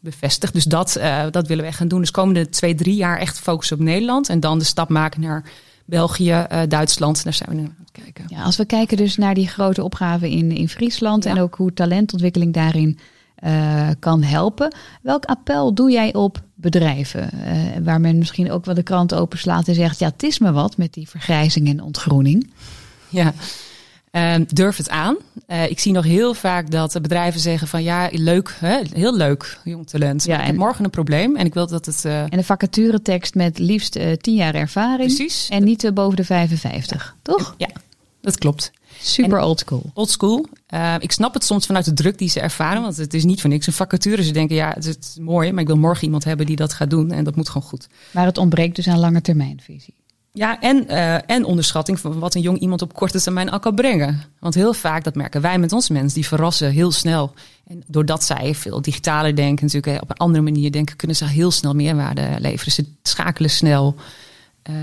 bevestigd. 0.00 0.52
Dus 0.52 0.64
dat, 0.64 0.96
uh, 0.98 1.24
dat 1.30 1.46
willen 1.46 1.62
we 1.62 1.68
echt 1.68 1.78
gaan 1.78 1.88
doen. 1.88 2.00
Dus 2.00 2.10
komende 2.10 2.48
twee, 2.48 2.74
drie 2.74 2.94
jaar 2.94 3.18
echt 3.18 3.38
focussen 3.38 3.76
op 3.76 3.82
Nederland. 3.82 4.28
En 4.28 4.40
dan 4.40 4.58
de 4.58 4.64
stap 4.64 4.88
maken 4.88 5.20
naar 5.20 5.44
België, 5.84 6.46
uh, 6.52 6.60
Duitsland. 6.68 7.24
Daar 7.24 7.32
zijn 7.32 7.48
we 7.48 7.54
nu 7.54 7.62
aan 7.62 7.76
het 7.78 8.02
kijken. 8.04 8.24
Ja, 8.28 8.42
als 8.42 8.56
we 8.56 8.64
kijken 8.64 8.96
dus 8.96 9.16
naar 9.16 9.34
die 9.34 9.48
grote 9.48 9.82
opgave 9.82 10.30
in, 10.30 10.52
in 10.52 10.68
Friesland. 10.68 11.24
Ja. 11.24 11.30
En 11.30 11.40
ook 11.40 11.54
hoe 11.54 11.72
talentontwikkeling 11.72 12.54
daarin 12.54 12.98
uh, 13.44 13.88
kan 13.98 14.22
helpen. 14.22 14.74
Welk 15.02 15.24
appel 15.24 15.74
doe 15.74 15.90
jij 15.90 16.14
op 16.14 16.42
bedrijven? 16.54 17.30
waar 17.84 18.00
men 18.00 18.18
misschien 18.18 18.50
ook 18.50 18.64
wel 18.64 18.74
de 18.74 18.82
krant 18.82 19.14
openslaat 19.14 19.68
en 19.68 19.74
zegt... 19.74 19.98
ja, 19.98 20.08
het 20.08 20.22
is 20.22 20.38
me 20.38 20.52
wat 20.52 20.76
met 20.76 20.92
die 20.92 21.08
vergrijzing 21.08 21.68
en 21.68 21.82
ontgroening. 21.82 22.50
Ja, 23.08 23.32
Uh, 24.12 24.34
durf 24.48 24.76
het 24.76 24.90
aan. 24.90 25.16
Uh, 25.48 25.70
ik 25.70 25.78
zie 25.78 25.92
nog 25.92 26.04
heel 26.04 26.34
vaak 26.34 26.70
dat 26.70 26.98
bedrijven 27.02 27.40
zeggen 27.40 27.68
van 27.68 27.82
ja, 27.82 28.08
leuk, 28.12 28.56
hè? 28.60 28.80
heel 28.92 29.16
leuk, 29.16 29.58
jong 29.64 29.86
talent. 29.86 30.24
Ja, 30.24 30.44
en 30.44 30.56
morgen 30.56 30.84
een 30.84 30.90
probleem 30.90 31.36
en 31.36 31.46
ik 31.46 31.54
wil 31.54 31.66
dat 31.66 31.86
het. 31.86 32.02
Uh... 32.06 32.20
En 32.22 32.38
een 32.38 32.44
vacaturetekst 32.44 33.34
met 33.34 33.58
liefst 33.58 33.98
tien 34.20 34.34
jaar 34.34 34.54
ervaring. 34.54 35.14
Precies. 35.14 35.48
En 35.48 35.64
niet 35.64 35.90
boven 35.94 36.16
de 36.16 36.24
55, 36.24 37.02
ja. 37.02 37.14
toch? 37.22 37.54
Ja, 37.58 37.68
dat 38.20 38.38
klopt. 38.38 38.70
Super 39.00 39.40
old 39.40 39.58
school. 39.58 39.90
Old 39.94 40.10
school. 40.10 40.46
ik 40.98 41.12
snap 41.12 41.34
het 41.34 41.44
soms 41.44 41.66
vanuit 41.66 41.84
de 41.84 41.92
druk 41.92 42.18
die 42.18 42.28
ze 42.28 42.40
ervaren, 42.40 42.82
want 42.82 42.96
het 42.96 43.14
is 43.14 43.24
niet 43.24 43.40
voor 43.40 43.50
niks 43.50 43.66
een 43.66 43.72
vacature. 43.72 44.22
Ze 44.22 44.32
denken 44.32 44.56
ja, 44.56 44.72
het 44.74 44.86
is 44.86 45.16
mooi, 45.20 45.52
maar 45.52 45.60
ik 45.60 45.66
wil 45.66 45.76
morgen 45.76 46.04
iemand 46.04 46.24
hebben 46.24 46.46
die 46.46 46.56
dat 46.56 46.72
gaat 46.72 46.90
doen 46.90 47.10
en 47.10 47.24
dat 47.24 47.36
moet 47.36 47.48
gewoon 47.48 47.68
goed. 47.68 47.88
Maar 48.10 48.26
het 48.26 48.38
ontbreekt 48.38 48.76
dus 48.76 48.88
aan 48.88 48.98
lange 48.98 49.20
termijnvisie. 49.20 49.94
Ja, 50.32 50.60
en, 50.60 50.84
uh, 50.88 51.30
en 51.30 51.44
onderschatting 51.44 52.00
van 52.00 52.18
wat 52.18 52.34
een 52.34 52.40
jong 52.40 52.58
iemand 52.58 52.82
op 52.82 52.94
korte 52.94 53.20
termijn 53.20 53.50
al 53.50 53.58
kan 53.58 53.74
brengen. 53.74 54.22
Want 54.38 54.54
heel 54.54 54.74
vaak, 54.74 55.04
dat 55.04 55.14
merken 55.14 55.40
wij 55.40 55.58
met 55.58 55.72
onze 55.72 55.92
mensen, 55.92 56.14
die 56.14 56.26
verrassen 56.26 56.70
heel 56.70 56.90
snel. 56.90 57.34
En 57.66 57.82
doordat 57.86 58.24
zij 58.24 58.54
veel 58.54 58.82
digitaler 58.82 59.36
denken, 59.36 59.64
natuurlijk 59.64 60.02
op 60.02 60.10
een 60.10 60.16
andere 60.16 60.44
manier 60.44 60.72
denken, 60.72 60.96
kunnen 60.96 61.16
ze 61.16 61.24
heel 61.24 61.50
snel 61.50 61.74
meerwaarde 61.74 62.36
leveren. 62.38 62.72
Ze 62.72 62.84
schakelen 63.02 63.50
snel. 63.50 63.94
Uh, 64.70 64.76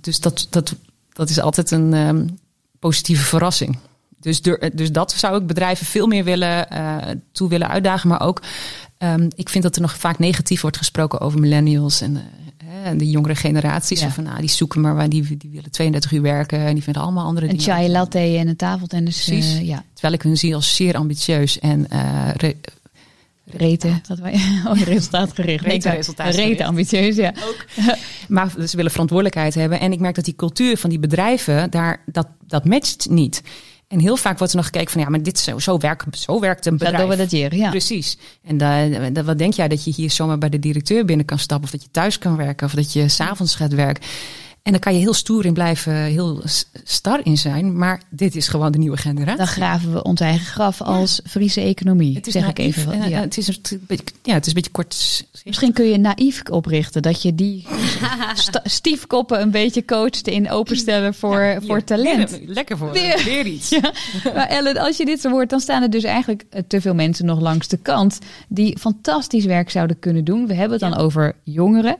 dus 0.00 0.20
dat, 0.20 0.46
dat, 0.50 0.74
dat 1.12 1.28
is 1.30 1.40
altijd 1.40 1.70
een 1.70 1.92
um, 1.92 2.38
positieve 2.82 3.24
verrassing. 3.24 3.78
Dus, 4.20 4.42
dus 4.72 4.92
dat 4.92 5.12
zou 5.12 5.40
ik 5.40 5.46
bedrijven 5.46 5.86
veel 5.86 6.06
meer 6.06 6.24
willen, 6.24 6.66
uh, 6.72 6.96
toe 7.32 7.48
willen 7.48 7.68
uitdagen. 7.68 8.08
Maar 8.08 8.20
ook, 8.20 8.42
um, 8.98 9.28
ik 9.34 9.48
vind 9.48 9.64
dat 9.64 9.76
er 9.76 9.82
nog 9.82 9.96
vaak 9.96 10.18
negatief 10.18 10.60
wordt 10.60 10.76
gesproken 10.76 11.20
over 11.20 11.40
millennials 11.40 12.00
en 12.00 12.22
en 12.84 12.98
de 12.98 13.10
jongere 13.10 13.34
generaties. 13.34 14.00
Ja. 14.00 14.10
Van, 14.10 14.24
nou, 14.24 14.40
die 14.40 14.48
zoeken 14.48 14.80
maar 14.80 14.94
waar 14.94 15.08
die, 15.08 15.36
die 15.36 15.50
willen 15.50 15.70
32 15.70 16.12
uur 16.12 16.22
werken 16.22 16.58
en 16.58 16.74
die 16.74 16.82
vinden 16.82 17.02
allemaal 17.02 17.26
andere 17.26 17.46
een 17.46 17.56
dingen. 17.56 17.70
Een 17.70 17.76
chai 17.76 17.90
latte 17.90 18.18
en 18.18 18.48
een 18.48 18.56
tafeltennis. 18.56 19.24
Precies. 19.24 19.54
Uh, 19.54 19.66
ja. 19.66 19.84
Terwijl 19.92 20.14
ik 20.14 20.22
hun 20.22 20.36
zie 20.36 20.54
als 20.54 20.76
zeer 20.76 20.96
ambitieus 20.96 21.58
en 21.58 21.86
re, 22.36 22.56
Reten, 23.44 24.02
wat 24.08 24.18
wij, 24.18 24.32
oh, 24.68 24.80
resultaatgericht. 24.80 25.64
Reten, 25.64 25.94
resultaatgericht. 25.94 26.48
Reten 26.48 26.66
ambitieus, 26.66 27.16
ja. 27.16 27.32
Ook. 27.44 27.64
maar 28.28 28.50
ze 28.66 28.76
willen 28.76 28.90
verantwoordelijkheid 28.90 29.54
hebben. 29.54 29.80
En 29.80 29.92
ik 29.92 30.00
merk 30.00 30.14
dat 30.14 30.24
die 30.24 30.34
cultuur 30.34 30.76
van 30.76 30.90
die 30.90 30.98
bedrijven, 30.98 31.70
daar, 31.70 32.02
dat, 32.06 32.28
dat 32.46 32.64
matcht 32.64 33.10
niet. 33.10 33.42
En 33.88 33.98
heel 33.98 34.16
vaak 34.16 34.38
wordt 34.38 34.52
er 34.52 34.58
nog 34.58 34.66
gekeken 34.66 34.90
van 34.90 35.00
ja, 35.00 35.08
maar 35.08 35.22
dit 35.22 35.38
zo, 35.38 35.58
zo, 35.58 35.78
werkt, 35.78 36.18
zo 36.18 36.40
werkt 36.40 36.66
een 36.66 36.72
bedrijf. 36.72 36.92
Dat 36.92 37.00
doen 37.00 37.10
we 37.10 37.22
dat 37.22 37.30
hier, 37.30 37.54
ja. 37.54 37.70
Precies. 37.70 38.18
En 38.42 39.24
wat 39.24 39.38
denk 39.38 39.52
jij 39.52 39.68
dat 39.68 39.84
je 39.84 39.92
hier 39.92 40.10
zomaar 40.10 40.38
bij 40.38 40.48
de 40.48 40.58
directeur 40.58 41.04
binnen 41.04 41.26
kan 41.26 41.38
stappen, 41.38 41.66
of 41.66 41.72
dat 41.72 41.82
je 41.82 41.90
thuis 41.90 42.18
kan 42.18 42.36
werken, 42.36 42.66
of 42.66 42.74
dat 42.74 42.92
je 42.92 43.08
s'avonds 43.08 43.54
gaat 43.54 43.74
werken. 43.74 44.04
En 44.62 44.72
dan 44.72 44.80
kan 44.80 44.94
je 44.94 44.98
heel 44.98 45.14
stoer 45.14 45.44
in 45.44 45.52
blijven, 45.52 45.92
heel 45.92 46.42
star 46.84 47.20
in 47.22 47.38
zijn. 47.38 47.76
Maar 47.78 48.02
dit 48.08 48.36
is 48.36 48.48
gewoon 48.48 48.72
de 48.72 48.78
nieuwe 48.78 48.96
generatie. 48.96 49.36
Dan 49.36 49.46
graven 49.46 49.92
we 49.92 50.02
ons 50.02 50.20
eigen 50.20 50.46
graf 50.46 50.80
als 50.80 51.20
ja. 51.24 51.30
Friese 51.30 51.60
economie. 51.60 52.14
Het 52.14 52.26
is 52.26 52.32
zeg 52.32 52.42
naïef, 52.42 52.58
ik 52.58 52.64
even. 52.64 52.92
En, 52.92 53.08
ja. 53.08 53.20
Het 53.20 53.38
is 53.38 53.48
een 53.48 53.84
beetje, 53.86 54.14
ja, 54.22 54.34
het 54.34 54.42
is 54.42 54.48
een 54.48 54.54
beetje 54.54 54.70
kort. 54.70 55.24
Misschien 55.44 55.72
kun 55.72 55.84
je 55.84 55.98
naïef 55.98 56.42
oprichten. 56.50 57.02
Dat 57.02 57.22
je 57.22 57.34
die 57.34 57.66
stiefkoppen 58.64 59.40
een 59.40 59.50
beetje 59.50 59.84
coacht 59.84 60.28
in 60.28 60.50
openstellen 60.50 61.14
voor, 61.14 61.40
ja, 61.40 61.60
voor 61.60 61.84
talent. 61.84 62.40
Lekker 62.46 62.78
voor. 62.78 62.92
Weer, 62.92 63.22
weer 63.24 63.46
iets. 63.46 63.68
Ja. 63.68 63.92
Maar 64.34 64.46
Ellen, 64.48 64.76
als 64.76 64.96
je 64.96 65.04
dit 65.04 65.20
zo 65.20 65.30
hoort, 65.30 65.50
dan 65.50 65.60
staan 65.60 65.82
er 65.82 65.90
dus 65.90 66.04
eigenlijk 66.04 66.44
te 66.66 66.80
veel 66.80 66.94
mensen 66.94 67.26
nog 67.26 67.40
langs 67.40 67.68
de 67.68 67.76
kant. 67.76 68.18
Die 68.48 68.78
fantastisch 68.78 69.44
werk 69.44 69.70
zouden 69.70 69.98
kunnen 69.98 70.24
doen. 70.24 70.46
We 70.46 70.54
hebben 70.54 70.80
het 70.80 70.90
dan 70.90 71.00
over 71.00 71.34
jongeren. 71.42 71.96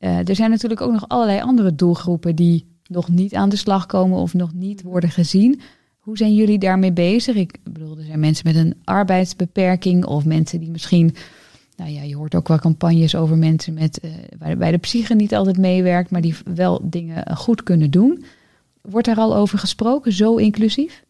Uh, 0.00 0.28
er 0.28 0.34
zijn 0.34 0.50
natuurlijk 0.50 0.80
ook 0.80 0.92
nog 0.92 1.08
allerlei 1.08 1.40
andere 1.40 1.74
doelgroepen 1.74 2.36
die 2.36 2.66
nog 2.86 3.08
niet 3.08 3.34
aan 3.34 3.48
de 3.48 3.56
slag 3.56 3.86
komen 3.86 4.18
of 4.18 4.34
nog 4.34 4.52
niet 4.54 4.82
worden 4.82 5.10
gezien. 5.10 5.60
Hoe 5.98 6.16
zijn 6.16 6.34
jullie 6.34 6.58
daarmee 6.58 6.92
bezig? 6.92 7.36
Ik 7.36 7.58
bedoel, 7.64 7.98
er 7.98 8.04
zijn 8.04 8.20
mensen 8.20 8.46
met 8.46 8.56
een 8.56 8.74
arbeidsbeperking 8.84 10.04
of 10.04 10.24
mensen 10.24 10.60
die 10.60 10.70
misschien, 10.70 11.14
nou 11.76 11.90
ja, 11.90 12.02
je 12.02 12.16
hoort 12.16 12.34
ook 12.34 12.48
wel 12.48 12.58
campagnes 12.58 13.14
over 13.14 13.36
mensen 13.38 13.74
met, 13.74 14.00
uh, 14.04 14.10
waarbij 14.38 14.70
de 14.70 14.78
psyche 14.78 15.14
niet 15.14 15.34
altijd 15.34 15.58
meewerkt, 15.58 16.10
maar 16.10 16.20
die 16.20 16.34
wel 16.54 16.80
dingen 16.82 17.36
goed 17.36 17.62
kunnen 17.62 17.90
doen. 17.90 18.24
Wordt 18.80 19.06
daar 19.06 19.16
al 19.16 19.36
over 19.36 19.58
gesproken, 19.58 20.12
zo 20.12 20.36
inclusief? 20.36 21.04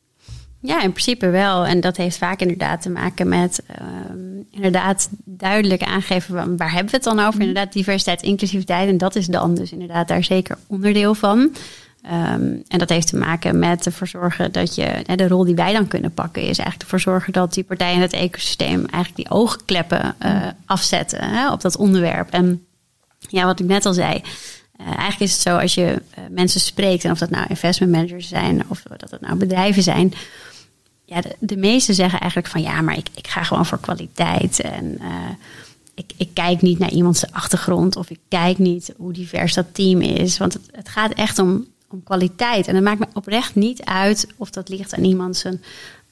Ja, 0.66 0.82
in 0.82 0.90
principe 0.90 1.30
wel. 1.30 1.66
En 1.66 1.80
dat 1.80 1.96
heeft 1.96 2.18
vaak 2.18 2.40
inderdaad 2.40 2.82
te 2.82 2.90
maken 2.90 3.28
met 3.28 3.62
um, 3.80 4.46
inderdaad 4.50 5.08
duidelijk 5.24 5.82
aangeven 5.82 6.56
waar 6.56 6.72
hebben 6.72 6.90
we 6.90 6.96
het 6.96 7.04
dan 7.04 7.20
over. 7.20 7.40
Inderdaad, 7.40 7.72
diversiteit, 7.72 8.22
inclusiviteit. 8.22 8.88
En 8.88 8.98
dat 8.98 9.16
is 9.16 9.26
dan 9.26 9.54
dus 9.54 9.72
inderdaad 9.72 10.08
daar 10.08 10.24
zeker 10.24 10.58
onderdeel 10.66 11.14
van. 11.14 11.38
Um, 11.38 12.62
en 12.68 12.78
dat 12.78 12.88
heeft 12.88 13.06
te 13.06 13.16
maken 13.16 13.58
met 13.58 13.86
ervoor 13.86 14.06
zorgen 14.06 14.52
dat 14.52 14.74
je, 14.74 15.02
de 15.16 15.28
rol 15.28 15.44
die 15.44 15.54
wij 15.54 15.72
dan 15.72 15.88
kunnen 15.88 16.14
pakken, 16.14 16.42
is 16.42 16.58
eigenlijk 16.58 16.82
ervoor 16.82 17.00
zorgen 17.00 17.32
dat 17.32 17.54
die 17.54 17.64
partijen 17.64 17.94
in 17.94 18.00
het 18.00 18.12
ecosysteem 18.12 18.86
eigenlijk 18.86 19.16
die 19.16 19.30
oogkleppen 19.30 20.14
uh, 20.24 20.46
afzetten 20.66 21.30
hè, 21.30 21.52
op 21.52 21.60
dat 21.60 21.76
onderwerp. 21.76 22.30
En 22.30 22.66
ja, 23.18 23.44
wat 23.44 23.60
ik 23.60 23.66
net 23.66 23.86
al 23.86 23.92
zei. 23.92 24.22
Uh, 24.80 24.86
eigenlijk 24.86 25.20
is 25.20 25.32
het 25.32 25.40
zo 25.40 25.56
als 25.56 25.74
je 25.74 26.02
uh, 26.18 26.24
mensen 26.30 26.60
spreekt, 26.60 27.04
en 27.04 27.10
of 27.10 27.18
dat 27.18 27.30
nou 27.30 27.46
investment 27.48 27.92
managers 27.92 28.28
zijn 28.28 28.62
of 28.68 28.82
dat 28.96 29.10
het 29.10 29.20
nou 29.20 29.36
bedrijven 29.36 29.82
zijn. 29.82 30.12
Ja, 31.06 31.20
de, 31.20 31.36
de 31.38 31.56
meesten 31.56 31.94
zeggen 31.94 32.20
eigenlijk 32.20 32.50
van 32.50 32.62
ja, 32.62 32.80
maar 32.80 32.96
ik, 32.96 33.08
ik 33.14 33.28
ga 33.28 33.42
gewoon 33.42 33.66
voor 33.66 33.80
kwaliteit. 33.80 34.60
En 34.60 34.98
uh, 35.00 35.28
ik, 35.94 36.12
ik 36.16 36.28
kijk 36.32 36.62
niet 36.62 36.78
naar 36.78 36.90
iemands 36.90 37.32
achtergrond 37.32 37.96
of 37.96 38.10
ik 38.10 38.18
kijk 38.28 38.58
niet 38.58 38.94
hoe 38.96 39.12
divers 39.12 39.54
dat 39.54 39.66
team 39.72 40.00
is. 40.00 40.38
Want 40.38 40.52
het, 40.52 40.68
het 40.72 40.88
gaat 40.88 41.12
echt 41.12 41.38
om, 41.38 41.66
om 41.90 42.02
kwaliteit. 42.02 42.66
En 42.66 42.74
het 42.74 42.84
maakt 42.84 42.98
me 42.98 43.06
oprecht 43.12 43.54
niet 43.54 43.84
uit 43.84 44.26
of 44.36 44.50
dat 44.50 44.68
ligt 44.68 44.94
aan 44.94 45.04
iemand 45.04 45.36
zijn 45.36 45.62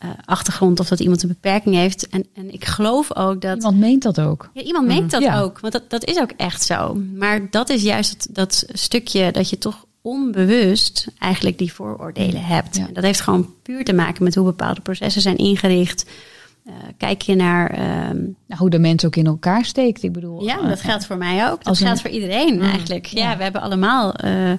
uh, 0.05 0.11
achtergrond 0.25 0.81
of 0.81 0.89
dat 0.89 1.01
iemand 1.01 1.23
een 1.23 1.29
beperking 1.29 1.75
heeft. 1.75 2.09
En, 2.09 2.27
en 2.35 2.53
ik 2.53 2.65
geloof 2.65 3.17
ook 3.17 3.41
dat. 3.41 3.57
Iemand 3.57 3.79
meent 3.79 4.03
dat 4.03 4.21
ook. 4.21 4.51
Ja, 4.53 4.63
iemand 4.63 4.87
meent 4.87 5.11
dat 5.11 5.23
ja. 5.23 5.41
ook. 5.41 5.61
Want 5.61 5.73
dat, 5.73 5.91
dat 5.91 6.05
is 6.05 6.19
ook 6.19 6.31
echt 6.37 6.63
zo. 6.63 6.95
Maar 6.95 7.51
dat 7.51 7.69
is 7.69 7.83
juist 7.83 8.27
dat, 8.35 8.35
dat 8.35 8.65
stukje 8.79 9.33
dat 9.33 9.51
je 9.51 9.59
toch 9.59 9.87
onbewust 10.05 11.07
eigenlijk 11.19 11.59
die 11.59 11.73
vooroordelen 11.73 12.45
hebt. 12.45 12.77
Ja. 12.77 12.87
En 12.87 12.95
dat 12.95 13.05
heeft 13.05 13.21
gewoon 13.21 13.55
puur 13.63 13.85
te 13.85 13.93
maken 13.93 14.25
met 14.25 14.35
hoe 14.35 14.45
bepaalde 14.45 14.81
processen 14.81 15.23
zijn 15.23 15.37
ingericht. 15.37 16.11
Uh, 16.67 16.73
kijk 16.97 17.23
je 17.23 17.35
naar 17.35 17.73
uh, 17.73 17.79
nou, 18.47 18.59
hoe 18.59 18.71
de 18.71 18.79
mens 18.79 19.05
ook 19.05 19.17
in 19.17 19.27
elkaar 19.27 19.65
steekt. 19.65 20.03
Ik 20.03 20.13
bedoel, 20.13 20.43
ja, 20.43 20.69
dat 20.69 20.81
geldt 20.81 21.07
voor 21.07 21.17
mij 21.17 21.51
ook. 21.51 21.65
Dat 21.65 21.79
geldt 21.79 21.93
een... 21.93 21.99
voor 21.99 22.11
iedereen 22.11 22.63
eigenlijk. 22.63 23.07
Ja, 23.07 23.31
ja, 23.31 23.37
we 23.37 23.43
hebben 23.43 23.61
allemaal 23.61 24.25
uh, 24.25 24.51
uh, 24.51 24.57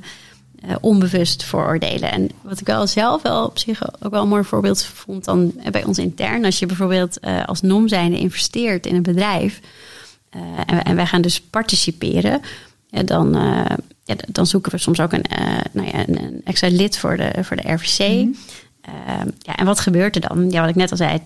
onbewust 0.82 1.44
vooroordelen. 1.44 2.12
En 2.12 2.30
wat 2.42 2.60
ik 2.60 2.68
wel 2.68 2.88
zelf 2.88 3.22
wel 3.22 3.46
op 3.46 3.58
zich 3.58 4.04
ook 4.04 4.12
wel 4.12 4.22
een 4.22 4.28
mooi 4.28 4.44
voorbeeld 4.44 4.84
vond 4.84 5.26
dan 5.26 5.54
bij 5.72 5.84
ons 5.84 5.98
intern. 5.98 6.46
Als 6.46 6.60
je 6.60 6.66
bijvoorbeeld 6.66 7.20
als 7.46 7.62
NOM 7.62 7.88
zijnde 7.88 8.18
investeert 8.18 8.86
in 8.86 8.96
een 8.96 9.04
bedrijf 9.04 9.60
en, 10.66 10.84
en, 10.84 10.96
wij 10.96 11.06
gaan 11.06 11.22
dus 11.22 11.42
participeren, 11.42 12.42
dan, 12.90 13.36
ja, 14.06 14.16
dan 14.28 14.48
zoeken 14.48 14.72
we 14.72 14.78
soms 14.78 15.00
ook 15.00 15.14
een, 15.14 15.26
nou 15.72 15.88
ja, 15.88 16.08
een, 16.08 16.24
een, 16.24 16.42
extra 16.44 16.70
lid 16.70 16.98
voor 16.98 17.18
de, 17.18 17.34
voor 17.44 17.56
de 17.56 17.74
RVC. 17.74 18.00
Mm. 18.00 18.36
ja, 19.40 19.56
en 19.56 19.66
wat 19.66 19.80
gebeurt 19.80 20.16
er 20.16 20.22
dan? 20.22 20.50
Ja, 20.50 20.60
wat 20.60 20.70
ik 20.70 20.76
net 20.76 20.92
al 20.92 20.98
zei, 20.98 21.20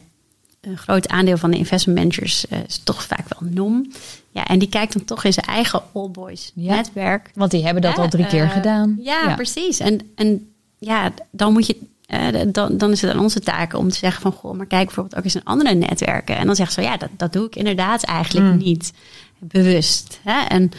een 0.62 0.78
groot 0.78 1.08
aandeel 1.08 1.38
van 1.38 1.52
de 1.52 1.58
investment 1.58 1.98
managers 2.00 2.46
is 2.68 2.82
toch 2.84 3.04
vaak 3.04 3.26
wel 3.28 3.50
NOM. 3.52 3.92
Ja, 4.32 4.46
en 4.46 4.60
die 4.60 4.70
kijkt 4.70 4.94
dan 4.94 5.06
toch 5.06 5.24
in 5.24 5.34
zijn 5.34 5.46
eigen 5.46 5.82
All 5.94 6.10
Boys 6.10 6.52
ja, 6.56 6.76
netwerk. 6.76 7.32
Want 7.34 7.52
die 7.52 7.64
hebben 7.64 7.82
dat 7.82 7.96
ja, 7.96 8.02
al 8.02 8.10
drie 8.10 8.28
keer 8.28 8.44
uh, 8.44 8.52
gedaan. 8.52 8.98
Ja, 9.02 9.24
ja, 9.28 9.36
precies. 9.36 9.80
En, 9.80 10.00
en 10.16 10.52
ja, 10.78 11.12
dan 11.32 11.54
moet 11.54 11.68
je. 11.68 11.78
Uh, 12.08 12.42
dan, 12.48 12.78
dan 12.78 12.92
is 12.92 13.02
het 13.02 13.12
aan 13.12 13.20
onze 13.20 13.40
taak 13.40 13.74
om 13.74 13.90
te 13.90 13.98
zeggen 13.98 14.22
van 14.22 14.32
goh, 14.32 14.58
maar 14.58 14.66
kijk 14.66 14.86
bijvoorbeeld 14.86 15.16
ook 15.16 15.24
eens 15.24 15.36
in 15.36 15.44
andere 15.44 15.74
netwerken. 15.74 16.38
En 16.38 16.46
dan 16.46 16.56
zeggen 16.56 16.76
ze 16.76 16.90
ja, 16.90 16.98
dat, 16.98 17.10
dat 17.18 17.34
doe 17.34 17.46
ik 17.46 17.56
inderdaad 17.56 18.04
eigenlijk 18.04 18.54
mm. 18.54 18.58
niet 18.58 18.94
bewust. 19.40 20.20
Hè? 20.24 20.42
En 20.48 20.72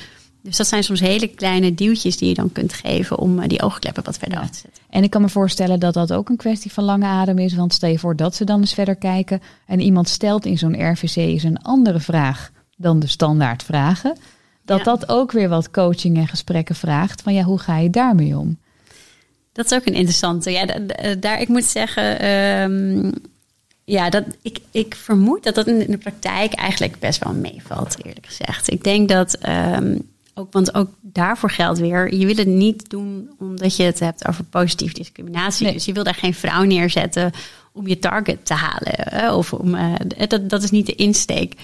Dus 0.42 0.56
dat 0.56 0.66
zijn 0.66 0.84
soms 0.84 1.00
hele 1.00 1.26
kleine 1.28 1.74
duwtjes 1.74 2.16
die 2.16 2.28
je 2.28 2.34
dan 2.34 2.52
kunt 2.52 2.72
geven 2.72 3.18
om 3.18 3.38
eh, 3.38 3.48
die 3.48 3.62
oogkleppen 3.62 4.04
wat 4.04 4.18
verder 4.18 4.38
Ja. 4.38 4.44
af 4.44 4.50
te 4.50 4.58
zetten. 4.58 4.82
En 4.90 5.02
ik 5.02 5.10
kan 5.10 5.20
me 5.22 5.28
voorstellen 5.28 5.80
dat 5.80 5.94
dat 5.94 6.12
ook 6.12 6.28
een 6.28 6.36
kwestie 6.36 6.72
van 6.72 6.84
lange 6.84 7.06
adem 7.06 7.38
is. 7.38 7.54
Want 7.54 7.74
stel 7.74 7.90
je 7.90 7.98
voor 7.98 8.16
dat 8.16 8.34
ze 8.34 8.44
dan 8.44 8.60
eens 8.60 8.74
verder 8.74 8.96
kijken. 8.96 9.40
En 9.66 9.80
iemand 9.80 10.08
stelt 10.08 10.46
in 10.46 10.58
zo'n 10.58 10.90
RVC 10.92 11.16
eens 11.16 11.42
een 11.42 11.62
andere 11.62 12.00
vraag 12.00 12.50
dan 12.76 12.98
de 12.98 13.06
standaard 13.06 13.62
vragen. 13.62 14.16
Dat 14.64 14.78
Ja. 14.78 14.84
dat 14.84 15.08
ook 15.08 15.32
weer 15.32 15.48
wat 15.48 15.70
coaching 15.70 16.16
en 16.16 16.28
gesprekken 16.28 16.74
vraagt. 16.74 17.22
Van 17.22 17.34
ja, 17.34 17.42
hoe 17.42 17.58
ga 17.58 17.78
je 17.78 17.90
daarmee 17.90 18.38
om? 18.38 18.58
Dat 19.52 19.64
is 19.64 19.72
ook 19.78 19.86
een 19.86 19.94
interessante. 19.94 20.50
Ja, 20.50 20.66
da- 20.66 20.78
da- 20.78 21.14
daar, 21.14 21.40
ik 21.40 21.48
moet 21.48 21.64
zeggen, 21.64 22.20
ehm, 22.20 23.10
ja, 23.84 24.10
dat, 24.10 24.24
ik, 24.42 24.58
ik 24.70 24.94
vermoed 24.94 25.42
dat 25.44 25.54
dat 25.54 25.66
in 25.66 25.90
de 25.90 25.98
praktijk 25.98 26.52
eigenlijk 26.52 26.98
best 26.98 27.24
wel 27.24 27.32
meevalt, 27.34 27.96
eerlijk 28.04 28.26
gezegd. 28.26 28.70
Ik 28.72 28.84
denk 28.84 29.08
dat, 29.08 29.34
ehm, 29.34 29.98
ook, 30.40 30.52
want 30.52 30.74
ook 30.74 30.88
daarvoor 31.00 31.50
geldt 31.50 31.78
weer, 31.78 32.14
je 32.14 32.26
wil 32.26 32.36
het 32.36 32.46
niet 32.46 32.90
doen 32.90 33.30
omdat 33.38 33.76
je 33.76 33.82
het 33.82 33.98
hebt 34.00 34.28
over 34.28 34.44
positieve 34.44 34.94
discriminatie. 34.94 35.64
Nee. 35.64 35.74
Dus 35.74 35.84
je 35.84 35.92
wil 35.92 36.04
daar 36.04 36.14
geen 36.14 36.34
vrouw 36.34 36.62
neerzetten 36.62 37.30
om 37.72 37.86
je 37.86 37.98
target 37.98 38.46
te 38.46 38.54
halen. 38.54 38.92
hè, 38.94 39.32
Of 39.34 39.52
om, 39.52 39.74
eh, 39.74 39.92
dat, 40.28 40.50
dat 40.50 40.62
is 40.62 40.70
niet 40.70 40.86
de 40.86 40.94
insteek. 40.94 41.54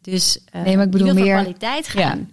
Dus 0.00 0.38
eh, 0.52 0.62
Nee, 0.62 0.76
maar 0.76 0.84
ik 0.84 0.90
bedoel 0.90 1.06
je 1.06 1.14
wil 1.14 1.24
meer- 1.24 1.34
kwaliteit 1.34 1.88
gaan. 1.88 2.18
Ja. 2.18 2.26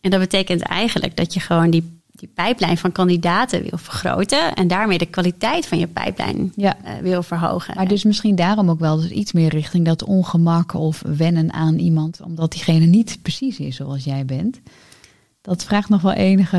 En 0.00 0.10
dat 0.10 0.20
betekent 0.20 0.62
eigenlijk 0.62 1.16
dat 1.16 1.34
je 1.34 1.40
gewoon 1.40 1.70
die, 1.70 2.00
die 2.12 2.28
pijplijn 2.34 2.78
van 2.78 2.92
kandidaten 2.92 3.62
wil 3.62 3.78
vergroten. 3.78 4.54
En 4.54 4.68
daarmee 4.68 4.98
de 4.98 5.06
kwaliteit 5.06 5.66
van 5.66 5.78
je 5.78 5.86
pijplijn 5.86 6.52
Ja. 6.56 6.76
eh, 6.84 6.92
wil 7.02 7.22
verhogen. 7.22 7.74
Maar 7.76 7.88
dus 7.88 8.04
misschien 8.04 8.34
daarom 8.36 8.70
ook 8.70 8.78
wel 8.80 8.96
dus 8.96 9.10
iets 9.10 9.32
meer 9.32 9.48
richting 9.48 9.84
dat 9.84 10.04
ongemak 10.04 10.74
of 10.74 11.02
wennen 11.06 11.52
aan 11.52 11.78
iemand. 11.78 12.20
Omdat 12.24 12.52
diegene 12.52 12.86
niet 12.86 13.18
precies 13.22 13.58
is 13.58 13.76
zoals 13.76 14.04
jij 14.04 14.24
bent. 14.24 14.60
Dat 15.46 15.64
vraagt 15.64 15.88
nog 15.88 16.02
wel 16.02 16.12
enige... 16.12 16.56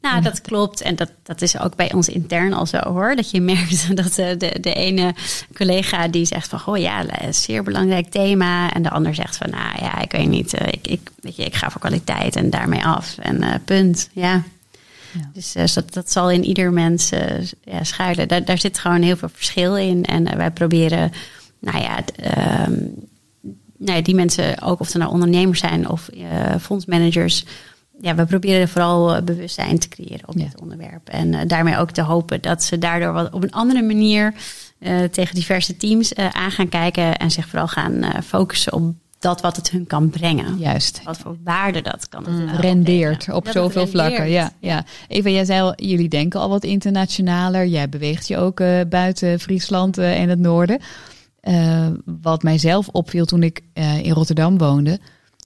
Nou, 0.00 0.22
dat 0.22 0.40
klopt. 0.40 0.80
En 0.80 0.96
dat, 0.96 1.10
dat 1.22 1.42
is 1.42 1.58
ook 1.58 1.76
bij 1.76 1.92
ons 1.92 2.08
intern 2.08 2.52
al 2.52 2.66
zo 2.66 2.78
hoor. 2.78 3.16
Dat 3.16 3.30
je 3.30 3.40
merkt 3.40 3.96
dat 4.02 4.18
eh, 4.18 4.38
de, 4.38 4.56
de 4.60 4.72
ene 4.74 5.14
collega 5.54 6.08
die 6.08 6.24
zegt 6.24 6.48
van... 6.48 6.60
Goh 6.60 6.76
ja, 6.78 7.04
zeer 7.30 7.62
belangrijk 7.62 8.10
thema. 8.10 8.72
En 8.72 8.82
de 8.82 8.90
ander 8.90 9.14
zegt 9.14 9.36
van, 9.36 9.50
nou 9.50 9.76
ja, 9.84 10.00
ik 10.00 10.12
weet 10.12 10.28
niet. 10.28 10.54
eh, 10.54 10.66
Ik, 10.66 10.86
ik, 10.86 11.10
weet 11.20 11.36
je, 11.36 11.44
ik 11.44 11.54
ga 11.54 11.70
voor 11.70 11.80
kwaliteit 11.80 12.36
en 12.36 12.50
daarmee 12.50 12.84
af. 12.84 13.18
En 13.18 13.42
eh, 13.42 13.54
punt, 13.64 14.08
ja. 14.12 14.42
Ja. 15.12 15.30
Dus 15.32 15.54
eh, 15.54 15.64
dat, 15.74 15.92
dat 15.92 16.10
zal 16.12 16.30
in 16.30 16.44
ieder 16.44 16.72
mens 16.72 17.10
eh, 17.10 17.46
ja, 17.64 17.84
schuilen. 17.84 18.28
Daar, 18.28 18.44
daar 18.44 18.58
zit 18.58 18.78
gewoon 18.78 19.02
heel 19.02 19.16
veel 19.16 19.30
verschil 19.32 19.76
in. 19.76 20.04
En 20.04 20.26
eh, 20.26 20.36
wij 20.36 20.50
proberen, 20.50 21.12
nou 21.60 21.78
ja, 21.82 21.98
ehm, 22.16 22.72
nou 23.78 23.96
ja, 23.96 24.00
die 24.02 24.14
mensen, 24.14 24.62
ook 24.62 24.80
of 24.80 24.88
ze 24.88 24.98
nou 24.98 25.10
ondernemers 25.12 25.60
zijn 25.60 25.88
of 25.88 26.08
eh, 26.08 26.54
fondsmanagers. 26.60 27.44
Ja, 28.00 28.14
we 28.14 28.24
proberen 28.24 28.68
vooral 28.68 29.14
eh, 29.14 29.22
bewustzijn 29.22 29.78
te 29.78 29.88
creëren 29.88 30.28
op 30.28 30.38
Ja. 30.38 30.44
dit 30.44 30.60
onderwerp. 30.60 31.08
En 31.08 31.34
eh, 31.34 31.46
daarmee 31.48 31.76
ook 31.76 31.90
te 31.90 32.02
hopen 32.02 32.40
dat 32.40 32.62
ze 32.62 32.78
daardoor 32.78 33.12
wat 33.12 33.32
op 33.32 33.42
een 33.42 33.52
andere 33.52 33.82
manier 33.82 34.34
eh, 34.78 35.02
tegen 35.02 35.34
diverse 35.34 35.76
teams 35.76 36.14
aan 36.14 36.50
gaan 36.50 36.68
kijken. 36.68 37.16
En 37.16 37.30
zich 37.30 37.48
vooral 37.48 37.68
gaan 37.68 38.04
focussen 38.24 38.72
op 38.72 38.94
dat 39.18 39.40
wat 39.40 39.56
het 39.56 39.70
hun 39.70 39.86
kan 39.86 40.10
brengen. 40.10 40.58
Juist. 40.58 41.00
Wat 41.04 41.18
voor 41.18 41.36
waarde 41.44 41.82
dat 41.82 42.08
kan. 42.08 42.24
het, 42.26 42.50
eh, 42.50 42.58
rendeert 42.58 43.28
op 43.32 43.44
Dat 43.44 43.54
zoveel 43.54 43.86
vlakken. 43.86 44.30
Ja, 44.30 44.52
ja. 44.60 44.84
Eva, 45.08 45.28
jij 45.28 45.44
zei 45.44 45.60
al, 45.60 45.72
jullie 45.76 46.08
denken 46.08 46.40
al 46.40 46.48
wat 46.48 46.64
internationaler. 46.64 47.66
Jij 47.66 47.88
beweegt 47.88 48.28
je 48.28 48.36
ook 48.36 48.62
buiten 48.88 49.40
Friesland 49.40 49.98
en 49.98 50.28
het 50.28 50.38
noorden. 50.38 50.78
Eh, 51.40 51.86
wat 52.04 52.42
mijzelf 52.42 52.88
opviel 52.88 53.24
toen 53.24 53.42
ik 53.42 53.60
in 54.02 54.12
Rotterdam 54.12 54.58
woonde, 54.58 54.98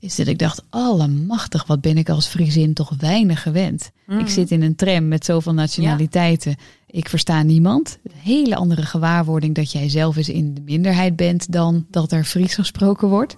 is 0.05 0.17
dat 0.17 0.27
ik 0.27 0.39
dacht, 0.39 0.63
allemachtig, 0.71 1.67
wat 1.67 1.81
ben 1.81 1.99
ik 1.99 2.09
als 2.09 2.27
Friesin 2.27 2.75
toch 2.75 2.93
weinig 2.99 3.43
gewend. 3.43 3.91
Ik 4.09 4.29
zit 4.29 4.51
in 4.51 4.63
een 4.63 4.77
tram 4.77 5.09
met 5.09 5.25
zoveel 5.25 5.55
nationaliteiten. 5.55 6.57
Ik 6.87 7.09
versta 7.09 7.43
niemand. 7.43 7.99
Een 8.03 8.33
hele 8.33 8.57
andere 8.57 8.83
gewaarwording 8.83 9.55
dat 9.55 9.73
jij 9.73 9.89
zelf 9.89 10.17
eens 10.17 10.29
in 10.29 10.55
de 10.55 10.61
minderheid 10.65 11.17
bent 11.17 11.53
dan 11.53 11.87
dat 11.91 12.13
er 12.13 12.25
Fries 12.25 12.55
gesproken 12.55 13.09
wordt. 13.09 13.37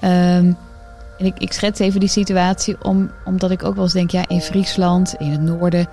Ehm, 0.00 0.52
en 1.18 1.26
ik, 1.26 1.38
ik 1.38 1.52
schets 1.52 1.80
even 1.80 2.00
die 2.00 2.08
situatie 2.08 2.84
om, 2.84 3.10
omdat 3.24 3.50
ik 3.50 3.64
ook 3.64 3.74
wel 3.74 3.84
eens 3.84 3.92
denk, 3.92 4.10
ja, 4.10 4.28
in 4.28 4.40
Friesland, 4.40 5.14
in 5.18 5.30
het 5.30 5.42
noorden, 5.42 5.88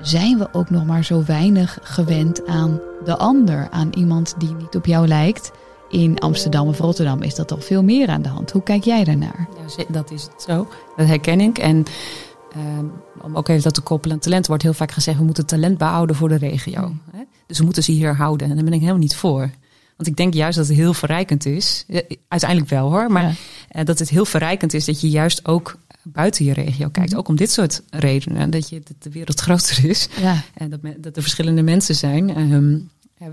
zijn 0.00 0.38
we 0.38 0.48
ook 0.52 0.70
nog 0.70 0.84
maar 0.84 1.04
zo 1.04 1.24
weinig 1.24 1.78
gewend 1.82 2.46
aan 2.46 2.80
de 3.04 3.16
ander, 3.16 3.68
aan 3.70 3.90
iemand 3.94 4.34
die 4.38 4.54
niet 4.54 4.76
op 4.76 4.86
jou 4.86 5.06
lijkt. 5.06 5.50
In 5.94 6.18
Amsterdam 6.18 6.68
of 6.68 6.78
Rotterdam 6.78 7.22
is 7.22 7.34
dat 7.34 7.48
toch 7.48 7.64
veel 7.64 7.82
meer 7.82 8.08
aan 8.08 8.22
de 8.22 8.28
hand. 8.28 8.50
Hoe 8.50 8.62
kijk 8.62 8.84
jij 8.84 9.04
daarnaar? 9.04 9.48
Ja, 9.76 9.84
dat 9.88 10.10
is 10.10 10.22
het 10.22 10.42
zo. 10.42 10.68
Dat 10.96 11.06
herken 11.06 11.40
ik. 11.40 11.58
En 11.58 11.84
ehm, 12.52 12.84
om 13.22 13.36
ook 13.36 13.48
even 13.48 13.62
dat 13.62 13.74
te 13.74 13.80
koppelen 13.80 14.16
aan 14.16 14.22
talent, 14.22 14.46
wordt 14.46 14.62
heel 14.62 14.72
vaak 14.74 14.90
gezegd: 14.92 15.18
we 15.18 15.24
moeten 15.24 15.46
talent 15.46 15.78
behouden 15.78 16.16
voor 16.16 16.28
de 16.28 16.34
regio. 16.36 16.92
Hè? 17.12 17.22
Dus 17.46 17.58
we 17.58 17.64
moeten 17.64 17.82
ze 17.82 17.92
hier 17.92 18.14
houden. 18.16 18.48
En 18.48 18.54
daar 18.54 18.64
ben 18.64 18.72
ik 18.72 18.80
helemaal 18.80 19.00
niet 19.00 19.16
voor. 19.16 19.50
Want 19.96 20.08
ik 20.08 20.16
denk 20.16 20.34
juist 20.34 20.56
dat 20.58 20.66
het 20.68 20.76
heel 20.76 20.94
verrijkend 20.94 21.46
is. 21.46 21.84
Uiteindelijk 22.28 22.70
wel 22.70 22.90
hoor. 22.90 23.10
Maar 23.10 23.22
Ja. 23.22 23.32
eh, 23.68 23.84
dat 23.84 23.98
het 23.98 24.08
heel 24.08 24.24
verrijkend 24.24 24.74
is 24.74 24.84
dat 24.84 25.00
je 25.00 25.08
juist 25.08 25.46
ook 25.48 25.76
buiten 26.02 26.44
je 26.44 26.52
regio 26.52 26.88
kijkt. 26.88 27.10
Mhm. 27.10 27.18
Ook 27.18 27.28
om 27.28 27.36
dit 27.36 27.50
soort 27.50 27.82
redenen. 27.90 28.50
Dat, 28.50 28.68
je, 28.68 28.80
dat 28.84 29.02
de 29.02 29.10
wereld 29.10 29.40
groter 29.46 29.84
is. 29.84 30.08
Ja, 30.20 30.42
En 30.54 30.70
dat, 30.70 30.80
dat 30.98 31.16
er 31.16 31.22
verschillende 31.22 31.62
mensen 31.62 31.94
zijn. 31.94 32.30
Ehm, 32.36 32.74
eh, 32.74 32.80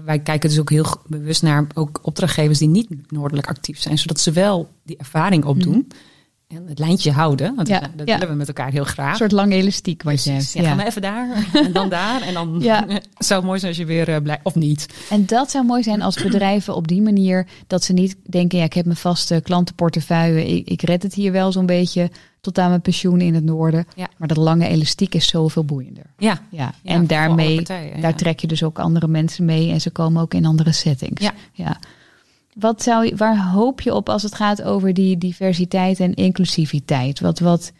wij 0.05 0.19
kijken 0.19 0.49
dus 0.49 0.59
ook 0.59 0.69
heel 0.69 0.85
bewust 1.07 1.43
naar 1.43 1.67
ook 1.73 1.99
opdrachtgevers 2.03 2.59
die 2.59 2.67
niet 2.67 3.11
noordelijk 3.11 3.47
actief 3.47 3.79
zijn. 3.79 3.97
Zodat 3.97 4.19
ze 4.19 4.31
wel 4.31 4.69
die 4.83 4.97
ervaring 4.97 5.45
opdoen. 5.45 5.87
En 6.53 6.65
het 6.67 6.79
lijntje 6.79 7.11
houden. 7.11 7.55
Want 7.55 7.67
Ja, 7.67 7.79
dat, 7.79 7.89
dat 7.95 8.07
ja. 8.07 8.13
willen 8.13 8.29
we 8.29 8.35
met 8.37 8.47
elkaar 8.47 8.71
heel 8.71 8.83
graag. 8.83 9.11
een 9.11 9.17
soort 9.17 9.31
lang 9.31 9.53
elastiek 9.53 10.03
wat 10.03 10.23
je 10.23 10.31
hebt. 10.31 10.53
Ja. 10.53 10.63
Ga 10.63 10.75
maar 10.75 10.87
even 10.87 11.01
daar 11.01 11.47
en 11.53 11.71
dan 11.71 11.89
daar. 11.89 12.21
En 12.21 12.33
dan 12.33 12.61
zou 13.17 13.39
het 13.39 13.43
mooi 13.43 13.59
zijn 13.59 13.71
als 13.71 13.77
je 13.77 13.85
weer 13.85 14.09
eh, 14.09 14.21
blij 14.21 14.39
of 14.43 14.55
niet. 14.55 14.85
En 15.09 15.25
dat 15.25 15.51
zou 15.51 15.65
mooi 15.65 15.83
zijn 15.83 16.01
als 16.01 16.23
bedrijven 16.23 16.75
op 16.75 16.87
die 16.87 17.01
manier 17.01 17.47
dat 17.67 17.83
ze 17.83 17.93
niet 17.93 18.15
denken, 18.23 18.57
ja, 18.57 18.63
ik 18.63 18.73
heb 18.73 18.85
mijn 18.85 18.97
vaste 18.97 19.39
klantenportefeuille, 19.43 20.47
ik, 20.47 20.67
ik 20.67 20.81
red 20.81 21.03
het 21.03 21.13
hier 21.13 21.31
wel 21.31 21.51
zo'n 21.51 21.65
beetje 21.65 22.11
tot 22.41 22.57
aan 22.59 22.69
mijn 22.69 22.81
pensioen 22.81 23.21
in 23.21 23.33
het 23.33 23.43
noorden. 23.43 23.85
Ja. 23.95 24.09
Maar 24.17 24.27
dat 24.27 24.37
lange 24.37 24.67
elastiek 24.67 25.15
is 25.15 25.27
zoveel 25.27 25.65
boeiender. 25.65 26.05
Ja, 26.17 26.41
Ja, 26.51 26.73
en 26.83 27.07
daarmee, 27.07 27.55
partijen, 27.55 28.01
daar 28.01 28.15
trek 28.15 28.39
je 28.39 28.47
dus 28.47 28.63
ook 28.63 28.79
andere 28.79 29.07
mensen 29.07 29.45
mee 29.45 29.71
en 29.71 29.81
ze 29.81 29.89
komen 29.89 30.21
ook 30.21 30.33
in 30.33 30.45
andere 30.45 30.71
settings. 30.71 31.29
Ja. 31.53 31.77
Wat 32.53 32.83
zou 32.83 33.05
je, 33.05 33.15
waar 33.15 33.47
hoop 33.47 33.81
je 33.81 33.93
op 33.93 34.09
als 34.09 34.23
het 34.23 34.35
gaat 34.35 34.61
over 34.61 34.93
die 34.93 35.17
diversiteit 35.17 35.99
en 35.99 36.13
inclusiviteit? 36.13 37.19
Wat, 37.19 37.39
wat, 37.39 37.71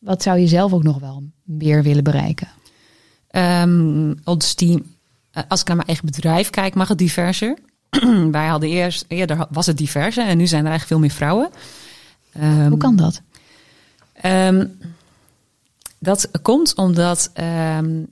wat 0.00 0.22
zou 0.22 0.38
je 0.38 0.46
zelf 0.46 0.72
ook 0.72 0.82
nog 0.82 0.98
wel 0.98 1.22
meer 1.42 1.82
willen 1.82 2.04
bereiken? 2.04 2.48
Ehm, 3.30 4.14
ons 4.24 4.54
team, 4.54 4.84
eh, 5.30 5.42
als 5.48 5.60
ik 5.60 5.66
naar 5.66 5.76
mijn 5.76 5.88
eigen 5.88 6.06
bedrijf 6.06 6.50
kijk, 6.50 6.74
mag 6.74 6.88
het 6.88 6.98
diverser. 6.98 7.58
Wij 8.30 8.46
hadden 8.46 8.68
eerst, 8.68 9.04
eerder 9.08 9.46
was 9.50 9.66
het 9.66 9.78
diverser 9.78 10.26
en 10.26 10.36
nu 10.36 10.46
zijn 10.46 10.64
er 10.64 10.70
eigenlijk 10.70 11.00
veel 11.00 11.08
meer 11.08 11.16
vrouwen. 11.16 11.50
Ehm, 12.32 12.68
Hoe 12.68 12.78
kan 12.78 12.96
dat? 12.96 13.22
Ehm, 14.12 14.66
dat 15.98 16.30
komt 16.42 16.74
omdat 16.74 17.30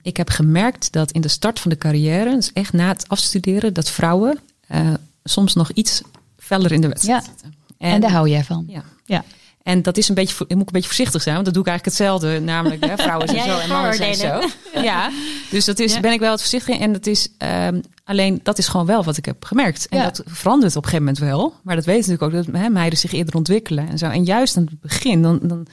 ik 0.01 0.17
heb 0.17 0.29
gemerkt 0.29 0.91
dat 0.91 1.11
in 1.11 1.21
de 1.21 1.27
start 1.27 1.59
van 1.59 1.71
de 1.71 1.77
carrière, 1.77 2.35
dus 2.35 2.53
echt 2.53 2.73
na 2.73 2.87
het 2.87 3.09
afstuderen, 3.09 3.73
dat 3.73 3.89
vrouwen 3.89 4.39
eh, 4.67 4.93
soms 5.29 5.53
nog 5.53 5.71
iets 5.71 6.01
feller 6.37 6.71
in 6.71 6.81
de 6.81 6.87
wedstrijd 6.87 7.23
Ja. 7.25 7.29
zitten. 7.29 7.53
En, 7.77 8.01
daar 8.01 8.11
hou 8.11 8.29
jij 8.29 8.43
van. 8.43 8.63
Ja. 8.67 8.83
Ja. 9.05 9.23
En 9.63 9.81
dat 9.81 9.97
is 9.97 10.09
een 10.09 10.15
beetje, 10.15 10.35
moet 10.39 10.51
ik 10.51 10.57
een 10.59 10.65
beetje 10.65 10.87
voorzichtig 10.87 11.21
zijn, 11.21 11.33
want 11.33 11.45
dat 11.45 11.53
doe 11.53 11.63
ik 11.63 11.69
eigenlijk 11.69 11.97
hetzelfde. 11.97 12.39
Namelijk, 12.39 12.85
hè, 12.85 12.97
vrouwen 12.97 13.27
zijn 13.29 13.45
Ja, 13.45 13.55
zo 13.55 13.59
en 13.59 13.69
mannen 13.69 13.93
zijn 13.93 14.15
zo. 14.15 14.41
Ja, 14.81 15.11
dus 15.49 15.65
dat 15.65 15.79
is, 15.79 15.93
Ja. 15.93 15.99
ben 15.99 16.11
ik 16.11 16.19
wel 16.19 16.29
wat 16.29 16.39
voorzichtig 16.39 16.75
in. 16.75 16.81
En 16.81 16.93
dat 16.93 17.07
is, 17.07 17.27
ehm, 17.37 17.81
alleen 18.03 18.39
dat 18.43 18.57
is 18.57 18.67
gewoon 18.67 18.85
wel 18.85 19.03
wat 19.03 19.17
ik 19.17 19.25
heb 19.25 19.45
gemerkt. 19.45 19.87
En 19.89 19.97
Ja. 19.97 20.03
dat 20.03 20.21
verandert 20.25 20.75
op 20.75 20.83
een 20.83 20.89
gegeven 20.89 21.05
moment 21.13 21.23
wel. 21.31 21.53
Maar 21.63 21.75
dat 21.75 21.85
weet 21.85 21.95
natuurlijk 22.07 22.23
ook 22.23 22.45
dat 22.45 22.55
hè, 22.61 22.69
meiden 22.69 22.99
zich 22.99 23.11
eerder 23.11 23.35
ontwikkelen 23.35 23.89
en 23.89 23.97
zo. 23.97 24.05
En 24.05 24.23
juist 24.23 24.57
aan 24.57 24.63
het 24.63 24.81
begin, 24.81 25.21
dan, 25.21 25.39
dan 25.41 25.67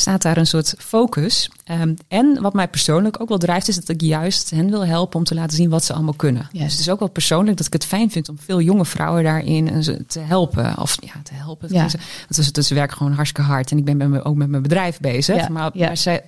staat 0.00 0.22
daar 0.22 0.36
een 0.36 0.46
soort 0.46 0.74
focus. 0.78 1.50
Ehm, 1.64 1.94
en 2.08 2.38
wat 2.42 2.52
mij 2.52 2.68
persoonlijk 2.68 3.20
ook 3.20 3.28
wel 3.28 3.38
drijft, 3.38 3.68
is 3.68 3.74
dat 3.76 3.88
ik 3.88 4.00
juist 4.00 4.50
hen 4.50 4.70
wil 4.70 4.86
helpen 4.86 5.18
om 5.18 5.24
te 5.24 5.34
laten 5.34 5.56
zien 5.56 5.70
wat 5.70 5.84
ze 5.84 5.92
allemaal 5.92 6.14
kunnen. 6.14 6.48
Dus 6.52 6.62
het 6.72 6.80
is 6.80 6.88
ook 6.90 6.98
wel 6.98 7.08
persoonlijk 7.10 7.56
dat 7.56 7.66
ik 7.66 7.72
het 7.72 7.84
fijn 7.84 8.10
vind 8.10 8.28
om 8.28 8.38
veel 8.38 8.60
jonge 8.60 8.84
vrouwen 8.84 9.24
daarin 9.24 9.82
ze 9.84 10.06
te 10.06 10.20
helpen. 10.20 10.78
Of 10.78 10.96
ja, 11.00 11.12
te 11.22 11.34
helpen. 11.34 11.68
Ja. 11.72 11.82
Het 12.26 12.38
is, 12.38 12.46
het 12.46 12.56
is 12.56 12.70
werk 12.70 12.92
gewoon 12.92 13.12
hartstikke 13.12 13.50
hard. 13.50 13.70
En 13.70 13.78
ik 13.78 13.84
ben 13.84 13.96
met 13.96 14.08
me- 14.08 14.24
ook 14.24 14.36
met 14.36 14.48
mijn 14.48 14.62
bedrijf 14.62 15.00
bezig. 15.00 15.36
Ja, 15.36 15.48
Maar, 15.48 15.70
ja. 15.74 15.86
maar 15.86 15.96
zij, 15.96 16.24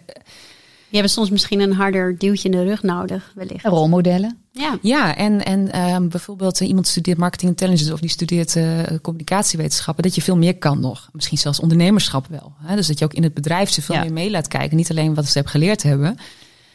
Je 0.93 0.99
hebt 0.99 1.11
soms 1.11 1.31
misschien 1.31 1.61
een 1.61 1.73
harder 1.73 2.19
duwtje 2.19 2.49
in 2.49 2.57
de 2.57 2.65
rug 2.65 2.83
nodig, 2.83 3.33
wellicht. 3.35 3.65
Rolmodellen. 3.65 4.39
Ja. 4.51 4.79
Ja, 4.83 5.17
en, 5.17 5.45
en 5.45 5.73
ehm, 5.73 6.09
bijvoorbeeld 6.09 6.61
eh, 6.61 6.69
iemand 6.69 6.87
studeert 6.87 7.19
marketing 7.19 7.51
intelligence 7.51 7.93
of 7.93 8.01
die 8.01 8.11
studeert 8.11 8.57
eh, 8.57 8.65
communicatiewetenschappen, 9.03 10.03
dat 10.03 10.15
je 10.15 10.23
veel 10.23 10.37
meer 10.37 10.57
kan 10.57 10.81
nog. 10.81 11.09
Misschien 11.13 11.39
zelfs 11.39 11.61
ondernemerschap 11.61 12.27
wel. 12.27 12.53
Hè? 12.59 12.77
Dus 12.77 12.87
dat 12.87 12.99
je 12.99 13.05
ook 13.05 13.15
in 13.15 13.23
het 13.23 13.35
bedrijf 13.35 13.71
ze 13.71 13.83
veel 13.83 13.95
Ja. 13.95 14.01
meer 14.01 14.13
mee 14.13 14.31
laat 14.31 14.49
kijken. 14.49 14.77
Niet 14.77 14.91
alleen 14.91 15.15
wat 15.15 15.27
ze 15.27 15.33
hebben 15.33 15.53
geleerd 15.53 15.83
hebben. 15.83 16.17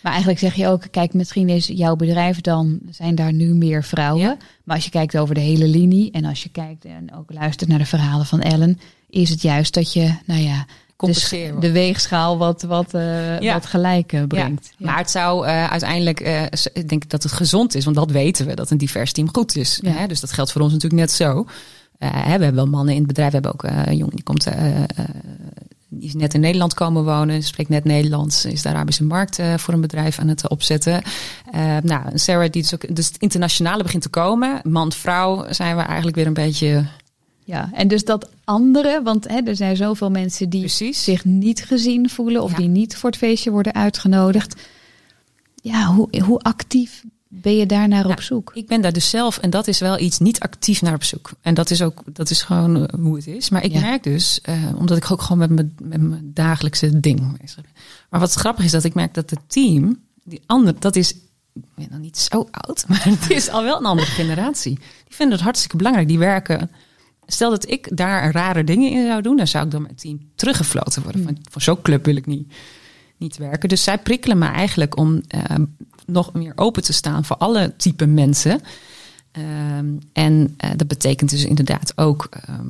Maar 0.02 0.12
eigenlijk 0.12 0.40
zeg 0.40 0.56
je 0.56 0.68
ook, 0.68 0.84
kijk, 0.92 1.14
misschien 1.14 1.50
is 1.50 1.68
jouw 1.68 1.96
bedrijf 1.96 2.42
dan, 2.42 2.80
zijn 2.90 3.16
daar 3.16 3.34
nu 3.34 3.54
meer 3.54 3.84
vrouwen. 3.84 4.22
Ja. 4.22 4.38
Maar 4.64 4.76
als 4.76 4.86
je 4.86 4.92
kijkt 4.92 5.18
over 5.18 5.36
de 5.36 5.42
hele 5.42 5.68
linie 5.68 6.12
en 6.12 6.26
als 6.26 6.44
je 6.44 6.50
kijkt 6.50 6.86
en 6.86 7.14
ook 7.16 7.34
luistert 7.34 7.70
naar 7.70 7.80
de 7.80 7.86
verhalen 7.86 8.26
van 8.26 8.42
Ellen, 8.42 8.80
is 9.10 9.30
het 9.30 9.42
juist 9.42 9.74
dat 9.74 9.94
je, 9.94 10.14
nou 10.26 10.42
ja, 10.42 10.66
compenseren. 10.98 11.60
Dus 11.60 11.70
de 11.70 11.72
weegschaal 11.72 12.38
wat, 12.38 12.62
wat, 12.62 12.94
uh, 12.94 13.40
Ja. 13.40 13.54
wat 13.54 13.66
gelijk 13.66 14.14
eh, 14.14 14.24
brengt. 14.28 14.72
Ja. 14.78 14.86
Maar 14.86 14.98
het 14.98 15.12
zou 15.12 15.48
eh, 15.48 15.72
uiteindelijk, 15.72 16.20
eh, 16.20 16.44
ik 16.74 16.90
denk 16.90 17.10
dat 17.10 17.24
het 17.24 17.32
gezond 17.32 17.76
is, 17.76 17.84
want 17.84 17.96
dat 17.96 18.12
weten 18.12 18.46
we, 18.46 18.54
dat 18.56 18.72
een 18.72 18.78
divers 18.78 19.12
team 19.12 19.30
goed 19.34 19.56
is. 19.56 19.82
Hè? 19.86 20.08
Dus 20.08 20.20
dat 20.20 20.32
geldt 20.32 20.52
voor 20.52 20.62
ons 20.62 20.74
natuurlijk 20.74 21.02
net 21.02 21.12
zo. 21.12 21.46
Eh, 21.98 22.10
hè, 22.14 22.38
we 22.38 22.44
hebben 22.44 22.56
wel 22.56 22.66
mannen 22.68 22.94
in 22.94 23.00
het 23.00 23.08
bedrijf, 23.08 23.30
we 23.32 23.34
hebben 23.34 23.54
ook 23.54 23.64
eh, 23.64 23.86
een 23.86 23.98
jongen 23.98 24.16
die 24.16 24.24
komt, 24.24 24.46
eh, 24.48 24.78
eh, 24.84 24.86
die 25.90 26.08
is 26.08 26.14
net 26.14 26.34
in 26.34 26.40
Nederland 26.40 26.74
komen 26.74 27.04
wonen, 27.04 27.44
spreekt 27.44 27.70
net 27.70 27.84
Nederlands, 27.84 28.46
is 28.46 28.62
de 28.62 28.70
Arabische 28.70 29.04
markt 29.04 29.40
eh, 29.40 29.54
voor 29.58 29.74
een 29.74 29.82
bedrijf 29.82 30.20
aan 30.20 30.28
het 30.28 30.44
eh, 30.44 30.50
opzetten. 30.52 31.02
Eh, 31.52 31.78
nou, 31.84 32.02
Sarah, 32.14 32.50
die 32.52 32.62
dus 32.62 32.74
ook, 32.74 32.96
dus 32.96 33.08
het 33.08 33.18
internationale 33.18 33.84
begint 33.84 34.02
te 34.04 34.10
komen. 34.10 34.60
Man, 34.64 34.92
vrouw 34.92 35.46
zijn 35.50 35.76
we 35.76 35.82
eigenlijk 35.82 36.18
weer 36.18 36.28
een 36.28 36.34
beetje 36.34 36.86
Ja, 37.48 37.70
en 37.74 37.88
dus 37.88 38.06
dat 38.06 38.30
andere, 38.44 39.02
want 39.04 39.28
hè, 39.28 39.40
er 39.46 39.56
zijn 39.56 39.76
zoveel 39.76 40.10
mensen 40.12 40.50
die 40.50 40.60
precies. 40.60 41.04
zich 41.04 41.26
niet 41.26 41.64
gezien 41.66 42.10
voelen 42.10 42.44
of 42.44 42.52
Ja. 42.52 42.58
die 42.58 42.68
niet 42.68 42.96
voor 42.96 43.10
het 43.10 43.20
feestje 43.20 43.52
worden 43.52 43.74
uitgenodigd. 43.74 44.62
Ja, 45.56 45.86
hoe, 45.94 46.22
hoe 46.24 46.40
actief 46.40 47.04
ben 47.28 47.56
je 47.58 47.66
daar 47.66 47.88
naar 47.88 48.06
op 48.06 48.22
zoek? 48.22 48.52
Ik 48.54 48.68
ben 48.68 48.82
daar 48.82 48.94
dus 48.94 49.10
zelf, 49.10 49.38
en 49.38 49.50
dat 49.50 49.68
is 49.68 49.80
wel 49.80 50.00
iets, 50.00 50.20
niet 50.20 50.40
actief 50.40 50.82
naar 50.82 50.94
op 50.94 51.04
zoek. 51.04 51.30
En 51.42 51.54
dat 51.54 51.70
is 51.70 51.82
ook, 51.82 52.02
dat 52.06 52.30
is 52.30 52.42
gewoon 52.42 52.88
eh, 52.88 53.00
hoe 53.00 53.16
het 53.16 53.28
is. 53.28 53.50
Maar 53.50 53.64
ik 53.64 53.72
Ja. 53.72 53.80
merk 53.80 54.04
dus, 54.04 54.42
eh, 54.42 54.64
omdat 54.76 54.98
ik 54.98 55.12
ook 55.12 55.22
gewoon 55.22 55.38
met 55.38 55.50
mijn, 55.50 55.76
met 55.82 56.02
mijn 56.02 56.32
dagelijkse 56.34 57.00
ding 57.00 57.38
bezig 57.42 57.56
ben. 57.62 57.72
Maar 58.10 58.20
wat 58.20 58.34
grappig 58.34 58.66
is, 58.66 58.72
dat 58.72 58.84
ik 58.84 58.94
merk 58.94 59.14
dat 59.14 59.30
het 59.30 59.40
team, 59.48 60.00
die 60.24 60.42
andere, 60.46 60.76
dat 60.80 60.96
is, 60.96 61.12
ik 61.54 61.64
ben 61.76 61.88
nog 61.92 62.00
niet 62.00 62.18
zo 62.18 62.48
oud, 62.52 62.84
maar 62.88 63.04
het 63.04 63.30
is 63.30 63.50
al 63.50 63.64
wel 63.64 63.78
een 63.78 63.86
andere 63.86 64.08
generatie. 64.12 64.76
Die 65.06 65.16
vinden 65.16 65.36
het 65.36 65.44
hartstikke 65.46 65.78
belangrijk. 65.78 66.08
Die 66.08 66.20
werken, 66.20 66.70
stel 67.28 67.50
dat 67.50 67.70
ik 67.70 67.98
daar 67.98 68.32
rare 68.32 68.64
dingen 68.64 68.92
in 68.92 69.08
zou 69.08 69.22
doen, 69.22 69.38
dan 69.38 69.48
zou 69.48 69.66
ik 69.66 69.72
door 69.72 69.82
mijn 69.82 69.96
team 69.96 70.20
teruggefloten 70.36 71.04
worden. 71.04 71.24
Van, 71.24 71.38
voor 71.52 71.62
zo'n 71.62 71.82
club 71.82 72.06
wil 72.06 72.16
ik 72.16 72.26
niet, 72.26 72.54
niet 73.18 73.38
werken. 73.38 73.70
Dus 73.70 73.84
zij 73.84 73.98
prikkelen 73.98 74.38
me 74.38 74.46
eigenlijk 74.46 74.98
om 74.98 75.22
eh, 75.28 75.42
nog 76.06 76.34
meer 76.34 76.54
open 76.56 76.84
te 76.84 76.94
staan 76.94 77.26
voor 77.26 77.38
alle 77.38 77.74
type 77.78 78.06
mensen. 78.06 78.62
Ehm, 79.32 79.86
en 80.14 80.54
eh, 80.58 80.70
dat 80.76 80.88
betekent 80.88 81.30
dus 81.30 81.46
inderdaad 81.46 81.98
ook 81.98 82.28
ehm 82.32 82.66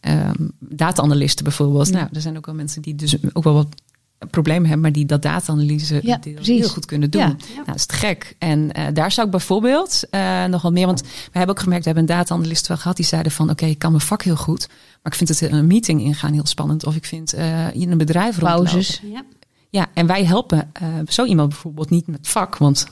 ehm, 0.00 0.48
data-analysten 0.58 1.44
bijvoorbeeld. 1.44 1.90
Nou, 1.90 2.08
er 2.12 2.20
zijn 2.20 2.36
ook 2.36 2.46
wel 2.46 2.54
mensen 2.54 2.82
die 2.82 2.94
dus 2.94 3.16
ook 3.32 3.44
wel 3.44 3.54
wat 3.54 3.82
problemen 4.30 4.62
hebben, 4.62 4.80
maar 4.80 4.92
die 4.92 5.06
dat 5.06 5.22
data-analyse 5.22 6.00
Ja, 6.02 6.18
heel 6.58 6.68
goed 6.68 6.84
kunnen 6.86 7.10
doen. 7.10 7.20
Ja. 7.20 7.26
Nou, 7.54 7.64
dat 7.66 7.74
is 7.74 7.86
te 7.86 7.94
gek. 7.94 8.34
En 8.38 8.72
eh, 8.72 8.84
daar 8.92 9.12
zou 9.12 9.26
ik 9.26 9.32
bijvoorbeeld 9.32 10.02
eh, 10.10 10.44
nog 10.44 10.62
wel 10.62 10.72
meer, 10.72 10.86
want 10.86 11.00
we 11.02 11.08
hebben 11.38 11.56
ook 11.56 11.62
gemerkt, 11.62 11.84
we 11.84 11.90
hebben 11.90 12.10
een 12.10 12.16
data-analyst 12.18 12.66
wel 12.66 12.76
gehad 12.76 12.96
die 12.96 13.06
zeiden 13.06 13.32
van, 13.32 13.50
oké, 13.50 13.66
ik 13.66 13.78
kan 13.78 13.90
mijn 13.92 14.02
vak 14.02 14.22
heel 14.22 14.36
goed, 14.36 14.68
maar 15.02 15.12
ik 15.12 15.14
vind 15.14 15.28
het 15.28 15.40
een 15.52 15.66
meeting 15.66 16.00
ingaan 16.00 16.32
heel 16.32 16.46
spannend, 16.46 16.84
of 16.86 16.96
ik 16.96 17.04
vind 17.04 17.32
eh, 17.32 17.74
in 17.74 17.90
een 17.90 17.98
bedrijf 17.98 18.38
rondlopen. 18.38 18.70
Pauzes. 18.70 19.00
Ja. 19.12 19.22
Ja, 19.70 19.86
en 19.94 20.06
wij 20.06 20.24
helpen 20.24 20.70
eh, 20.72 20.86
zo 21.08 21.24
iemand 21.24 21.48
bijvoorbeeld 21.48 21.90
niet 21.90 22.06
met 22.06 22.28
vak, 22.28 22.56
want 22.56 22.86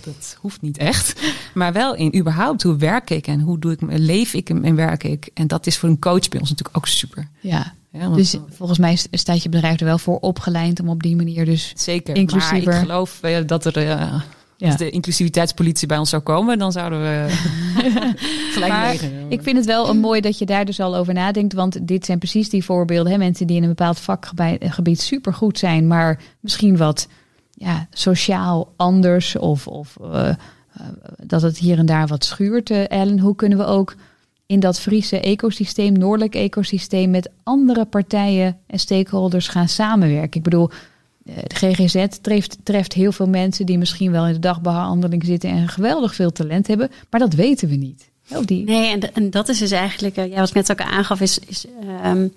dat 0.00 0.36
hoeft 0.40 0.60
niet 0.62 0.78
echt. 0.78 1.20
Maar 1.54 1.72
wel 1.72 1.94
in 1.94 2.16
überhaupt 2.16 2.62
hoe 2.62 2.76
werk 2.76 3.10
ik 3.10 3.26
en 3.26 3.40
hoe 3.40 3.58
doe 3.58 3.72
ik, 3.72 3.80
me- 3.80 3.98
leef 3.98 4.34
ik 4.34 4.50
en 4.50 4.74
werk 4.74 5.04
ik. 5.04 5.30
En 5.34 5.46
dat 5.46 5.66
is 5.66 5.78
voor 5.78 5.88
een 5.88 5.98
coach 5.98 6.28
bij 6.28 6.40
ons 6.40 6.48
natuurlijk 6.50 6.76
ook 6.76 6.86
super. 6.86 7.28
Ja, 7.40 7.74
Ja, 7.92 8.08
dus 8.08 8.36
volgens 8.48 8.78
mij 8.78 8.98
staat 9.10 9.42
je 9.42 9.48
bedrijf 9.48 9.80
er 9.80 9.86
wel 9.86 9.98
voor 9.98 10.18
opgeleid 10.18 10.80
om 10.80 10.88
op 10.88 11.02
die 11.02 11.16
manier 11.16 11.44
dus... 11.44 11.72
zeker. 11.76 12.16
inclusiever. 12.16 12.64
Maar 12.64 12.74
ik 12.74 12.86
geloof 12.86 13.22
eh, 13.22 13.36
dat 13.46 13.64
er 13.64 13.76
eh, 13.76 13.84
Ja. 14.56 14.68
als 14.68 14.76
de 14.76 14.90
inclusiviteitspolitie 14.90 15.86
bij 15.88 15.98
ons 15.98 16.10
zou 16.10 16.22
komen, 16.22 16.58
dan 16.58 16.72
zouden 16.72 17.00
we 17.00 17.26
gelijk 18.54 18.72
Maar. 18.72 18.96
Ik 19.28 19.42
vind 19.42 19.56
het 19.56 19.66
wel 19.66 19.88
een 19.88 20.00
mooi 20.00 20.20
dat 20.20 20.38
je 20.38 20.46
daar 20.46 20.64
dus 20.64 20.80
al 20.80 20.96
over 20.96 21.14
nadenkt. 21.14 21.52
Want 21.52 21.86
dit 21.86 22.04
zijn 22.04 22.18
precies 22.18 22.48
die 22.48 22.64
voorbeelden. 22.64 23.12
Hè? 23.12 23.18
Mensen 23.18 23.46
die 23.46 23.56
in 23.56 23.62
een 23.62 23.68
bepaald 23.68 24.00
vakgebied 24.00 25.00
supergoed 25.00 25.58
zijn, 25.58 25.86
maar 25.86 26.20
misschien 26.40 26.76
wat 26.76 27.08
ja, 27.54 27.86
sociaal 27.90 28.72
anders. 28.76 29.36
Of, 29.36 29.66
of 29.66 29.96
eh, 30.02 30.28
eh, 30.28 30.36
dat 31.24 31.42
het 31.42 31.58
hier 31.58 31.78
en 31.78 31.86
daar 31.86 32.06
wat 32.06 32.24
schuurt. 32.24 32.70
Eh, 32.70 32.90
Ellen, 32.90 33.18
hoe 33.18 33.36
kunnen 33.36 33.58
we 33.58 33.64
ook 33.64 33.94
in 34.52 34.60
dat 34.60 34.80
Friese 34.80 35.20
ecosysteem, 35.20 35.92
noordelijk 35.92 36.34
ecosysteem, 36.34 37.10
met 37.10 37.30
andere 37.42 37.84
partijen 37.84 38.58
en 38.66 38.78
stakeholders 38.78 39.48
gaan 39.48 39.68
samenwerken? 39.68 40.36
Ik 40.36 40.42
bedoel, 40.42 40.70
eh, 41.24 41.34
de 41.46 41.54
GGZ 41.54 42.06
treft, 42.20 42.58
treft 42.62 42.92
heel 42.92 43.12
veel 43.12 43.28
mensen 43.28 43.66
die 43.66 43.78
misschien 43.78 44.10
wel 44.12 44.26
in 44.26 44.32
de 44.32 44.38
dagbehandeling 44.38 45.24
zitten 45.24 45.50
en 45.50 45.68
geweldig 45.68 46.14
veel 46.14 46.32
talent 46.32 46.66
hebben, 46.66 46.90
maar 47.10 47.20
dat 47.20 47.34
weten 47.34 47.68
we 47.68 47.74
niet. 47.74 48.10
Die, 48.44 48.64
Nee, 48.64 48.90
en, 48.90 49.14
en 49.14 49.30
dat 49.30 49.48
is 49.48 49.58
dus 49.58 49.70
eigenlijk, 49.70 50.16
ja, 50.16 50.28
wat 50.28 50.48
ik 50.48 50.54
net 50.54 50.70
ook 50.70 50.80
aangaf, 50.80 51.20
is, 51.20 51.38
is 51.38 51.66
ehm, 52.02 52.28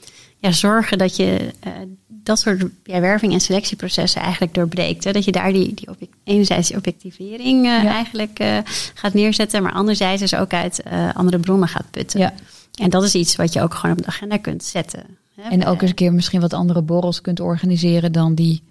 ja, 0.45 0.51
zorgen 0.51 0.97
dat 0.97 1.15
je 1.15 1.51
eh, 1.59 1.71
dat 2.07 2.39
soort 2.39 2.65
ja, 2.83 2.99
werving- 2.99 3.33
en 3.33 3.39
selectieprocessen 3.39 4.21
eigenlijk 4.21 4.53
doorbreekt. 4.53 5.03
Hè? 5.03 5.11
Dat 5.11 5.25
je 5.25 5.31
daar 5.31 5.53
die, 5.53 5.73
die 5.73 5.87
object, 5.89 6.13
enerzijds 6.23 6.67
die 6.67 6.77
objectivering 6.77 7.65
eh, 7.65 7.83
Ja. 7.83 7.85
eigenlijk 7.89 8.39
eh, 8.39 8.57
gaat 8.93 9.13
neerzetten, 9.13 9.63
maar 9.63 9.71
anderzijds 9.73 10.21
dus 10.21 10.35
ook 10.35 10.53
uit 10.53 10.81
eh, 10.81 11.15
andere 11.15 11.39
bronnen 11.39 11.67
gaat 11.67 11.91
putten. 11.91 12.19
Ja. 12.19 12.33
En 12.75 12.89
dat 12.89 13.03
is 13.03 13.15
iets 13.15 13.35
wat 13.35 13.53
je 13.53 13.61
ook 13.61 13.73
gewoon 13.73 13.95
op 13.97 14.01
de 14.01 14.07
agenda 14.07 14.37
kunt 14.37 14.63
zetten. 14.63 15.03
Hè? 15.41 15.49
En 15.49 15.65
ook 15.65 15.81
eens 15.81 15.89
een 15.89 15.95
keer 15.95 16.13
misschien 16.13 16.41
wat 16.41 16.53
andere 16.53 16.81
borrels 16.81 17.21
kunt 17.21 17.39
organiseren 17.39 18.11
dan 18.11 18.35
die. 18.35 18.61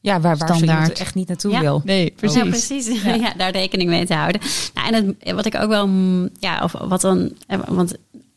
ja, 0.00 0.20
waar, 0.20 0.36
waar 0.36 0.48
standaard. 0.56 0.98
echt 0.98 1.14
niet 1.14 1.28
naartoe 1.28 1.52
Ja. 1.52 1.60
wil. 1.60 1.82
Nee, 1.84 2.12
Ja, 2.20 2.44
precies. 2.44 3.02
Ja. 3.04 3.32
daar 3.36 3.50
rekening 3.50 3.90
mee 3.90 4.06
te 4.06 4.14
houden. 4.14 4.40
Nou, 4.74 4.92
en 4.94 5.16
het, 5.20 5.32
wat 5.34 5.46
ik 5.46 5.54
ook 5.54 5.68
wel, 5.68 5.86
mm, 5.88 6.28
ja, 6.38 6.60
of 6.62 6.72
wat 6.72 7.00
dan, 7.00 7.32
want 7.68 7.94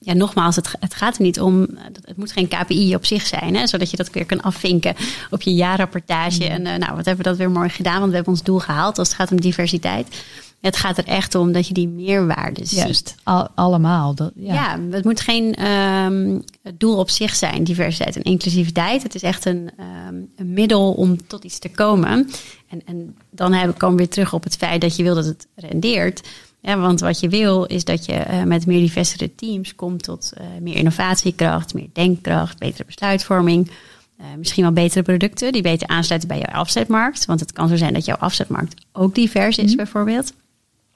ja, 0.08 0.14
nogmaals, 0.14 0.56
het, 0.56 0.72
het 0.80 0.94
gaat 0.94 1.16
er 1.16 1.22
niet 1.22 1.40
om, 1.40 1.64
eh, 1.64 1.84
het 2.02 2.18
moet 2.18 2.32
geen 2.32 2.48
KPI 2.48 2.96
op 2.96 3.06
zich 3.06 3.26
zijn, 3.26 3.56
hè, 3.56 3.68
zodat 3.68 3.92
je 3.92 3.98
dat 3.98 4.10
weer 4.10 4.26
kan 4.26 4.42
afvinken 4.42 4.96
op 5.30 5.42
je 5.42 5.54
jaarrapportage. 5.54 6.46
En 6.46 6.66
eh, 6.66 6.78
nou, 6.78 6.96
wat 6.96 7.06
hebben 7.06 7.24
we 7.24 7.30
dat 7.30 7.38
weer 7.38 7.52
mooi 7.52 7.70
gedaan, 7.70 8.00
want 8.00 8.10
we 8.10 8.16
hebben 8.16 8.34
ons 8.34 8.44
doel 8.44 8.60
gehaald 8.60 8.98
als 8.98 9.08
het 9.08 9.18
gaat 9.18 9.32
om 9.32 9.42
diversiteit. 9.42 10.26
Het 10.62 10.78
gaat 10.78 10.98
er 10.98 11.06
echt 11.06 11.36
om 11.36 11.52
dat 11.52 11.68
je 11.68 11.74
die 11.74 11.88
meerwaarde 11.88 12.66
ziet. 12.66 12.80
Juist. 12.80 13.16
Al, 13.24 13.48
allemaal. 13.56 14.16
Dat, 14.16 14.32
ja. 14.36 14.54
Ja. 14.54 14.80
het 14.90 15.04
moet 15.04 15.22
geen 15.22 15.56
ehm, 15.56 16.40
doel 16.78 16.98
op 16.98 17.10
zich 17.10 17.36
zijn, 17.36 17.64
diversiteit 17.64 18.16
en 18.16 18.22
inclusiviteit. 18.22 19.04
Het 19.04 19.16
is 19.16 19.22
echt 19.22 19.46
een, 19.46 19.70
ehm, 19.78 20.16
een 20.36 20.54
middel 20.54 20.92
om 20.94 21.28
tot 21.28 21.44
iets 21.44 21.60
te 21.60 21.70
komen. 21.70 22.30
En, 22.68 22.82
en 22.86 23.16
dan 23.30 23.54
hebben, 23.54 23.78
komen 23.78 23.98
we 23.98 24.04
weer 24.04 24.12
terug 24.12 24.34
op 24.34 24.44
het 24.44 24.58
feit 24.58 24.82
dat 24.82 24.96
je 24.96 25.04
wil 25.04 25.16
dat 25.16 25.26
het 25.26 25.48
rendeert. 25.56 26.22
Ja, 26.62 26.78
want 26.78 27.00
wat 27.00 27.20
je 27.20 27.30
wil 27.30 27.64
is 27.66 27.84
dat 27.84 28.06
je 28.06 28.14
eh, 28.14 28.44
met 28.44 28.66
meer 28.66 28.80
diversere 28.80 29.36
teams 29.36 29.76
komt 29.76 30.04
tot 30.04 30.32
eh, 30.34 30.46
meer 30.62 30.76
innovatiekracht, 30.76 31.74
meer 31.74 31.90
denkkracht, 31.94 32.60
betere 32.60 32.86
besluitvorming. 32.86 33.72
eh, 34.18 34.26
misschien 34.38 34.64
wel 34.64 34.72
betere 34.72 35.04
producten 35.04 35.52
die 35.52 35.62
beter 35.62 35.88
aansluiten 35.88 36.30
bij 36.30 36.38
jouw 36.40 36.60
afzetmarkt. 36.60 37.26
Want 37.26 37.40
het 37.40 37.52
kan 37.52 37.68
zo 37.68 37.76
zijn 37.76 37.94
dat 37.94 38.06
jouw 38.06 38.16
afzetmarkt 38.16 38.86
ook 38.92 39.16
divers 39.16 39.58
is, 39.58 39.76
bijvoorbeeld. 39.76 40.34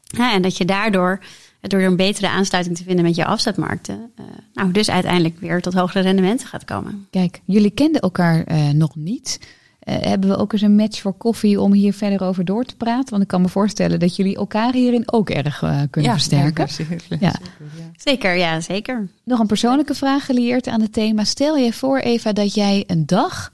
Ja, 0.04 0.34
en 0.34 0.42
dat 0.42 0.58
je 0.58 0.66
daardoor, 0.66 1.24
door 1.62 1.82
een 1.82 1.96
betere 1.96 2.30
aansluiting 2.30 2.78
te 2.78 2.84
vinden 2.84 3.06
met 3.06 3.16
je 3.16 3.26
afzetmarkten, 3.26 4.12
nou, 4.54 4.72
dus 4.72 4.90
uiteindelijk 4.90 5.40
weer 5.40 5.62
tot 5.62 5.74
hogere 5.74 6.04
rendementen 6.04 6.48
gaat 6.48 6.66
komen. 6.66 7.08
Kijk, 7.10 7.42
jullie 7.46 7.72
kenden 7.72 8.02
elkaar 8.02 8.46
nog 8.76 8.96
niet. 8.96 9.40
Eh, 9.82 9.96
hebben 10.00 10.30
we 10.30 10.38
ook 10.38 10.54
eens 10.54 10.62
een 10.62 10.76
match 10.76 11.02
voor 11.02 11.14
koffie 11.14 11.62
om 11.62 11.74
hier 11.74 11.94
verder 11.94 12.24
over 12.24 12.46
door 12.46 12.66
te 12.66 12.76
praten? 12.76 13.10
Want 13.10 13.22
ik 13.22 13.28
kan 13.28 13.42
me 13.42 13.48
voorstellen 13.48 14.00
dat 14.00 14.16
jullie 14.16 14.36
elkaar 14.36 14.74
hierin 14.74 15.12
ook 15.12 15.30
erg 15.30 15.62
eh, 15.62 15.82
kunnen 15.90 16.12
versterken. 16.12 16.66
Ja, 16.68 16.74
zeker. 16.74 17.18
Ja. 17.20 17.34
Zeker, 17.98 18.38
ja, 18.38 18.60
zeker. 18.60 19.08
Nog 19.24 19.40
een 19.40 19.48
persoonlijke 19.48 19.96
vraag 19.96 20.26
gelieerd 20.26 20.68
aan 20.68 20.82
het 20.82 20.94
thema. 20.94 21.24
Stel 21.24 21.58
je 21.58 21.74
voor, 21.74 21.98
Eva, 21.98 22.34
dat 22.34 22.54
jij 22.54 22.84
een 22.88 23.06
dag 23.06 23.52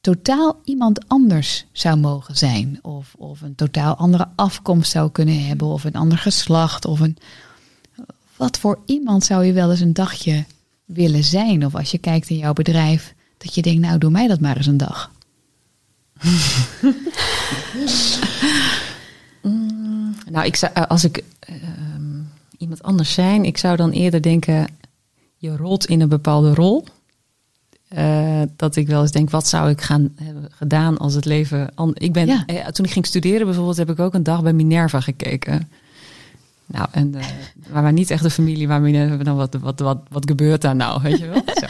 totaal 0.00 0.60
iemand 0.64 1.08
anders 1.08 1.66
zou 1.72 1.96
mogen 1.96 2.36
zijn. 2.36 2.78
Of, 2.82 3.14
of 3.18 3.40
een 3.40 3.54
totaal 3.54 3.94
andere 3.94 4.28
afkomst 4.36 4.90
zou 4.90 5.10
kunnen 5.10 5.46
hebben. 5.46 5.66
Of 5.66 5.84
een 5.84 5.94
ander 5.94 6.18
geslacht. 6.18 6.84
Of 6.84 7.00
een... 7.00 7.16
Wat 8.36 8.58
voor 8.58 8.78
iemand 8.86 9.24
zou 9.24 9.44
je 9.44 9.52
wel 9.52 9.70
eens 9.70 9.80
een 9.80 9.92
dagje 9.92 10.44
willen 10.84 11.24
zijn? 11.24 11.66
Of 11.66 11.74
als 11.74 11.90
je 11.90 11.98
kijkt 11.98 12.28
in 12.28 12.36
jouw 12.36 12.52
bedrijf, 12.52 13.14
dat 13.38 13.54
je 13.54 13.62
denkt, 13.62 13.80
nou 13.80 13.98
doe 13.98 14.10
mij 14.10 14.26
dat 14.26 14.40
maar 14.40 14.56
eens 14.56 14.66
een 14.66 14.76
dag. 14.76 15.10
Nou, 20.30 20.46
ik 20.46 20.56
zou, 20.56 20.72
eh, 20.74 20.82
als 20.86 21.04
ik 21.04 21.24
ehm, 21.40 22.20
iemand 22.58 22.82
anders 22.82 23.12
zijn, 23.12 23.44
ik 23.44 23.58
zou 23.58 23.76
dan 23.76 23.90
eerder 23.90 24.22
denken, 24.22 24.66
je 25.36 25.56
rolt 25.56 25.86
in 25.86 26.00
een 26.00 26.08
bepaalde 26.08 26.54
rol. 26.54 26.84
Eh, 27.88 28.42
dat 28.56 28.76
ik 28.76 28.86
wel 28.86 29.00
eens 29.02 29.10
denk, 29.10 29.30
wat 29.30 29.48
zou 29.48 29.70
ik 29.70 29.80
gaan 29.80 30.12
hebben 30.22 30.48
gedaan 30.52 30.98
als 30.98 31.14
het 31.14 31.24
leven. 31.24 31.70
Ik 31.94 32.12
ben, 32.12 32.26
Ja. 32.26 32.44
eh, 32.46 32.66
toen 32.66 32.84
ik 32.84 32.90
ging 32.90 33.06
studeren 33.06 33.46
bijvoorbeeld, 33.46 33.76
heb 33.76 33.90
ik 33.90 33.98
ook 33.98 34.14
een 34.14 34.22
dag 34.22 34.42
bij 34.42 34.52
Minerva 34.52 35.00
gekeken. 35.00 35.70
Nou, 36.66 36.88
en 36.90 37.10
maar, 37.70 37.82
maar 37.82 37.92
niet 37.92 38.10
echt 38.10 38.22
de 38.22 38.30
familie 38.30 38.68
waar 38.68 38.80
Minerva 38.80 39.16
dan 39.24 39.36
wat, 39.36 39.54
wat, 39.60 39.80
wat, 39.80 39.98
wat 40.10 40.24
gebeurt 40.26 40.60
daar 40.62 40.76
nou, 40.76 41.02
weet 41.02 41.18
je 41.18 41.26
wel? 41.26 41.42
Zo. 41.60 41.66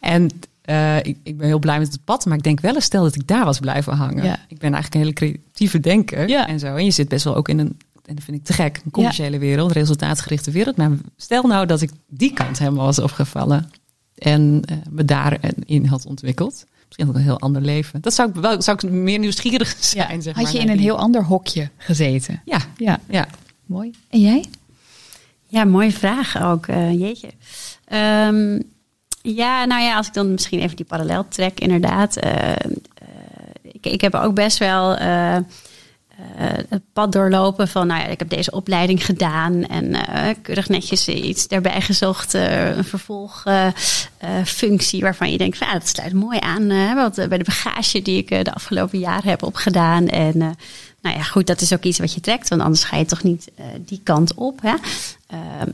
En 0.00 0.30
eh, 0.66 0.96
ik, 0.96 1.16
ik 1.22 1.36
ben 1.36 1.46
heel 1.46 1.58
blij 1.58 1.78
met 1.78 1.92
het 1.92 2.04
pad, 2.04 2.26
maar 2.26 2.36
ik 2.36 2.42
denk 2.42 2.60
wel 2.60 2.74
eens, 2.74 2.84
stel 2.84 3.02
dat 3.02 3.14
ik 3.14 3.26
daar 3.26 3.44
was 3.44 3.58
blijven 3.60 3.92
hangen. 3.96 4.24
Ja. 4.24 4.38
Ik 4.48 4.58
ben 4.58 4.72
eigenlijk 4.74 4.94
een 4.94 5.00
hele 5.00 5.12
creatieve 5.12 5.80
denker 5.80 6.28
Ja. 6.28 6.46
en 6.48 6.58
zo. 6.58 6.74
En 6.76 6.84
je 6.84 6.90
zit 6.90 7.08
best 7.08 7.24
wel 7.24 7.36
ook 7.36 7.48
in 7.48 7.58
een, 7.58 7.76
en 8.04 8.14
dat 8.14 8.24
vind 8.24 8.36
ik 8.36 8.44
te 8.44 8.52
gek, 8.52 8.80
een 8.84 8.90
commerciële 8.90 9.38
wereld, 9.38 9.68
een 9.68 9.76
resultaatgerichte 9.76 10.50
wereld. 10.50 10.76
Maar 10.76 10.90
stel 11.16 11.42
nou 11.42 11.66
dat 11.66 11.80
ik 11.80 11.90
die 12.08 12.32
kant 12.32 12.58
helemaal 12.58 12.84
was 12.84 12.98
opgevallen. 12.98 13.70
En 14.14 14.62
uh, 14.70 14.76
me 14.90 15.04
daarin 15.04 15.86
had 15.86 16.06
ontwikkeld. 16.06 16.64
Misschien 16.86 17.06
had 17.06 17.14
een 17.14 17.22
heel 17.22 17.40
ander 17.40 17.62
leven. 17.62 18.00
Dat 18.00 18.14
zou 18.14 18.28
ik 18.28 18.34
wel 18.34 18.62
zou 18.62 18.78
ik 18.82 18.90
meer 18.90 19.18
nieuwsgierig 19.18 19.76
zijn. 19.84 20.14
Ja. 20.14 20.20
zeg 20.20 20.34
had 20.34 20.42
maar, 20.44 20.52
je 20.52 20.58
in 20.58 20.68
een 20.68 20.76
die- 20.76 20.84
heel 20.84 20.98
ander 20.98 21.24
hokje 21.24 21.70
gezeten? 21.76 22.42
Ja, 22.44 22.58
Ja, 22.76 23.00
ja. 23.08 23.26
mooi. 23.66 23.90
En 24.08 24.20
jij? 24.20 24.44
Ja, 25.46 25.64
mooie 25.64 25.92
vraag 25.92 26.42
ook. 26.42 26.66
eh, 26.66 27.00
jeetje. 27.00 27.28
Ehm, 27.84 28.60
ja, 29.34 29.64
nou 29.64 29.82
ja, 29.82 29.96
als 29.96 30.06
ik 30.06 30.14
dan 30.14 30.30
misschien 30.30 30.60
even 30.60 30.76
die 30.76 30.86
parallel 30.86 31.28
trek, 31.28 31.60
inderdaad. 31.60 32.16
eh, 32.16 32.50
eh, 32.50 32.56
ik, 33.82 34.00
heb 34.00 34.14
ook 34.14 34.34
best 34.34 34.58
wel 34.58 34.96
eh, 34.96 35.36
het 36.68 36.82
pad 36.92 37.12
doorlopen 37.12 37.68
van, 37.68 37.86
nou 37.86 38.00
ja, 38.00 38.06
ik 38.06 38.18
heb 38.18 38.28
deze 38.28 38.50
opleiding 38.50 39.04
gedaan 39.04 39.66
en 39.66 39.96
keurig 40.42 40.68
netjes 40.68 41.08
iets 41.08 41.48
daarbij 41.48 41.80
gezocht, 41.80 42.34
een 42.34 42.84
vervolgfunctie 42.84 45.00
waarvan 45.00 45.30
je 45.30 45.38
denkt, 45.38 45.58
van, 45.58 45.66
ja, 45.66 45.72
dat 45.72 45.88
sluit 45.88 46.12
mooi 46.12 46.38
aan 46.40 46.94
wat, 46.94 47.14
bij 47.14 47.38
de 47.38 47.44
bagage 47.44 48.02
die 48.02 48.18
ik 48.18 48.44
de 48.44 48.54
afgelopen 48.54 48.98
jaren 48.98 49.30
heb 49.30 49.42
opgedaan. 49.42 50.08
En 50.08 50.38
nou 51.02 51.16
ja, 51.16 51.22
goed, 51.22 51.46
dat 51.46 51.60
is 51.60 51.72
ook 51.72 51.84
iets 51.84 51.98
wat 51.98 52.14
je 52.14 52.20
trekt, 52.20 52.48
want 52.48 52.62
anders 52.62 52.84
ga 52.84 52.96
je 52.96 53.04
toch 53.04 53.22
niet 53.22 53.50
die 53.78 54.00
kant 54.02 54.34
op. 54.34 54.60
Hè? 54.62 54.74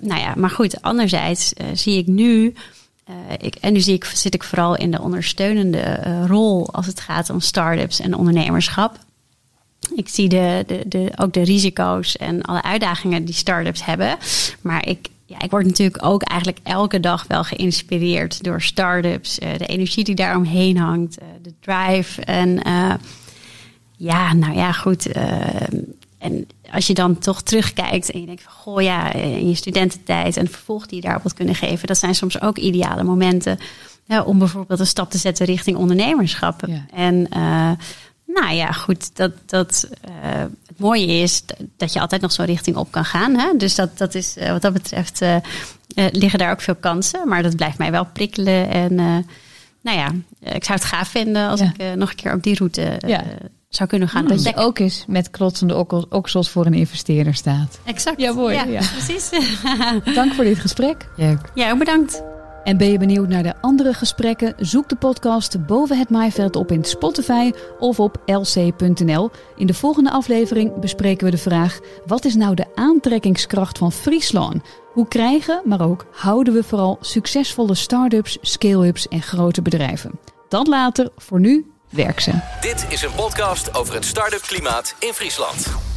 Nou 0.00 0.20
ja, 0.20 0.34
maar 0.36 0.50
goed, 0.50 0.82
anderzijds 0.82 1.52
zie 1.72 1.98
ik 1.98 2.06
nu. 2.06 2.54
Eh, 3.28 3.34
ik, 3.38 3.54
en 3.54 3.72
nu 3.72 3.80
zie 3.80 3.94
ik, 3.94 4.04
zit 4.04 4.34
ik 4.34 4.44
vooral 4.44 4.76
in 4.76 4.90
de 4.90 5.00
ondersteunende 5.00 5.78
eh, 5.78 6.24
rol 6.26 6.72
als 6.72 6.86
het 6.86 7.00
gaat 7.00 7.30
om 7.30 7.40
start-ups 7.40 8.00
en 8.00 8.14
ondernemerschap. 8.14 8.98
Ik 9.94 10.08
zie 10.08 10.28
de, 10.28 10.64
de, 10.66 10.82
de, 10.86 11.12
ook 11.16 11.32
de 11.32 11.42
risico's 11.42 12.16
en 12.16 12.42
alle 12.42 12.62
uitdagingen 12.62 13.24
die 13.24 13.34
start-ups 13.34 13.84
hebben. 13.84 14.16
Maar 14.60 14.88
ik, 14.88 15.08
ja, 15.26 15.40
ik 15.42 15.50
word 15.50 15.66
natuurlijk 15.66 16.04
ook 16.04 16.22
eigenlijk 16.22 16.60
elke 16.62 17.00
dag 17.00 17.24
wel 17.26 17.44
geïnspireerd 17.44 18.42
door 18.44 18.62
start-ups. 18.62 19.38
eh, 19.38 19.58
de 19.58 19.66
energie 19.66 20.04
die 20.04 20.14
daar 20.14 20.36
omheen 20.36 20.76
hangt, 20.76 21.18
de 21.42 21.54
drive. 21.60 22.22
En 22.22 22.60
ja, 23.96 24.32
nou 24.32 24.54
ja, 24.54 24.72
goed. 24.72 25.06
en 26.18 26.46
als 26.72 26.86
je 26.86 26.94
dan 26.94 27.18
toch 27.18 27.42
terugkijkt 27.42 28.10
en 28.10 28.20
je 28.20 28.26
denkt 28.26 28.42
van... 28.42 28.52
goh 28.52 28.82
ja, 28.82 29.12
in 29.12 29.48
je 29.48 29.54
studententijd 29.54 30.36
en 30.36 30.48
vervolg 30.48 30.86
die 30.86 30.96
je 30.96 31.02
daarop 31.02 31.22
had 31.22 31.34
kunnen 31.34 31.54
geven... 31.54 31.86
dat 31.86 31.98
zijn 31.98 32.14
soms 32.14 32.40
ook 32.40 32.58
ideale 32.58 33.02
momenten 33.02 33.58
ja, 34.04 34.22
om 34.22 34.38
bijvoorbeeld 34.38 34.80
een 34.80 34.86
stap 34.86 35.10
te 35.10 35.18
zetten 35.18 35.46
richting 35.46 35.76
ondernemerschap. 35.76 36.66
Ja. 36.66 36.84
En 36.94 37.26
eh, 37.30 37.70
nou 38.26 38.54
ja, 38.54 38.72
goed, 38.72 39.16
dat, 39.16 39.32
dat, 39.46 39.88
eh, 40.00 40.40
het 40.66 40.78
mooie 40.78 41.06
is 41.06 41.42
dat 41.76 41.92
je 41.92 42.00
altijd 42.00 42.20
nog 42.20 42.32
zo'n 42.32 42.44
richting 42.44 42.76
op 42.76 42.90
kan 42.90 43.04
gaan. 43.04 43.36
Hè? 43.36 43.56
Dus 43.56 43.74
dat, 43.74 43.98
dat 43.98 44.14
is, 44.14 44.36
eh, 44.36 44.50
wat 44.50 44.62
dat 44.62 44.72
betreft 44.72 45.20
liggen 45.94 46.38
daar 46.38 46.50
ook 46.50 46.60
veel 46.60 46.74
kansen. 46.74 47.28
Maar 47.28 47.42
dat 47.42 47.56
blijft 47.56 47.78
mij 47.78 47.90
wel 47.90 48.04
prikkelen. 48.04 48.68
En 48.70 48.94
nou 49.80 49.98
ja, 49.98 50.12
ik 50.40 50.64
zou 50.64 50.78
het 50.78 50.88
gaaf 50.88 51.08
vinden 51.08 51.48
als 51.48 51.60
Ja. 51.60 51.72
ik 51.76 51.96
nog 51.96 52.10
een 52.10 52.16
keer 52.16 52.34
op 52.34 52.42
die 52.42 52.56
route 52.56 52.98
Ja. 53.06 53.24
Zou 53.76 53.88
kunnen 53.88 54.08
gaan. 54.08 54.26
Dat 54.26 54.42
je 54.42 54.56
ook 54.56 54.78
eens 54.78 55.04
met 55.08 55.30
klotsende 55.30 56.06
oksels 56.08 56.50
voor 56.50 56.66
een 56.66 56.74
investeerder 56.74 57.34
staat. 57.34 57.78
Exact. 57.84 58.20
Ja, 58.20 58.32
mooi, 58.32 58.54
ja. 58.54 58.80
precies. 58.92 59.30
Dank 60.14 60.32
voor 60.32 60.44
dit 60.44 60.58
gesprek. 60.58 61.08
Ja, 61.16 61.38
ja, 61.54 61.70
ook 61.70 61.78
bedankt. 61.78 62.22
En 62.64 62.76
ben 62.76 62.90
je 62.90 62.98
benieuwd 62.98 63.28
naar 63.28 63.42
de 63.42 63.54
andere 63.60 63.94
gesprekken? 63.94 64.54
Zoek 64.58 64.88
de 64.88 64.96
podcast 64.96 65.66
Boven 65.66 65.98
het 65.98 66.10
Maaiveld 66.10 66.56
op 66.56 66.70
in 66.70 66.84
Spotify 66.84 67.52
of 67.78 68.00
op 68.00 68.22
lc.nl. 68.26 69.30
In 69.56 69.66
de 69.66 69.74
volgende 69.74 70.10
aflevering 70.10 70.78
bespreken 70.80 71.24
we 71.24 71.30
de 71.30 71.38
vraag: 71.38 71.80
wat 72.06 72.24
is 72.24 72.34
nou 72.34 72.54
de 72.54 72.66
aantrekkingskracht 72.74 73.78
van 73.78 73.92
Friesland? 73.92 74.62
Hoe 74.92 75.08
krijgen, 75.08 75.62
maar 75.64 75.80
ook 75.80 76.06
houden 76.12 76.54
we 76.54 76.62
vooral 76.62 76.98
succesvolle 77.00 77.74
start-ups, 77.74 78.38
scale-ups 78.40 79.08
en 79.08 79.22
grote 79.22 79.62
bedrijven? 79.62 80.10
Dat 80.48 80.66
later, 80.66 81.10
voor 81.16 81.40
nu, 81.40 81.71
Dit 82.60 82.86
is 82.88 83.02
een 83.02 83.14
podcast 83.14 83.74
over 83.74 83.94
het 83.94 84.04
start-up 84.04 84.42
klimaat 84.42 84.94
in 84.98 85.12
Friesland. 85.12 85.91